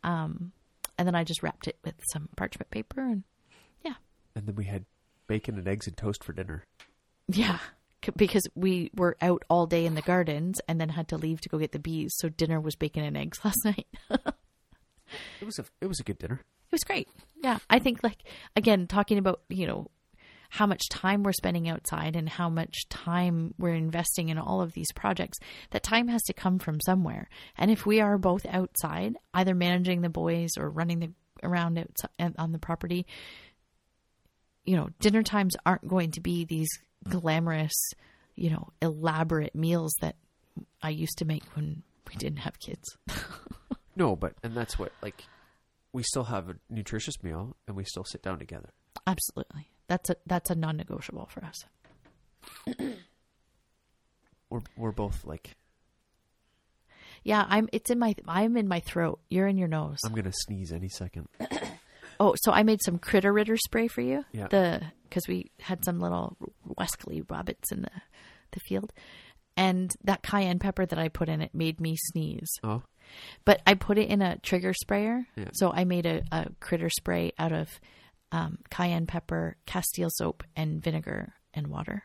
Um, 0.03 0.51
and 0.97 1.07
then 1.07 1.15
I 1.15 1.23
just 1.23 1.43
wrapped 1.43 1.67
it 1.67 1.77
with 1.83 1.95
some 2.11 2.29
parchment 2.35 2.69
paper, 2.71 3.01
and 3.01 3.23
yeah, 3.83 3.95
And 4.35 4.45
then 4.47 4.55
we 4.55 4.65
had 4.65 4.85
bacon 5.27 5.57
and 5.57 5.67
eggs 5.67 5.87
and 5.87 5.97
toast 5.97 6.23
for 6.23 6.31
dinner. 6.33 6.63
Yeah, 7.27 7.57
c- 8.03 8.11
because 8.15 8.43
we 8.55 8.91
were 8.95 9.17
out 9.21 9.43
all 9.49 9.65
day 9.65 9.85
in 9.85 9.95
the 9.95 10.01
gardens 10.01 10.59
and 10.67 10.79
then 10.79 10.89
had 10.89 11.07
to 11.09 11.17
leave 11.17 11.41
to 11.41 11.49
go 11.49 11.57
get 11.57 11.71
the 11.71 11.79
bees. 11.79 12.13
So 12.17 12.29
dinner 12.29 12.61
was 12.61 12.75
bacon 12.75 13.03
and 13.03 13.17
eggs 13.17 13.39
last 13.43 13.65
night. 13.65 13.87
it 14.09 14.21
It 15.41 15.45
was 15.45 15.59
a 15.59 15.65
it 15.81 15.87
was 15.87 15.99
a 15.99 16.03
good 16.03 16.19
dinner. 16.19 16.41
It 16.67 16.71
was 16.71 16.83
great. 16.83 17.07
Yeah, 17.43 17.57
I 17.69 17.79
think 17.79 18.03
like 18.03 18.19
again 18.55 18.87
talking 18.87 19.17
about 19.17 19.41
you 19.49 19.67
know 19.67 19.87
how 20.49 20.65
much 20.65 20.89
time 20.89 21.23
we're 21.23 21.33
spending 21.33 21.69
outside 21.69 22.15
and 22.15 22.27
how 22.27 22.49
much 22.49 22.87
time 22.89 23.53
we're 23.57 23.73
investing 23.73 24.29
in 24.29 24.37
all 24.37 24.61
of 24.61 24.73
these 24.73 24.91
projects, 24.93 25.37
that 25.71 25.83
time 25.83 26.07
has 26.07 26.23
to 26.23 26.33
come 26.33 26.59
from 26.59 26.79
somewhere. 26.81 27.29
And 27.57 27.71
if 27.71 27.85
we 27.85 28.01
are 28.01 28.17
both 28.17 28.45
outside, 28.45 29.15
either 29.33 29.55
managing 29.55 30.01
the 30.01 30.09
boys 30.09 30.51
or 30.57 30.69
running 30.69 30.99
the 30.99 31.11
around 31.43 31.77
outside 31.77 32.35
on 32.37 32.51
the 32.51 32.59
property, 32.59 33.05
you 34.63 34.75
know, 34.75 34.89
dinner 34.99 35.21
times 35.21 35.55
aren't 35.65 35.87
going 35.87 36.11
to 36.11 36.21
be 36.21 36.45
these 36.45 36.69
glamorous, 37.07 37.91
you 38.35 38.49
know, 38.49 38.69
elaborate 38.81 39.53
meals 39.53 39.93
that 40.01 40.15
I 40.81 40.89
used 40.89 41.19
to 41.19 41.25
make 41.25 41.43
when 41.55 41.83
we 42.07 42.15
didn't 42.15 42.39
have 42.39 42.59
kids. 42.59 42.97
No, 43.95 44.15
but 44.15 44.33
and 44.43 44.55
that's 44.55 44.77
what 44.77 44.91
like 45.01 45.23
we 45.93 46.03
still 46.03 46.25
have 46.25 46.49
a 46.49 46.55
nutritious 46.69 47.23
meal 47.23 47.55
and 47.67 47.75
we 47.77 47.85
still 47.85 48.03
sit 48.03 48.21
down 48.21 48.39
together. 48.39 48.69
Absolutely. 49.07 49.69
That's 49.87 50.09
a 50.09 50.15
that's 50.25 50.49
a 50.49 50.55
non-negotiable 50.55 51.29
for 51.31 51.43
us. 51.45 51.65
We're 54.49 54.61
we're 54.77 54.91
both 54.91 55.25
like 55.25 55.55
Yeah, 57.23 57.45
I'm 57.47 57.67
it's 57.73 57.89
in 57.89 57.99
my 57.99 58.15
I'm 58.27 58.57
in 58.57 58.67
my 58.67 58.79
throat. 58.81 59.19
You're 59.29 59.47
in 59.47 59.57
your 59.57 59.67
nose. 59.67 59.97
I'm 60.05 60.13
gonna 60.13 60.31
sneeze 60.33 60.71
any 60.71 60.89
second. 60.89 61.27
Oh, 62.17 62.33
so 62.43 62.53
I 62.53 62.63
made 62.63 62.81
some 62.81 62.97
critter 62.97 63.33
ritter 63.33 63.57
spray 63.57 63.89
for 63.89 63.99
you. 63.99 64.23
Yeah. 64.31 64.47
The 64.47 64.81
because 65.03 65.27
we 65.27 65.51
had 65.59 65.83
some 65.83 65.99
little 65.99 66.37
Wesley 66.77 67.21
rabbits 67.29 67.73
in 67.73 67.81
the 67.81 67.91
the 68.51 68.61
field, 68.61 68.93
and 69.57 69.91
that 70.05 70.23
cayenne 70.23 70.59
pepper 70.59 70.85
that 70.85 70.97
I 70.97 71.09
put 71.09 71.27
in 71.27 71.41
it 71.41 71.53
made 71.53 71.81
me 71.81 71.97
sneeze. 71.97 72.47
Oh, 72.63 72.83
But 73.43 73.61
I 73.67 73.73
put 73.73 73.97
it 73.97 74.07
in 74.09 74.21
a 74.21 74.37
trigger 74.37 74.73
sprayer. 74.73 75.27
Yeah. 75.35 75.49
So 75.55 75.73
I 75.73 75.83
made 75.83 76.05
a, 76.05 76.23
a 76.31 76.47
critter 76.61 76.89
spray 76.89 77.33
out 77.37 77.51
of 77.51 77.67
um, 78.31 78.59
cayenne 78.69 79.07
pepper, 79.07 79.57
castile 79.65 80.09
soap, 80.11 80.43
and 80.55 80.83
vinegar 80.83 81.33
and 81.53 81.67
water. 81.67 82.03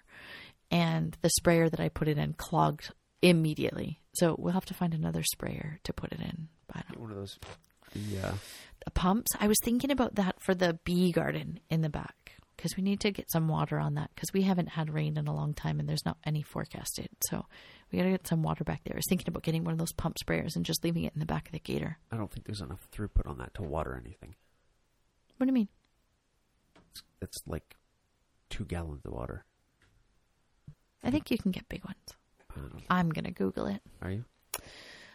And 0.71 1.17
the 1.23 1.31
sprayer 1.31 1.69
that 1.69 1.81
I 1.81 1.89
put 1.89 2.09
it 2.09 2.19
in 2.19 2.35
clogged 2.35 2.93
immediately. 3.23 4.01
So 4.15 4.37
we'll 4.39 4.55
have 4.55 4.67
to 4.67 4.75
find 4.75 4.95
another 4.95 5.23
sprayer 5.23 5.79
to 5.85 5.93
put 5.93 6.13
it 6.13 6.21
in. 6.21 6.49
But 6.67 6.77
I 6.89 6.93
don't 6.93 7.01
one 7.01 7.11
of 7.11 7.17
those. 7.17 7.39
Yeah. 7.95 8.33
The 8.81 8.87
uh, 8.87 8.95
pumps. 8.95 9.31
I 9.41 9.49
was 9.49 9.59
thinking 9.65 9.91
about 9.91 10.15
that 10.15 10.41
for 10.41 10.55
the 10.55 10.79
bee 10.85 11.13
garden 11.13 11.61
in 11.69 11.81
the 11.83 11.89
back 11.89 12.33
because 12.57 12.77
we 12.77 12.83
need 12.83 13.01
to 13.01 13.11
get 13.11 13.31
some 13.31 13.49
water 13.49 13.79
on 13.79 13.95
that 13.95 14.11
because 14.15 14.33
we 14.33 14.43
haven't 14.43 14.69
had 14.69 14.93
rain 14.93 15.17
in 15.17 15.27
a 15.27 15.35
long 15.35 15.55
time 15.55 15.81
and 15.81 15.89
there's 15.89 16.05
not 16.05 16.19
any 16.25 16.43
forecasted. 16.43 17.09
So 17.29 17.47
we 17.91 17.99
got 17.99 18.05
to 18.05 18.11
get 18.11 18.27
some 18.27 18.43
water 18.43 18.65
back 18.65 18.83
there. 18.85 18.95
I 18.95 18.99
was 18.99 19.07
thinking 19.09 19.29
about 19.29 19.43
getting 19.43 19.65
one 19.65 19.73
of 19.73 19.79
those 19.79 19.93
pump 19.93 20.17
sprayers 20.23 20.57
and 20.57 20.65
just 20.65 20.85
leaving 20.85 21.05
it 21.05 21.15
in 21.15 21.21
the 21.21 21.27
back 21.27 21.47
of 21.47 21.53
the 21.53 21.59
gator. 21.59 21.99
I 22.13 22.17
don't 22.17 22.31
think 22.31 22.47
there's 22.47 22.61
enough 22.61 22.87
throughput 22.93 23.29
on 23.29 23.39
that 23.39 23.55
to 23.55 23.63
water 23.63 23.99
anything. 24.01 24.35
What 25.39 25.47
do 25.47 25.49
you 25.49 25.55
mean? 25.55 25.69
It's 27.23 27.39
like 27.47 27.77
two 28.49 28.65
gallons 28.65 29.03
of 29.05 29.13
water. 29.13 29.45
I 31.03 31.11
think 31.11 31.31
you 31.31 31.39
can 31.39 31.51
get 31.51 31.69
big 31.69 31.85
ones. 31.85 31.97
I 32.51 32.61
don't 32.61 32.75
know. 32.75 32.81
I'm 32.91 33.11
gonna 33.11 33.31
Google 33.31 33.67
it. 33.67 33.81
Are 34.03 34.11
you? 34.11 34.25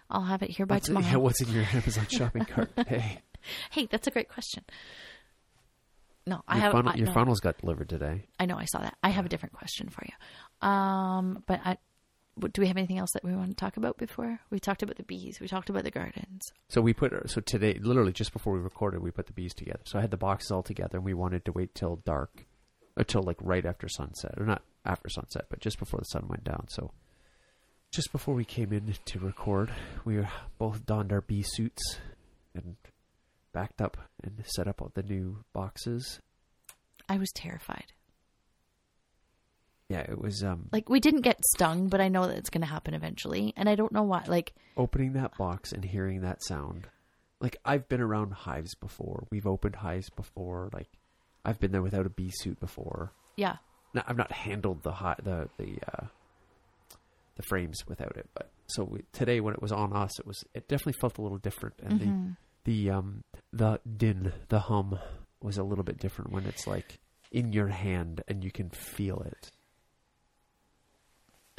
I'll 0.10 0.24
have 0.24 0.44
it 0.44 0.52
here 0.52 0.66
by 0.66 0.76
What's, 0.76 0.88
tomorrow. 0.88 1.06
yeah, 1.06 1.16
what's 1.18 1.42
in 1.42 1.50
your 1.52 1.64
Amazon 1.74 2.08
shopping 2.10 2.46
cart? 2.50 2.72
Hey, 2.88 3.20
Hey, 3.72 3.88
that's 3.90 4.08
a 4.08 4.12
great 4.12 4.30
question. 4.30 4.64
No, 6.28 6.42
I 6.48 6.58
have. 6.58 6.72
funnel, 6.72 6.96
your 6.96 7.06
no, 7.08 7.14
funnels 7.14 7.40
got 7.40 7.60
delivered 7.60 7.88
today. 7.90 8.26
I 8.40 8.48
know. 8.48 8.58
I 8.58 8.66
saw 8.66 8.80
that. 8.80 8.98
I 9.04 9.10
have 9.10 9.26
a 9.28 9.30
different 9.30 9.54
question 9.54 9.90
for 9.90 10.04
you. 10.08 10.68
Um, 10.68 11.44
but 11.46 11.60
I, 11.64 11.78
what, 12.36 12.54
do 12.54 12.62
we 12.62 12.68
have 12.68 12.78
anything 12.78 12.98
else 12.98 13.12
that 13.14 13.24
we 13.24 13.34
want 13.34 13.50
to 13.50 13.56
talk 13.56 13.78
about 13.78 13.98
before 13.98 14.40
we 14.50 14.60
talked 14.60 14.84
about 14.84 14.98
the 14.98 15.04
bees? 15.04 15.40
We 15.40 15.48
talked 15.48 15.70
about 15.70 15.84
the 15.84 15.92
gardens. 15.92 16.42
So 16.70 16.82
we 16.82 16.94
put 16.94 17.30
so 17.30 17.42
today, 17.42 17.80
literally 17.82 18.12
just 18.12 18.34
before 18.34 18.54
we 18.54 18.60
recorded, 18.60 19.02
we 19.02 19.12
put 19.12 19.28
the 19.28 19.34
bees 19.34 19.54
together. 19.54 19.82
So 19.86 19.98
I 19.98 20.02
had 20.02 20.12
the 20.12 20.18
boxes 20.18 20.52
all 20.52 20.64
together, 20.64 20.98
and 20.98 21.06
we 21.06 21.14
wanted 21.14 21.46
to 21.46 21.52
wait 21.52 21.74
till 21.74 21.98
dark, 21.98 22.32
uh, 22.98 23.02
until 23.02 23.24
like 23.24 23.38
right 23.42 23.66
after 23.66 23.88
sunset, 23.88 24.34
or 24.38 24.46
not 24.46 24.64
after 24.86 25.10
sunset, 25.10 25.46
but 25.50 25.60
just 25.60 25.80
before 25.80 26.00
the 26.00 26.06
sun 26.06 26.28
went 26.28 26.44
down. 26.44 26.68
So 26.70 26.92
just 27.92 28.12
before 28.12 28.36
we 28.36 28.46
came 28.46 28.74
in 28.74 28.94
to 29.06 29.20
record, 29.20 29.72
we 30.04 30.20
both 30.58 30.86
donned 30.86 31.14
our 31.14 31.22
bee 31.22 31.44
suits 31.46 32.00
and 32.54 32.76
backed 33.54 33.82
up 33.82 33.98
and 34.22 34.44
set 34.46 34.68
up 34.68 34.82
all 34.82 34.92
the 34.94 35.04
new 35.04 35.44
boxes. 35.54 36.20
I 37.08 37.18
was 37.18 37.32
terrified. 37.34 37.94
Yeah, 39.90 40.00
it 40.00 40.20
was 40.20 40.44
um 40.44 40.70
Like 40.72 40.90
we 40.90 41.00
didn't 41.00 41.22
get 41.22 41.40
stung, 41.54 41.88
but 41.90 42.02
I 42.02 42.08
know 42.08 42.28
that 42.28 42.38
it's 42.38 42.50
going 42.50 42.62
to 42.62 42.68
happen 42.68 42.94
eventually, 42.94 43.54
and 43.56 43.70
I 43.70 43.76
don't 43.76 43.92
know 43.92 44.04
why. 44.04 44.24
Like 44.28 44.54
opening 44.76 45.14
that 45.14 45.38
box 45.38 45.72
and 45.72 45.84
hearing 45.86 46.22
that 46.22 46.44
sound. 46.44 46.88
Like 47.40 47.58
I've 47.64 47.88
been 47.88 48.02
around 48.02 48.32
hives 48.34 48.74
before. 48.76 49.28
We've 49.30 49.46
opened 49.46 49.76
hives 49.78 50.10
before. 50.10 50.70
Like 50.74 50.90
I've 51.44 51.60
been 51.60 51.72
there 51.72 51.84
without 51.84 52.06
a 52.08 52.10
bee 52.10 52.32
suit 52.34 52.60
before. 52.60 53.12
yeah, 53.38 53.58
No, 53.94 54.02
I've 54.08 54.18
not 54.18 54.32
handled 54.32 54.82
the 54.84 54.94
hi- 54.94 55.20
the 55.22 55.50
the 55.58 55.78
uh, 55.94 56.06
the 57.36 57.44
frames 57.44 57.84
without 57.88 58.16
it, 58.18 58.28
but 58.34 58.50
so 58.68 58.84
we, 58.86 59.02
today 59.12 59.40
when 59.42 59.54
it 59.54 59.62
was 59.62 59.72
on 59.72 59.94
us, 59.94 60.18
it 60.20 60.26
was 60.26 60.44
it 60.54 60.68
definitely 60.68 60.94
felt 61.00 61.18
a 61.18 61.22
little 61.22 61.38
different, 61.38 61.76
and 61.84 62.00
Mhm. 62.02 62.36
the 62.64 62.88
the 62.88 62.90
um 62.90 63.24
the 63.54 63.80
din 63.98 64.34
the 64.50 64.62
hum 64.62 64.98
was 65.42 65.58
a 65.60 65.64
little 65.64 65.84
bit 65.84 66.00
different 66.00 66.32
when 66.32 66.46
it's 66.46 66.66
like 66.66 66.98
in 67.32 67.52
your 67.54 67.68
hand 67.68 68.24
and 68.28 68.44
you 68.44 68.50
can 68.52 68.70
feel 68.72 69.20
it. 69.22 69.52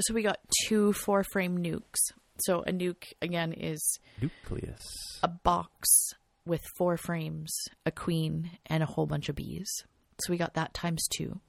So 0.01 0.15
we 0.15 0.23
got 0.23 0.39
two 0.67 0.93
four 0.93 1.25
frame 1.25 1.59
nucs. 1.59 2.13
So 2.41 2.63
a 2.63 2.71
nuc 2.73 2.97
again 3.23 3.53
is 3.53 3.99
Nucleus. 4.21 4.83
a 5.23 5.29
box 5.29 5.89
with 6.45 6.61
four 6.77 6.97
frames, 6.97 7.53
a 7.87 7.91
queen, 7.91 8.51
and 8.67 8.83
a 8.83 8.87
whole 8.87 9.07
bunch 9.07 9.29
of 9.29 9.37
bees. 9.37 9.69
So 10.21 10.31
we 10.33 10.37
got 10.37 10.55
that 10.55 10.75
times 10.75 11.07
two. 11.09 11.41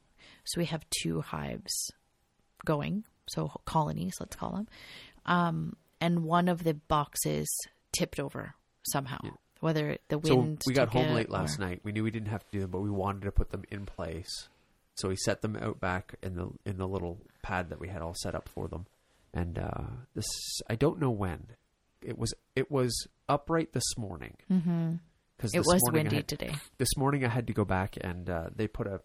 So 0.46 0.60
we 0.62 0.66
have 0.66 0.86
two 1.02 1.22
hives 1.22 1.92
going, 2.66 3.04
so 3.28 3.52
colonies, 3.66 4.14
let's 4.20 4.36
call 4.36 4.52
them. 4.52 4.68
Um, 5.26 5.76
and 6.00 6.24
one 6.24 6.48
of 6.48 6.64
the 6.64 6.74
boxes 6.74 7.48
tipped 7.92 8.20
over 8.20 8.54
somehow, 8.84 9.20
Yeah. 9.24 9.32
whether 9.60 9.98
the 10.08 10.18
wind. 10.20 10.62
So 10.64 10.70
we 10.70 10.74
got 10.74 10.90
home 10.90 11.14
late 11.14 11.30
last 11.30 11.60
or- 11.60 11.64
night. 11.64 11.82
We 11.84 11.92
knew 11.92 12.04
we 12.04 12.12
didn't 12.12 12.30
have 12.30 12.46
to 12.46 12.52
do 12.52 12.62
them, 12.62 12.72
but 12.72 12.80
we 12.80 12.90
wanted 12.90 13.24
to 13.24 13.32
put 13.32 13.52
them 13.52 13.64
in 13.70 13.86
place. 13.86 14.48
So 14.96 15.10
we 15.10 15.16
set 15.18 15.42
them 15.42 15.56
out 15.58 15.80
back 15.82 16.16
in 16.24 16.36
the 16.36 16.50
in 16.66 16.78
the 16.78 16.88
little 16.88 17.20
pad 17.48 17.70
that 17.70 17.80
we 17.80 17.88
had 17.88 18.02
all 18.02 18.16
set 18.16 18.36
up 18.36 18.50
for 18.50 18.68
them. 18.68 18.86
And 19.34 19.58
uh, 19.60 19.88
this 20.16 20.28
I 20.70 20.76
don't 20.76 21.00
know 21.00 21.12
when 21.12 21.48
it 22.02 22.18
was. 22.18 22.34
It 22.56 22.70
was 22.72 22.92
upright 23.30 23.74
this 23.74 23.98
morning 23.98 24.36
because 24.48 25.54
It 25.54 25.60
was 25.66 25.82
windy 25.92 26.24
today. 26.24 26.54
this 26.78 26.96
morning 26.98 27.26
I 27.26 27.30
had 27.30 27.48
to 27.48 27.54
go 27.54 27.66
back 27.66 27.98
and 28.02 28.30
uh, 28.30 28.48
they 28.56 28.68
put 28.68 28.88
a 28.88 29.02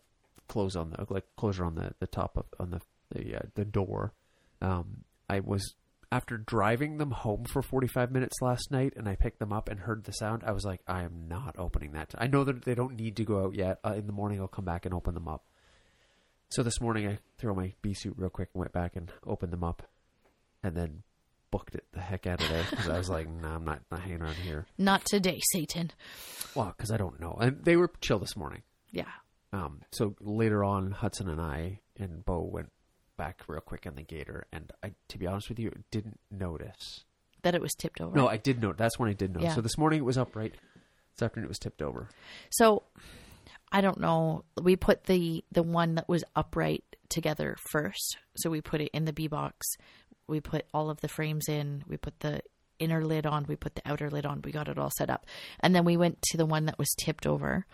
close 0.49 0.77
on 0.77 0.91
the 0.91 1.07
like 1.09 1.25
closure 1.37 1.65
on 1.65 1.75
the 1.75 1.93
the 1.99 2.07
top 2.07 2.37
of 2.37 2.47
on 2.59 2.71
the 2.71 2.81
the 3.15 3.37
uh, 3.37 3.43
the 3.55 3.65
door. 3.65 4.13
Um, 4.61 5.05
I 5.29 5.41
was 5.41 5.75
after 6.11 6.37
driving 6.37 6.99
them 6.99 7.11
home 7.11 7.45
for 7.45 7.63
45 7.63 8.13
minutes 8.13 8.37
last 8.43 8.71
night 8.71 8.93
and 8.97 9.09
I 9.09 9.17
picked 9.17 9.39
them 9.39 9.53
up 9.53 9.69
and 9.71 9.81
heard 9.81 10.05
the 10.05 10.13
sound. 10.13 10.43
I 10.47 10.53
was 10.53 10.63
like, 10.65 10.81
I 10.87 11.03
am 11.05 11.25
not 11.27 11.57
opening 11.59 11.93
that. 11.93 12.15
I 12.19 12.27
know 12.27 12.45
that 12.45 12.65
they 12.67 12.75
don't 12.75 12.97
need 12.97 13.17
to 13.17 13.25
go 13.25 13.45
out 13.45 13.55
yet. 13.55 13.79
Uh, 13.85 13.95
in 13.97 14.07
the 14.07 14.13
morning, 14.13 14.39
I'll 14.41 14.47
come 14.59 14.67
back 14.67 14.85
and 14.85 14.93
open 14.95 15.15
them 15.15 15.27
up. 15.27 15.43
So 16.53 16.63
this 16.63 16.83
morning, 16.83 17.09
I 17.09 17.19
threw 17.39 17.51
on 17.51 17.57
my 17.57 17.73
bee 17.81 17.95
suit 17.95 18.13
real 18.19 18.29
quick 18.29 18.51
and 18.53 18.61
went 18.61 18.75
back 18.75 18.95
and 18.95 19.11
opened 19.27 19.55
them 19.55 19.65
up, 19.65 19.89
and 20.63 20.77
then 20.77 21.03
booked 21.51 21.75
it 21.75 21.87
the 21.95 22.01
heck 22.01 22.27
out 22.27 22.43
of 22.43 22.49
there 22.51 22.67
because 22.69 22.91
I 22.91 22.99
was 22.99 23.09
like, 23.09 23.27
nah, 23.43 23.55
I'm 23.55 23.65
not 23.65 23.81
not 23.91 24.01
hanging 24.01 24.21
around 24.21 24.35
here. 24.35 24.67
Not 24.77 25.03
today, 25.07 25.41
Satan. 25.53 25.93
Well, 26.55 26.75
because 26.77 26.91
I 26.91 26.99
don't 26.99 27.19
know. 27.19 27.39
And 27.41 27.65
they 27.65 27.77
were 27.77 27.91
chill 28.03 28.19
this 28.19 28.37
morning. 28.37 28.65
Yeah. 28.91 29.09
Um, 29.55 29.81
so 29.93 30.15
later 30.21 30.63
on, 30.63 30.91
Hudson 30.91 31.31
and 31.31 31.41
I 31.41 31.81
and 31.99 32.23
Bo 32.23 32.43
went 32.43 32.71
back 33.17 33.41
real 33.49 33.63
quick 33.63 33.87
in 33.87 33.95
the 33.95 34.03
gator, 34.03 34.47
and 34.53 34.71
I, 34.85 34.93
to 35.09 35.17
be 35.17 35.27
honest 35.27 35.49
with 35.49 35.59
you, 35.59 35.73
didn't 35.91 36.21
notice. 36.31 37.05
That 37.45 37.55
it 37.55 37.63
was 37.63 37.73
tipped 37.73 38.03
over. 38.03 38.15
No, 38.15 38.29
I 38.29 38.37
did 38.37 38.61
know. 38.61 38.75
That's 38.75 38.99
when 38.99 39.09
I 39.09 39.15
did 39.15 39.35
know. 39.35 39.41
Yeah. 39.41 39.55
So 39.55 39.63
this 39.63 39.79
morning 39.79 40.01
it 40.01 40.05
was 40.05 40.19
upright. 40.19 40.57
This 41.17 41.23
afternoon 41.23 41.47
it 41.47 41.49
was 41.49 41.59
tipped 41.59 41.81
over. 41.81 42.11
So 42.51 42.83
I 43.73 43.81
don't 43.81 44.01
know. 44.01 44.45
We 44.61 44.77
put 44.77 45.05
the 45.05 45.45
the 45.51 45.63
one 45.63 45.97
that 45.97 46.09
was 46.09 46.23
upright 46.37 46.85
together 47.09 47.57
first. 47.71 48.19
So 48.37 48.51
we 48.51 48.61
put 48.61 48.81
it 48.81 48.91
in 48.93 49.07
the 49.07 49.13
B 49.13 49.27
box. 49.27 49.67
We 50.29 50.41
put 50.41 50.67
all 50.73 50.91
of 50.91 51.01
the 51.01 51.09
frames 51.09 51.49
in. 51.49 51.83
We 51.89 51.97
put 51.97 52.21
the 52.21 52.43
inner 52.79 53.05
lid 53.05 53.27
on. 53.27 53.47
We 53.49 53.57
put 53.57 53.75
the 53.75 53.83
outer 53.85 54.11
lid 54.11 54.27
on. 54.27 54.43
We 54.45 54.53
got 54.53 54.69
it 54.69 54.79
all 54.79 54.91
set 54.97 55.11
up. 55.11 55.27
And 55.61 55.75
then 55.75 55.85
we 55.85 55.97
went 55.97 56.21
to 56.23 56.37
the 56.37 56.47
one 56.47 56.67
that 56.67 56.79
was 56.79 56.95
tipped 57.03 57.27
over. 57.27 57.67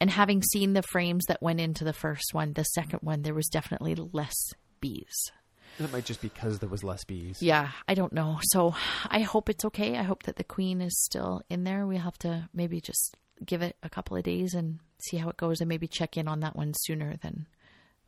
And 0.00 0.10
having 0.10 0.42
seen 0.42 0.72
the 0.72 0.82
frames 0.82 1.24
that 1.28 1.42
went 1.42 1.60
into 1.60 1.84
the 1.84 1.92
first 1.92 2.32
one, 2.34 2.52
the 2.52 2.64
second 2.64 3.00
one 3.02 3.22
there 3.22 3.34
was 3.34 3.48
definitely 3.48 3.94
less 3.94 4.34
bees. 4.80 5.30
That 5.78 5.92
might 5.92 6.06
just 6.06 6.22
be 6.22 6.28
because 6.28 6.58
there 6.58 6.68
was 6.68 6.82
less 6.82 7.04
bees. 7.04 7.42
Yeah, 7.42 7.70
I 7.86 7.94
don't 7.94 8.12
know. 8.12 8.38
So 8.44 8.74
I 9.08 9.20
hope 9.20 9.48
it's 9.48 9.64
okay. 9.66 9.96
I 9.96 10.02
hope 10.02 10.22
that 10.24 10.36
the 10.36 10.44
queen 10.44 10.80
is 10.80 10.98
still 11.02 11.42
in 11.50 11.64
there. 11.64 11.86
We 11.86 11.98
have 11.98 12.18
to 12.18 12.48
maybe 12.54 12.80
just 12.80 13.14
give 13.44 13.62
it 13.62 13.76
a 13.82 13.88
couple 13.88 14.16
of 14.16 14.22
days 14.22 14.54
and 14.54 14.78
see 14.98 15.16
how 15.16 15.28
it 15.28 15.36
goes, 15.36 15.60
and 15.60 15.68
maybe 15.68 15.88
check 15.88 16.16
in 16.16 16.28
on 16.28 16.40
that 16.40 16.56
one 16.56 16.72
sooner 16.82 17.16
than 17.22 17.46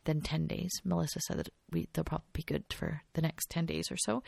than 0.04 0.20
ten 0.20 0.46
days. 0.46 0.70
Melissa 0.84 1.20
said 1.20 1.38
that 1.38 1.50
we 1.70 1.88
they'll 1.92 2.04
probably 2.04 2.26
be 2.32 2.42
good 2.42 2.64
for 2.72 3.02
the 3.14 3.22
next 3.22 3.50
ten 3.50 3.66
days 3.66 3.90
or 3.90 3.96
so. 3.96 4.22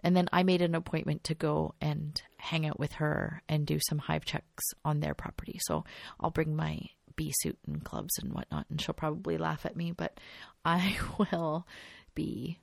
And 0.00 0.16
then 0.16 0.28
I 0.32 0.42
made 0.42 0.62
an 0.62 0.74
appointment 0.74 1.24
to 1.24 1.34
go 1.34 1.74
and 1.80 2.20
hang 2.36 2.66
out 2.66 2.78
with 2.78 2.92
her 2.92 3.42
and 3.48 3.66
do 3.66 3.78
some 3.88 3.98
hive 3.98 4.24
checks 4.24 4.64
on 4.84 5.00
their 5.00 5.14
property. 5.14 5.58
So 5.62 5.84
I'll 6.20 6.30
bring 6.30 6.54
my 6.54 6.80
bee 7.16 7.32
suit 7.40 7.58
and 7.66 7.82
gloves 7.82 8.18
and 8.18 8.32
whatnot, 8.32 8.66
and 8.70 8.80
she'll 8.80 8.94
probably 8.94 9.38
laugh 9.38 9.66
at 9.66 9.76
me, 9.76 9.90
but 9.90 10.20
I 10.64 10.96
will 11.18 11.66
be, 12.14 12.58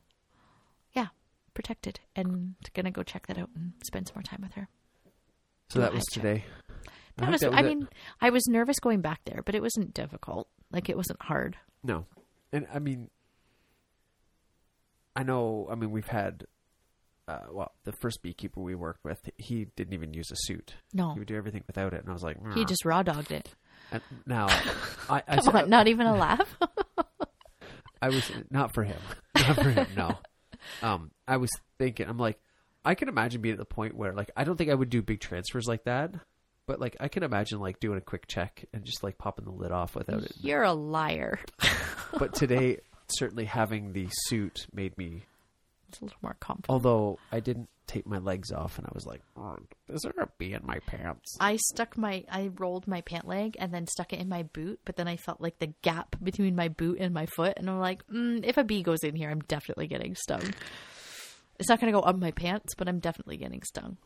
yeah, 0.93 1.07
protected 1.53 1.99
and 2.15 2.55
gonna 2.73 2.91
go 2.91 3.03
check 3.03 3.27
that 3.27 3.37
out 3.37 3.49
and 3.55 3.73
spend 3.85 4.07
some 4.07 4.15
more 4.15 4.23
time 4.23 4.41
with 4.41 4.53
her. 4.53 4.67
So 5.69 5.79
that 5.79 5.93
was 5.93 6.05
check. 6.11 6.21
today. 6.21 6.45
That 7.17 7.25
think 7.25 7.31
was, 7.33 7.41
that 7.41 7.53
I 7.53 7.59
it. 7.59 7.65
mean, 7.65 7.87
I 8.21 8.29
was 8.29 8.47
nervous 8.47 8.79
going 8.79 9.01
back 9.01 9.21
there, 9.25 9.41
but 9.45 9.55
it 9.55 9.61
wasn't 9.61 9.93
difficult. 9.93 10.47
Like 10.71 10.89
it 10.89 10.97
wasn't 10.97 11.21
hard. 11.21 11.57
No. 11.83 12.05
And 12.51 12.67
I 12.73 12.79
mean, 12.79 13.09
I 15.15 15.23
know, 15.23 15.67
I 15.71 15.75
mean, 15.75 15.91
we've 15.91 16.07
had, 16.07 16.45
uh, 17.27 17.39
well, 17.51 17.71
the 17.83 17.91
first 18.01 18.21
beekeeper 18.21 18.59
we 18.61 18.75
worked 18.75 19.03
with, 19.03 19.19
he 19.37 19.67
didn't 19.75 19.93
even 19.93 20.13
use 20.13 20.31
a 20.31 20.35
suit. 20.35 20.73
No, 20.93 21.13
He 21.13 21.19
would 21.19 21.27
do 21.27 21.35
everything 21.35 21.63
without 21.67 21.93
it. 21.93 22.01
And 22.01 22.09
I 22.09 22.13
was 22.13 22.23
like, 22.23 22.37
he 22.55 22.65
just 22.65 22.83
raw 22.85 23.03
dogged 23.03 23.31
it. 23.31 23.53
And 23.91 24.01
now, 24.25 24.47
I, 25.09 25.21
I, 25.27 25.37
Come 25.37 25.55
on, 25.55 25.69
not 25.69 25.87
even 25.87 26.07
a 26.07 26.15
laugh. 26.15 26.57
I 28.01 28.09
was, 28.09 28.29
not 28.49 28.73
for 28.73 28.83
him. 28.83 28.97
Not 29.35 29.55
for 29.55 29.69
him, 29.69 29.87
no. 29.97 30.17
Um, 30.81 31.11
I 31.27 31.37
was 31.37 31.49
thinking, 31.77 32.07
I'm 32.07 32.17
like, 32.17 32.39
I 32.85 32.95
can 32.95 33.07
imagine 33.09 33.41
being 33.41 33.53
at 33.53 33.59
the 33.59 33.65
point 33.65 33.95
where, 33.95 34.13
like, 34.13 34.29
I 34.37 34.43
don't 34.43 34.57
think 34.57 34.69
I 34.69 34.73
would 34.73 34.89
do 34.89 35.01
big 35.01 35.19
transfers 35.21 35.67
like 35.67 35.83
that. 35.85 36.11
But 36.65 36.79
like 36.79 36.95
I 36.99 37.07
can 37.09 37.23
imagine 37.23 37.59
like 37.59 37.79
doing 37.79 37.97
a 37.97 38.01
quick 38.01 38.27
check 38.27 38.65
and 38.73 38.85
just 38.85 39.03
like 39.03 39.17
popping 39.17 39.45
the 39.45 39.51
lid 39.51 39.71
off 39.71 39.95
without 39.95 40.23
it. 40.23 40.33
You're 40.41 40.63
a 40.63 40.73
liar. 40.73 41.39
But 42.19 42.35
today, 42.35 42.77
certainly 43.07 43.45
having 43.45 43.91
the 43.93 44.07
suit 44.27 44.67
made 44.71 44.95
me 44.99 45.23
It's 45.89 45.99
a 45.99 46.03
little 46.05 46.19
more 46.21 46.35
confident. 46.39 46.69
Although 46.69 47.17
I 47.31 47.39
didn't 47.39 47.69
take 47.87 48.05
my 48.05 48.19
legs 48.19 48.51
off, 48.51 48.77
and 48.77 48.85
I 48.85 48.91
was 48.93 49.05
like, 49.07 49.21
oh, 49.35 49.57
"Is 49.89 50.01
there 50.03 50.13
a 50.23 50.29
bee 50.37 50.53
in 50.53 50.61
my 50.63 50.77
pants?" 50.85 51.35
I 51.39 51.55
stuck 51.57 51.97
my 51.97 52.23
I 52.31 52.51
rolled 52.59 52.87
my 52.87 53.01
pant 53.01 53.27
leg 53.27 53.57
and 53.59 53.73
then 53.73 53.87
stuck 53.87 54.13
it 54.13 54.19
in 54.19 54.29
my 54.29 54.43
boot, 54.43 54.79
but 54.85 54.95
then 54.95 55.07
I 55.07 55.17
felt 55.17 55.41
like 55.41 55.57
the 55.57 55.73
gap 55.81 56.15
between 56.23 56.55
my 56.55 56.67
boot 56.67 56.99
and 56.99 57.15
my 57.15 57.25
foot, 57.25 57.55
and 57.57 57.67
I'm 57.67 57.79
like, 57.79 58.05
mm, 58.07 58.45
if 58.45 58.57
a 58.57 58.63
bee 58.63 58.83
goes 58.83 59.03
in 59.03 59.15
here, 59.15 59.31
I'm 59.31 59.41
definitely 59.41 59.87
getting 59.87 60.13
stung. 60.15 60.53
It's 61.59 61.67
not 61.67 61.79
going 61.81 61.91
to 61.91 61.99
go 61.99 62.05
up 62.05 62.15
my 62.15 62.31
pants, 62.31 62.75
but 62.75 62.87
I'm 62.87 62.99
definitely 62.99 63.37
getting 63.37 63.63
stung. 63.63 63.97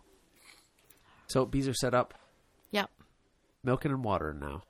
So 1.28 1.46
bees 1.46 1.68
are 1.68 1.74
set 1.74 1.94
up, 1.94 2.14
Yep. 2.72 2.90
milking 3.64 3.92
and 3.92 4.04
watering 4.04 4.40
now, 4.40 4.64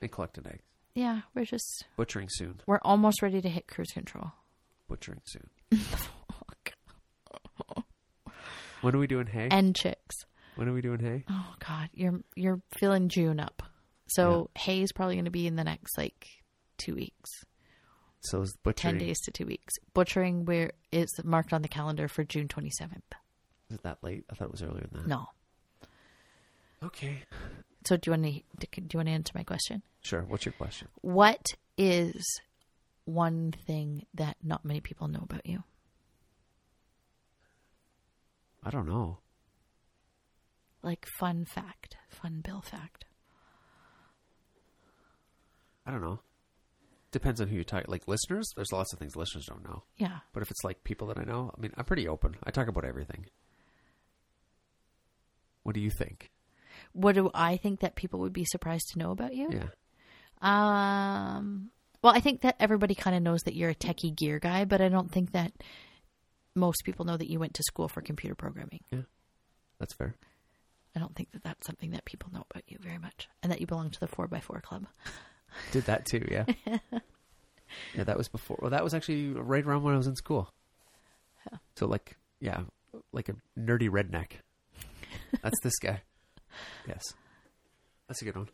and 0.00 0.10
collecting 0.10 0.46
eggs. 0.46 0.62
Yeah, 0.94 1.22
we're 1.34 1.44
just 1.46 1.84
Butchering 1.96 2.28
soon. 2.30 2.60
we're 2.66 2.80
almost 2.82 3.22
ready 3.22 3.40
to 3.40 3.48
hit 3.48 3.66
cruise 3.66 3.90
control. 3.92 4.32
Butchering 4.88 5.20
soon. 5.24 5.48
Oh, 7.76 7.82
when 8.82 8.94
are 8.94 8.98
we 8.98 9.06
doing 9.06 9.26
hay? 9.26 9.48
And 9.50 9.74
chicks. 9.76 10.16
when 10.56 10.68
are 10.68 10.72
we 10.72 10.80
doing 10.82 10.98
hay? 11.00 11.24
Oh 11.30 11.54
God, 11.66 11.88
you're 11.94 12.20
you're 12.34 12.60
filling 12.78 13.08
June 13.08 13.38
up. 13.40 13.62
So 14.08 14.50
hay 14.56 14.82
is 14.82 14.92
probably 14.92 15.14
going 15.14 15.24
to 15.26 15.30
be 15.30 15.46
in 15.46 15.56
the 15.56 15.64
next 15.64 15.96
like 15.96 16.26
two 16.78 16.94
weeks, 16.94 17.30
So 18.20 18.42
is 18.42 18.52
ten 18.52 18.60
butchering. 18.64 18.98
days 18.98 19.20
to 19.20 19.30
two 19.30 19.46
weeks. 19.46 19.74
Butchering 19.94 20.44
where 20.44 20.72
is 20.90 21.08
marked 21.24 21.52
on 21.52 21.62
the 21.62 21.68
calendar 21.68 22.08
for 22.08 22.24
June 22.24 22.48
twenty 22.48 22.70
seventh. 22.70 23.04
Is 23.70 23.76
it 23.76 23.82
that 23.84 23.98
late? 24.02 24.24
I 24.30 24.34
thought 24.34 24.46
it 24.46 24.52
was 24.52 24.62
earlier 24.62 24.86
than 24.90 25.02
that. 25.02 25.08
No. 25.08 25.26
Okay. 26.84 27.22
So 27.86 27.96
do 27.96 28.10
you 28.10 28.12
want 28.18 28.24
to 28.60 28.80
do 28.80 28.88
you 28.92 28.98
want 28.98 29.08
to 29.08 29.12
answer 29.12 29.32
my 29.34 29.44
question? 29.44 29.82
Sure. 30.02 30.22
What's 30.22 30.44
your 30.44 30.52
question? 30.52 30.88
What 31.00 31.44
is 31.76 32.40
one 33.04 33.52
thing 33.66 34.06
that 34.14 34.36
not 34.42 34.64
many 34.64 34.80
people 34.80 35.08
know 35.08 35.20
about 35.22 35.46
you? 35.46 35.64
I 38.62 38.70
don't 38.70 38.86
know. 38.88 39.18
Like 40.82 41.06
fun 41.18 41.44
fact, 41.44 41.96
fun 42.08 42.40
Bill 42.44 42.60
fact. 42.60 43.04
I 45.86 45.90
don't 45.90 46.02
know. 46.02 46.20
Depends 47.10 47.40
on 47.40 47.48
who 47.48 47.56
you 47.56 47.64
talk. 47.64 47.88
Like 47.88 48.08
listeners, 48.08 48.48
there's 48.56 48.72
lots 48.72 48.92
of 48.92 48.98
things 48.98 49.16
listeners 49.16 49.46
don't 49.46 49.64
know. 49.64 49.82
Yeah. 49.96 50.18
But 50.32 50.42
if 50.42 50.50
it's 50.50 50.64
like 50.64 50.84
people 50.84 51.08
that 51.08 51.18
I 51.18 51.24
know, 51.24 51.52
I 51.56 51.60
mean, 51.60 51.72
I'm 51.76 51.84
pretty 51.84 52.08
open. 52.08 52.36
I 52.44 52.50
talk 52.50 52.68
about 52.68 52.84
everything. 52.84 53.26
What 55.62 55.74
do 55.74 55.80
you 55.80 55.90
think? 55.90 56.30
What 56.92 57.14
do 57.14 57.30
I 57.34 57.56
think 57.56 57.80
that 57.80 57.94
people 57.94 58.20
would 58.20 58.32
be 58.32 58.44
surprised 58.44 58.90
to 58.92 58.98
know 58.98 59.10
about 59.10 59.34
you? 59.34 59.48
Yeah. 59.50 59.68
Um, 60.42 61.70
well, 62.02 62.12
I 62.14 62.20
think 62.20 62.40
that 62.42 62.56
everybody 62.58 62.94
kind 62.94 63.16
of 63.16 63.22
knows 63.22 63.42
that 63.42 63.54
you're 63.54 63.70
a 63.70 63.74
techie 63.74 64.16
gear 64.16 64.38
guy, 64.38 64.64
but 64.64 64.80
I 64.80 64.88
don't 64.88 65.10
think 65.10 65.32
that 65.32 65.52
most 66.54 66.84
people 66.84 67.04
know 67.04 67.16
that 67.16 67.30
you 67.30 67.38
went 67.38 67.54
to 67.54 67.62
school 67.62 67.88
for 67.88 68.02
computer 68.02 68.34
programming. 68.34 68.80
Yeah, 68.90 69.02
that's 69.78 69.94
fair. 69.94 70.14
I 70.94 71.00
don't 71.00 71.14
think 71.14 71.30
that 71.32 71.42
that's 71.42 71.66
something 71.66 71.92
that 71.92 72.04
people 72.04 72.30
know 72.32 72.44
about 72.50 72.64
you 72.66 72.76
very 72.80 72.98
much, 72.98 73.28
and 73.42 73.50
that 73.52 73.60
you 73.60 73.66
belong 73.66 73.90
to 73.90 74.00
the 74.00 74.08
four 74.08 74.28
x 74.32 74.44
four 74.44 74.60
club. 74.60 74.86
Did 75.72 75.84
that 75.84 76.06
too, 76.06 76.26
yeah. 76.30 76.44
yeah, 77.94 78.04
that 78.04 78.18
was 78.18 78.28
before. 78.28 78.58
Well, 78.60 78.70
that 78.70 78.84
was 78.84 78.94
actually 78.94 79.28
right 79.28 79.64
around 79.64 79.82
when 79.82 79.94
I 79.94 79.98
was 79.98 80.06
in 80.06 80.16
school. 80.16 80.52
So, 81.76 81.86
like, 81.86 82.16
yeah, 82.40 82.62
like 83.12 83.28
a 83.28 83.34
nerdy 83.58 83.88
redneck. 83.88 84.32
That's 85.42 85.58
this 85.62 85.78
guy. 85.78 86.02
Yes. 86.86 87.02
That's 88.08 88.22
a 88.22 88.24
good 88.24 88.36
one. 88.36 88.48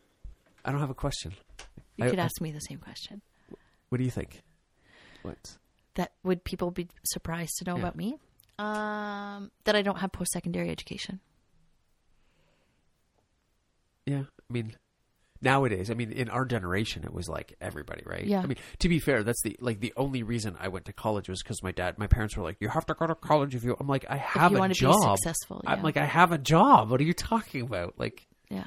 I 0.64 0.70
don't 0.72 0.80
have 0.80 0.90
a 0.90 0.94
question. 0.94 1.34
You 1.96 2.06
I- 2.06 2.10
could 2.10 2.18
I- 2.18 2.24
ask 2.24 2.40
me 2.40 2.50
the 2.52 2.60
same 2.60 2.78
question. 2.78 3.22
What 3.88 3.98
do 3.98 4.04
you 4.04 4.10
think? 4.10 4.42
What? 5.22 5.58
That 5.94 6.12
would 6.22 6.44
people 6.44 6.70
be 6.70 6.88
surprised 7.04 7.56
to 7.58 7.64
know 7.64 7.74
Yeah. 7.76 7.82
about 7.82 7.96
me? 7.96 8.18
Um, 8.58 9.50
that 9.64 9.74
I 9.76 9.82
don't 9.82 9.98
have 9.98 10.12
post 10.12 10.32
secondary 10.32 10.68
education. 10.70 11.20
Yeah, 14.06 14.22
I 14.48 14.52
mean, 14.52 14.76
nowadays, 15.40 15.90
I 15.90 15.94
mean, 15.94 16.12
in 16.12 16.28
our 16.28 16.44
generation, 16.44 17.04
it 17.04 17.12
was 17.12 17.28
like 17.28 17.54
everybody, 17.60 18.02
right? 18.04 18.24
Yeah. 18.24 18.40
I 18.40 18.46
mean, 18.46 18.58
to 18.80 18.88
be 18.88 18.98
fair, 18.98 19.22
that's 19.22 19.42
the 19.42 19.56
like 19.60 19.80
the 19.80 19.92
only 19.96 20.22
reason 20.22 20.56
I 20.58 20.68
went 20.68 20.84
to 20.86 20.92
college 20.92 21.28
was 21.28 21.42
because 21.42 21.62
my 21.62 21.72
dad, 21.72 21.98
my 21.98 22.06
parents 22.06 22.36
were 22.36 22.42
like, 22.42 22.56
"You 22.60 22.68
have 22.68 22.86
to 22.86 22.94
go 22.94 23.06
to 23.06 23.14
college 23.14 23.54
if 23.54 23.64
you." 23.64 23.76
I'm 23.78 23.86
like, 23.86 24.06
"I 24.08 24.16
have 24.16 24.52
a 24.54 24.68
job." 24.70 25.16
successful, 25.18 25.62
I'm 25.66 25.82
like, 25.82 25.96
"I 25.96 26.04
have 26.06 26.32
a 26.32 26.38
job." 26.38 26.90
What 26.90 27.00
are 27.00 27.04
you 27.04 27.14
talking 27.14 27.62
about? 27.62 27.94
Like, 27.98 28.26
Yeah. 28.50 28.64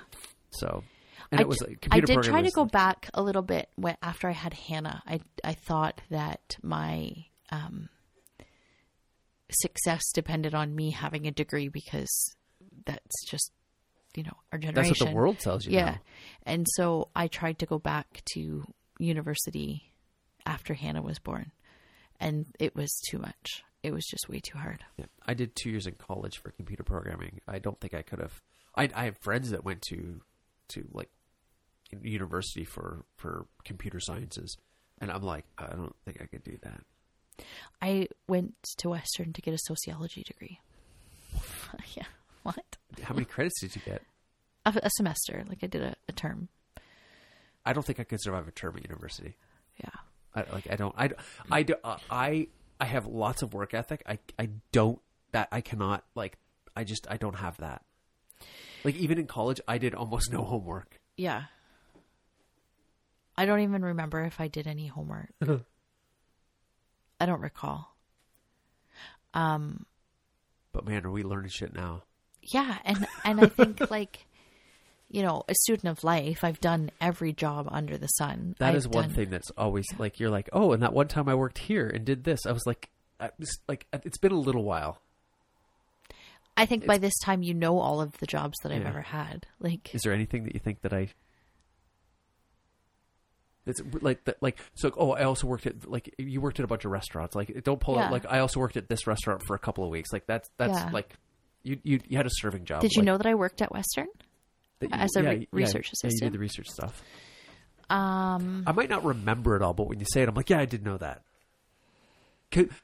so, 0.52 0.84
and 1.32 1.40
I 1.40 1.44
it 1.44 1.48
was 1.48 1.60
d- 1.60 1.66
like 1.68 1.88
I 1.92 2.00
did 2.00 2.22
try 2.24 2.42
to 2.42 2.52
go 2.52 2.66
back 2.66 3.10
a 3.14 3.22
little 3.22 3.42
bit 3.42 3.70
when, 3.76 3.98
after 4.02 4.28
I 4.28 4.34
had 4.34 4.54
Hannah. 4.54 5.02
I 5.06 5.20
I 5.44 5.54
thought 5.54 6.02
that 6.10 6.58
my 6.62 7.12
um, 7.52 7.90
success 9.52 10.04
depended 10.14 10.54
on 10.54 10.76
me 10.76 10.92
having 10.92 11.28
a 11.28 11.32
degree 11.32 11.68
because 11.68 12.36
that's 12.86 13.26
just 13.30 13.52
you 14.16 14.24
know 14.24 14.38
our 14.51 14.59
generation. 14.59 14.89
That's 14.89 15.01
what 15.01 15.09
the 15.09 15.16
world 15.16 15.39
tells 15.39 15.66
you. 15.66 15.74
Yeah, 15.74 15.86
now. 15.86 15.99
and 16.45 16.68
so 16.76 17.09
I 17.16 17.28
tried 17.28 17.59
to 17.59 17.66
go 17.66 17.80
back 17.80 18.22
to 18.34 18.64
university 18.99 19.91
after 20.45 20.74
Hannah 20.74 21.01
was 21.01 21.20
born, 21.20 21.51
and 22.20 22.45
it 22.59 22.76
was 22.76 22.91
too 23.09 23.20
much. 23.20 23.64
It 23.84 23.91
was 23.91 24.05
just 24.05 24.30
way 24.30 24.39
too 24.39 24.57
hard. 24.57 24.84
Yeah. 24.97 25.05
I 25.26 25.34
did 25.34 25.55
two 25.55 25.72
years 25.72 25.88
in 25.88 25.95
college 25.95 26.38
for 26.38 26.51
computer 26.51 26.84
programming. 26.84 27.41
I 27.47 27.57
don't 27.59 27.80
think 27.80 27.95
I 27.95 28.03
could 28.03 28.20
have. 28.20 28.41
I, 28.76 28.89
I 28.93 29.05
have 29.05 29.18
friends 29.18 29.49
that 29.51 29.66
went 29.66 29.82
to 29.89 30.22
to 30.70 30.88
like 30.93 31.09
university 32.01 32.64
for 32.64 33.05
for 33.18 33.47
computer 33.64 33.99
sciences, 33.99 34.57
and 34.99 35.12
I'm 35.12 35.24
like, 35.24 35.45
I 35.57 35.68
don't 35.68 35.95
think 36.05 36.22
I 36.22 36.26
could 36.26 36.43
do 36.43 36.57
that. 36.64 36.82
I 37.82 38.07
went 38.28 38.53
to 38.78 38.89
Western 38.89 39.34
to 39.34 39.41
get 39.41 39.53
a 39.53 39.57
sociology 39.57 40.24
degree. 40.24 40.59
yeah, 41.95 42.05
what? 42.56 42.78
How 43.04 43.14
many 43.14 43.26
credits 43.26 43.62
did 43.62 43.76
you 43.76 43.82
get? 43.86 44.02
A, 44.66 44.74
a 44.84 44.89
semester, 44.92 45.44
like 45.48 45.60
I 45.64 45.68
did 45.68 45.82
a, 45.82 45.96
a 46.08 46.12
term. 46.12 46.50
I 47.66 47.74
don't 47.74 47.86
think 47.86 48.00
I 48.00 48.04
could 48.04 48.22
survive 48.22 48.48
a 48.48 48.52
term 48.52 48.76
at 48.78 48.84
university. 48.84 49.38
Yeah. 49.78 49.89
I, 50.36 50.46
like 50.54 50.72
I 50.72 50.76
don't. 50.76 50.96
I 50.98 51.10
I 51.52 51.66
uh, 51.84 51.98
I 52.10 52.48
I 52.80 52.86
have 52.86 53.06
lots 53.06 53.42
of 53.42 53.54
work 53.54 53.74
ethic. 53.74 54.02
I 54.08 54.20
I 54.39 54.50
don't 54.72 55.00
that 55.32 55.50
I 55.52 55.62
cannot 55.62 56.04
like. 56.16 56.38
I 56.76 56.84
just 56.84 57.06
I 57.10 57.18
don't 57.18 57.36
have 57.36 57.58
that. 57.58 57.84
Like 58.84 58.96
even 58.96 59.20
in 59.20 59.28
college, 59.28 59.60
I 59.68 59.78
did 59.78 59.94
almost 59.94 60.32
no 60.32 60.44
homework. 60.44 61.00
Yeah. 61.18 61.44
I 63.38 63.46
don't 63.46 63.60
even 63.62 63.84
remember 63.84 64.24
if 64.24 64.39
I 64.39 64.48
did 64.48 64.68
any 64.68 64.88
homework. 64.88 65.30
I 67.20 67.26
don't 67.26 67.42
recall. 67.42 67.96
Um 69.34 69.86
But 70.72 70.86
man, 70.86 71.06
are 71.06 71.12
we 71.12 71.24
learning 71.24 71.52
shit 71.52 71.74
now? 71.74 72.04
Yeah, 72.42 72.78
and 72.86 73.08
and 73.24 73.39
I 73.42 73.48
think 73.48 73.89
like 73.92 74.26
you 75.10 75.22
know, 75.24 75.44
a 75.50 75.54
student 75.56 75.89
of 75.98 76.04
life, 76.06 76.42
I've 76.44 76.62
done 76.62 76.89
every 77.02 77.34
job 77.34 77.68
under 77.70 77.98
the 77.98 78.08
sun. 78.08 78.56
That 78.60 78.70
I've 78.70 78.76
is 78.76 78.88
one 78.88 79.08
done- 79.08 79.14
thing 79.14 79.30
that's 79.30 79.52
always 79.58 79.86
like 79.98 80.20
you're 80.20 80.30
like, 80.30 80.50
oh, 80.54 80.72
and 80.72 80.82
that 80.84 80.94
one 80.94 81.08
time 81.10 81.28
I 81.28 81.36
worked 81.36 81.58
here 81.58 81.88
and 81.88 82.06
did 82.06 82.24
this. 82.24 82.46
I 82.46 82.52
was 82.54 82.66
like, 82.66 82.89
I 83.20 83.30
was 83.38 83.60
like 83.68 83.88
uh, 83.92 84.00
it's 84.06 84.18
been 84.18 84.32
a 84.32 84.39
little 84.39 84.64
while. 84.64 85.02
I 86.58 86.66
think 86.66 86.86
by 86.86 86.98
this 86.98 87.18
time 87.20 87.44
you 87.44 87.54
know 87.54 87.80
all 87.80 88.02
of 88.02 88.18
the 88.20 88.26
jobs 88.28 88.58
that 88.64 88.72
I've 88.72 88.84
Yeah. 88.84 88.89
ever 88.89 89.02
had. 89.02 89.48
Like 89.60 89.94
Is 89.94 90.02
there 90.04 90.14
anything 90.14 90.44
that 90.46 90.54
you 90.54 90.60
think 90.60 90.82
that 90.82 90.94
I? 90.94 91.10
It's 93.66 93.80
like 94.02 94.24
that, 94.26 94.42
like 94.42 94.58
so. 94.74 94.92
Oh, 94.98 95.12
I 95.12 95.24
also 95.24 95.46
worked 95.46 95.68
at 95.68 95.88
like 95.89 96.14
you 96.18 96.42
worked 96.42 96.60
at 96.60 96.64
a 96.64 96.68
bunch 96.68 96.84
of 96.84 96.92
restaurants. 96.92 97.36
Like, 97.36 97.64
don't 97.64 97.80
pull 97.80 97.96
Yeah. 97.96 98.06
out. 98.06 98.12
Like, 98.12 98.26
I 98.28 98.39
also 98.39 98.60
worked 98.60 98.76
at 98.76 98.89
this 98.89 99.06
restaurant 99.06 99.44
for 99.46 99.56
a 99.56 99.60
couple 99.60 99.84
of 99.84 99.92
weeks. 99.92 100.12
Like, 100.12 100.26
that's 100.26 100.50
that's 100.58 100.74
Yeah. 100.74 100.89
like 100.92 101.16
you 101.64 101.80
you 101.84 101.99
you 102.07 102.18
had 102.18 102.26
a 102.26 102.32
serving 102.32 102.66
job. 102.66 102.82
did 102.82 102.91
you 102.93 103.01
like, 103.01 103.05
know 103.07 103.18
that 103.18 103.28
I 103.28 103.36
worked 103.36 103.62
at 103.62 103.72
Western? 103.72 104.07
you- 104.82 104.89
as 104.91 105.16
a 105.16 105.22
yeah, 105.24 105.30
re- 105.30 105.39
yeah, 105.39 105.45
research 105.51 105.88
Yeah, 105.88 105.89
you 106.03 106.07
assistant? 106.09 106.32
did 106.32 106.34
the 106.38 106.39
research 106.39 106.68
stuff. 106.70 107.03
Um, 107.89 108.64
I 108.66 108.72
might 108.72 108.89
not 108.89 109.03
remember 109.03 109.55
it 109.55 109.62
all, 109.62 109.74
but 109.74 109.88
when 109.88 109.99
you 109.99 110.05
say 110.12 110.22
it, 110.24 110.30
I'm 110.30 110.34
like, 110.36 110.49
yeah, 110.49 110.59
I 110.59 110.66
did 110.66 110.84
know 110.84 110.97
that. 110.97 111.22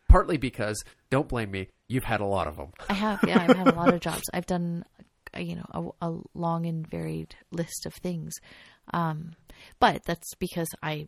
Partly 0.07 0.37
because, 0.37 0.81
don't 1.09 1.27
blame 1.27 1.51
me, 1.51 1.69
you've 1.87 2.03
had 2.05 2.21
a 2.21 2.25
lot 2.25 2.47
of 2.47 2.55
them. 2.55 2.71
I 2.89 2.93
have, 2.93 3.19
yeah, 3.27 3.39
I've 3.41 3.55
had 3.55 3.67
a 3.67 3.75
lot 3.75 3.93
of 3.93 3.99
jobs. 3.99 4.23
I've 4.33 4.45
done, 4.45 4.85
uh, 5.35 5.39
you 5.39 5.55
know, 5.55 5.93
a, 6.01 6.07
a 6.09 6.17
long 6.33 6.65
and 6.65 6.85
varied 6.87 7.35
list 7.51 7.85
of 7.85 7.93
things. 7.95 8.33
Um, 8.93 9.33
but 9.79 10.03
that's 10.05 10.33
because 10.35 10.69
I 10.81 11.07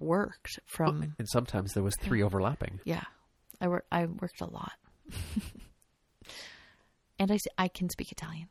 worked 0.00 0.58
from, 0.66 1.14
And 1.18 1.28
sometimes 1.28 1.72
there 1.74 1.82
was 1.82 1.94
three 2.00 2.22
overlapping. 2.22 2.80
yeah, 2.84 3.04
I 3.60 3.68
work, 3.68 3.84
I 3.92 4.06
worked 4.06 4.40
a 4.40 4.46
lot. 4.50 4.72
and 7.18 7.30
I, 7.32 7.38
I 7.56 7.68
can 7.68 7.88
speak 7.90 8.12
Italian. 8.12 8.48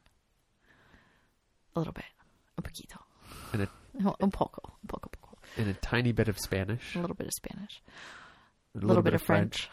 A 1.75 1.79
little 1.79 1.93
bit. 1.93 2.05
Un 2.57 2.63
poquito. 2.63 2.97
And 3.53 3.61
a, 3.63 3.69
Un 4.23 4.31
poco. 4.31 4.61
Un 4.65 4.87
poco, 4.87 5.09
poco. 5.21 5.37
and 5.57 5.67
a 5.69 5.73
tiny 5.75 6.11
bit 6.11 6.27
of 6.27 6.37
Spanish. 6.39 6.95
A 6.95 6.99
little 6.99 7.15
bit 7.15 7.27
of 7.27 7.33
Spanish. 7.33 7.81
A 8.75 8.79
A 8.79 8.85
little, 8.85 9.03
bit, 9.03 9.13
of 9.13 9.21
French. 9.21 9.69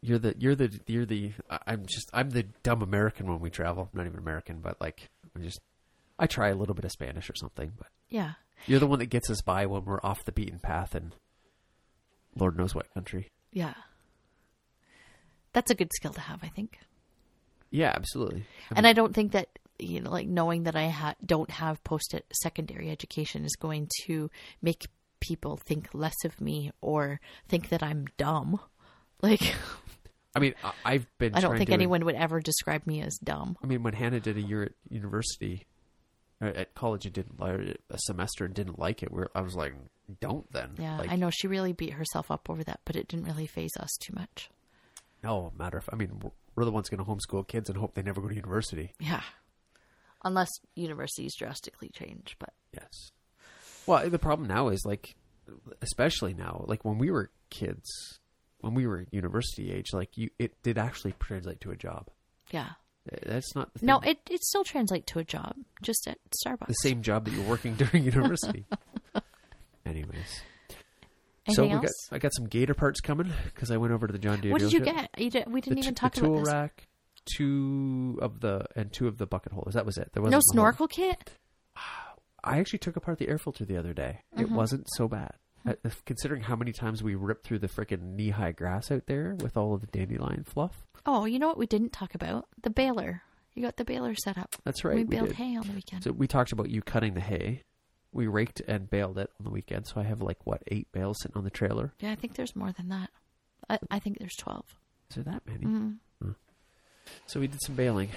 You're 0.00 0.18
the 0.18 0.34
you're 0.38 0.54
the 0.54 0.78
you're 0.86 1.06
the 1.06 1.32
I'm 1.66 1.84
just 1.86 2.08
I'm 2.12 2.30
the 2.30 2.44
dumb 2.62 2.82
American 2.82 3.26
when 3.28 3.40
we 3.40 3.50
travel. 3.50 3.88
I'm 3.92 3.98
not 3.98 4.06
even 4.06 4.18
American, 4.18 4.60
but 4.60 4.80
like 4.80 5.08
I'm 5.34 5.42
just 5.42 5.60
I 6.18 6.26
try 6.26 6.48
a 6.48 6.54
little 6.54 6.74
bit 6.74 6.84
of 6.84 6.92
Spanish 6.92 7.28
or 7.30 7.34
something, 7.34 7.72
but 7.76 7.88
Yeah. 8.08 8.32
you're 8.66 8.78
the 8.80 8.86
one 8.86 8.98
that 9.00 9.06
gets 9.06 9.28
us 9.30 9.40
by 9.42 9.66
when 9.66 9.84
we're 9.84 10.00
off 10.02 10.24
the 10.24 10.32
beaten 10.32 10.58
path 10.58 10.94
and 10.94 11.14
Lord 12.36 12.56
knows 12.56 12.74
what 12.74 12.92
country. 12.94 13.28
Yeah. 13.52 13.74
That's 15.52 15.70
a 15.70 15.74
good 15.74 15.92
skill 15.94 16.12
to 16.12 16.20
have, 16.20 16.44
I 16.44 16.48
think. 16.48 16.78
Yeah, 17.70 17.92
absolutely. 17.94 18.44
and 18.74 18.86
I 18.86 18.92
don't 18.92 19.14
think 19.14 19.32
that 19.32 19.48
you 19.78 20.00
know, 20.00 20.10
like 20.10 20.26
knowing 20.26 20.64
that 20.64 20.74
I 20.74 20.88
ha- 20.88 21.14
don't 21.24 21.50
have 21.50 21.82
post 21.84 22.14
secondary 22.32 22.90
education 22.90 23.44
is 23.44 23.54
going 23.54 23.88
to 24.06 24.28
make 24.60 24.86
people 25.20 25.56
think 25.56 25.88
less 25.92 26.14
of 26.24 26.40
me 26.40 26.72
or 26.80 27.20
think 27.48 27.68
that 27.70 27.82
I'm 27.82 28.06
dumb. 28.16 28.60
Like 29.20 29.42
I 30.36 30.38
mean, 30.38 30.54
I- 30.62 30.72
I've 30.84 31.06
been. 31.18 31.34
I 31.34 31.40
don't 31.40 31.56
think 31.58 31.70
anyone 31.70 32.04
would 32.04 32.14
ever 32.14 32.38
describe 32.40 32.86
me 32.86 33.02
as 33.02 33.18
dumb. 33.18 33.56
I 33.62 33.66
mean, 33.66 33.82
when 33.82 33.94
Hannah 33.94 34.20
did 34.20 34.36
a 34.36 34.40
year 34.40 34.62
at 34.62 34.72
university, 34.88 35.66
uh, 36.40 36.52
at 36.54 36.74
college, 36.76 37.04
and 37.04 37.14
didn't 37.14 37.34
or 37.40 37.74
a 37.90 37.98
semester 37.98 38.44
and 38.44 38.54
didn't 38.54 38.78
like 38.78 39.02
it. 39.02 39.10
Where 39.10 39.28
I 39.34 39.40
was 39.40 39.56
like, 39.56 39.74
don't 40.20 40.48
then. 40.52 40.70
Yeah, 40.78 40.98
like, 40.98 41.10
I 41.10 41.16
know 41.16 41.30
she 41.30 41.48
really 41.48 41.72
beat 41.72 41.94
herself 41.94 42.30
up 42.30 42.48
over 42.48 42.62
that, 42.62 42.78
but 42.84 42.94
it 42.94 43.08
didn't 43.08 43.26
really 43.26 43.48
faze 43.48 43.76
us 43.80 43.90
too 44.00 44.14
much. 44.14 44.50
No 45.24 45.52
matter 45.58 45.78
if 45.78 45.88
I 45.92 45.96
mean 45.96 46.20
we're- 46.58 46.66
the 46.66 46.72
ones 46.72 46.88
going 46.88 47.04
to 47.04 47.10
homeschool 47.10 47.46
kids 47.48 47.68
and 47.68 47.78
hope 47.78 47.94
they 47.94 48.02
never 48.02 48.20
go 48.20 48.28
to 48.28 48.34
university. 48.34 48.92
Yeah. 49.00 49.22
Unless 50.24 50.50
universities 50.74 51.34
drastically 51.36 51.90
change, 51.90 52.36
but 52.38 52.52
Yes. 52.74 53.10
Well, 53.86 54.10
the 54.10 54.18
problem 54.18 54.46
now 54.48 54.68
is 54.68 54.84
like, 54.84 55.14
especially 55.80 56.34
now, 56.34 56.64
like 56.68 56.84
when 56.84 56.98
we 56.98 57.10
were 57.10 57.30
kids, 57.50 57.88
when 58.60 58.74
we 58.74 58.86
were 58.86 59.06
university 59.10 59.72
age, 59.72 59.92
like 59.92 60.16
you, 60.18 60.28
it 60.38 60.60
did 60.62 60.76
actually 60.76 61.14
translate 61.20 61.60
to 61.62 61.70
a 61.70 61.76
job. 61.76 62.08
yeah. 62.50 62.70
That's 63.22 63.54
not 63.54 63.72
the 63.72 63.86
No, 63.86 64.00
it 64.00 64.18
it 64.30 64.42
still 64.44 64.64
translates 64.64 65.10
to 65.12 65.18
a 65.18 65.24
job, 65.24 65.54
just 65.80 66.06
at 66.06 66.18
Starbucks. 66.44 66.66
the 66.66 66.74
same 66.74 67.00
job 67.00 67.24
that 67.24 67.32
you're 67.32 67.48
working 67.48 67.74
during 67.76 68.04
university. 68.04 68.66
Anyways, 69.86 70.42
Anything 71.48 71.72
else? 71.72 72.08
got 72.10 72.16
I 72.16 72.18
got 72.18 72.34
some 72.34 72.46
Gator 72.46 72.74
parts 72.74 73.00
coming 73.00 73.32
because 73.46 73.70
I 73.70 73.76
went 73.76 73.92
over 73.92 74.06
to 74.06 74.12
the 74.12 74.18
John 74.18 74.40
Deere. 74.40 74.52
what 74.52 74.60
did 74.60 74.72
you 74.72 74.80
get? 74.80 75.10
You 75.18 75.30
did, 75.30 75.50
we 75.50 75.60
didn't 75.60 75.76
t- 75.76 75.82
even 75.82 75.94
talk 75.94 76.14
the 76.14 76.20
about 76.20 76.28
tool 76.28 76.38
this. 76.44 76.52
rack, 76.52 76.86
two 77.36 78.18
of 78.22 78.40
the 78.40 78.64
and 78.76 78.92
two 78.92 79.06
of 79.08 79.18
the 79.18 79.26
bucket 79.26 79.52
holders. 79.52 79.74
That 79.74 79.86
was 79.86 79.96
it. 79.98 80.10
There 80.12 80.22
wasn't 80.22 80.36
No 80.36 80.40
snorkel 80.52 80.88
kit. 80.88 81.32
I 82.44 82.58
actually 82.58 82.78
took 82.78 82.96
apart 82.96 83.18
the 83.18 83.28
air 83.28 83.38
filter 83.38 83.64
the 83.64 83.76
other 83.76 83.92
day. 83.92 84.20
It 84.36 84.42
Mm-hmm. 84.46 84.54
wasn't 84.54 84.86
so 84.96 85.08
bad. 85.08 85.32
Uh, 85.66 85.74
Considering 86.06 86.42
how 86.42 86.54
many 86.56 86.72
times 86.72 87.02
we 87.02 87.14
ripped 87.14 87.44
through 87.44 87.58
the 87.58 87.66
freaking 87.68 88.14
knee 88.14 88.30
high 88.30 88.52
grass 88.52 88.90
out 88.90 89.06
there 89.06 89.36
with 89.40 89.56
all 89.56 89.74
of 89.74 89.80
the 89.80 89.86
dandelion 89.88 90.44
fluff. 90.44 90.86
Oh, 91.04 91.24
you 91.24 91.38
know 91.38 91.48
what 91.48 91.58
we 91.58 91.66
didn't 91.66 91.92
talk 91.92 92.14
about? 92.14 92.46
The 92.62 92.70
baler. 92.70 93.22
You 93.54 93.62
got 93.62 93.76
the 93.76 93.84
baler 93.84 94.14
set 94.14 94.38
up. 94.38 94.54
That's 94.64 94.84
right. 94.84 94.94
we 94.94 95.04
we 95.04 95.16
baled 95.16 95.28
did. 95.28 95.36
hay 95.36 95.56
on 95.56 95.66
the 95.66 95.72
weekend. 95.72 96.04
So 96.04 96.12
we 96.12 96.28
talked 96.28 96.52
about 96.52 96.70
you 96.70 96.80
cutting 96.80 97.14
the 97.14 97.20
hay. 97.20 97.64
We 98.12 98.26
raked 98.26 98.60
and 98.66 98.88
baled 98.88 99.18
it 99.18 99.30
on 99.38 99.44
the 99.44 99.50
weekend. 99.50 99.86
So 99.86 100.00
I 100.00 100.04
have 100.04 100.22
like, 100.22 100.38
what, 100.46 100.62
eight 100.68 100.90
bales 100.92 101.18
sitting 101.20 101.36
on 101.36 101.44
the 101.44 101.50
trailer? 101.50 101.92
yeah, 102.00 102.10
I 102.10 102.14
think 102.14 102.34
there's 102.34 102.56
more 102.56 102.72
than 102.72 102.88
that. 102.88 103.10
I, 103.68 103.78
I 103.90 103.98
think 103.98 104.18
there's 104.18 104.34
12. 104.36 104.64
Is 105.10 105.14
there 105.16 105.24
that 105.24 105.42
many? 105.46 105.64
Mm. 105.66 105.96
Hmm. 106.22 106.30
So 107.26 107.40
we 107.40 107.46
did 107.48 107.60
some 107.64 107.74
baling. 107.74 108.08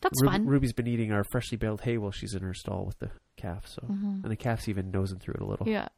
That's 0.00 0.20
Ru- 0.22 0.28
fun. 0.28 0.46
Ruby's 0.46 0.72
been 0.72 0.86
eating 0.86 1.10
our 1.12 1.24
freshly 1.32 1.56
baled 1.58 1.80
hay 1.80 1.98
while 1.98 2.12
she's 2.12 2.34
in 2.34 2.42
her 2.42 2.54
stall 2.54 2.84
with 2.84 2.98
the 3.00 3.10
calf. 3.36 3.66
So 3.66 3.82
Mhm. 3.82 4.22
and 4.22 4.30
the 4.30 4.36
calf's 4.36 4.68
even 4.68 4.90
nosing 4.90 5.18
through 5.18 5.34
it 5.34 5.40
a 5.40 5.46
little. 5.46 5.68
Yeah, 5.68 5.88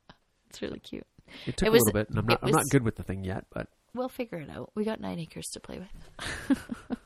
it's 0.49 0.63
really 0.63 0.81
cute. 0.81 1.07
It 1.47 1.57
took 1.59 1.67
It 1.67 1.71
a 1.71 1.73
little 1.73 1.93
bit, 1.93 2.09
and 2.09 2.19
I'm 2.19 2.27
not 2.27 2.39
it 2.43 2.47
I'm 2.47 2.51
not 2.53 2.65
good 2.71 2.83
with 2.85 2.97
the 2.97 3.03
thing 3.03 3.25
yet, 3.25 3.45
but 3.51 3.69
We'll 3.95 4.09
figure 4.09 4.39
it 4.39 4.49
out. 4.51 4.71
We 4.75 4.85
got 4.85 5.01
nine 5.01 5.19
acres 5.19 5.47
to 5.53 5.61
play 5.61 5.79
with. 5.81 6.59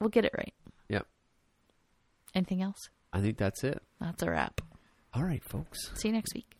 we'll 0.00 0.10
get 0.10 0.24
it 0.24 0.32
right. 0.36 0.52
Yep. 0.88 1.06
Anything 2.34 2.62
else? 2.62 2.88
I 3.14 3.20
think 3.20 3.38
that's 3.38 3.62
it. 3.64 3.80
That's 4.00 4.22
a 4.24 4.30
wrap. 4.30 4.60
All 5.14 5.22
right, 5.22 5.42
folks. 5.44 5.90
See 5.94 6.08
you 6.08 6.14
next 6.14 6.34
week. 6.34 6.56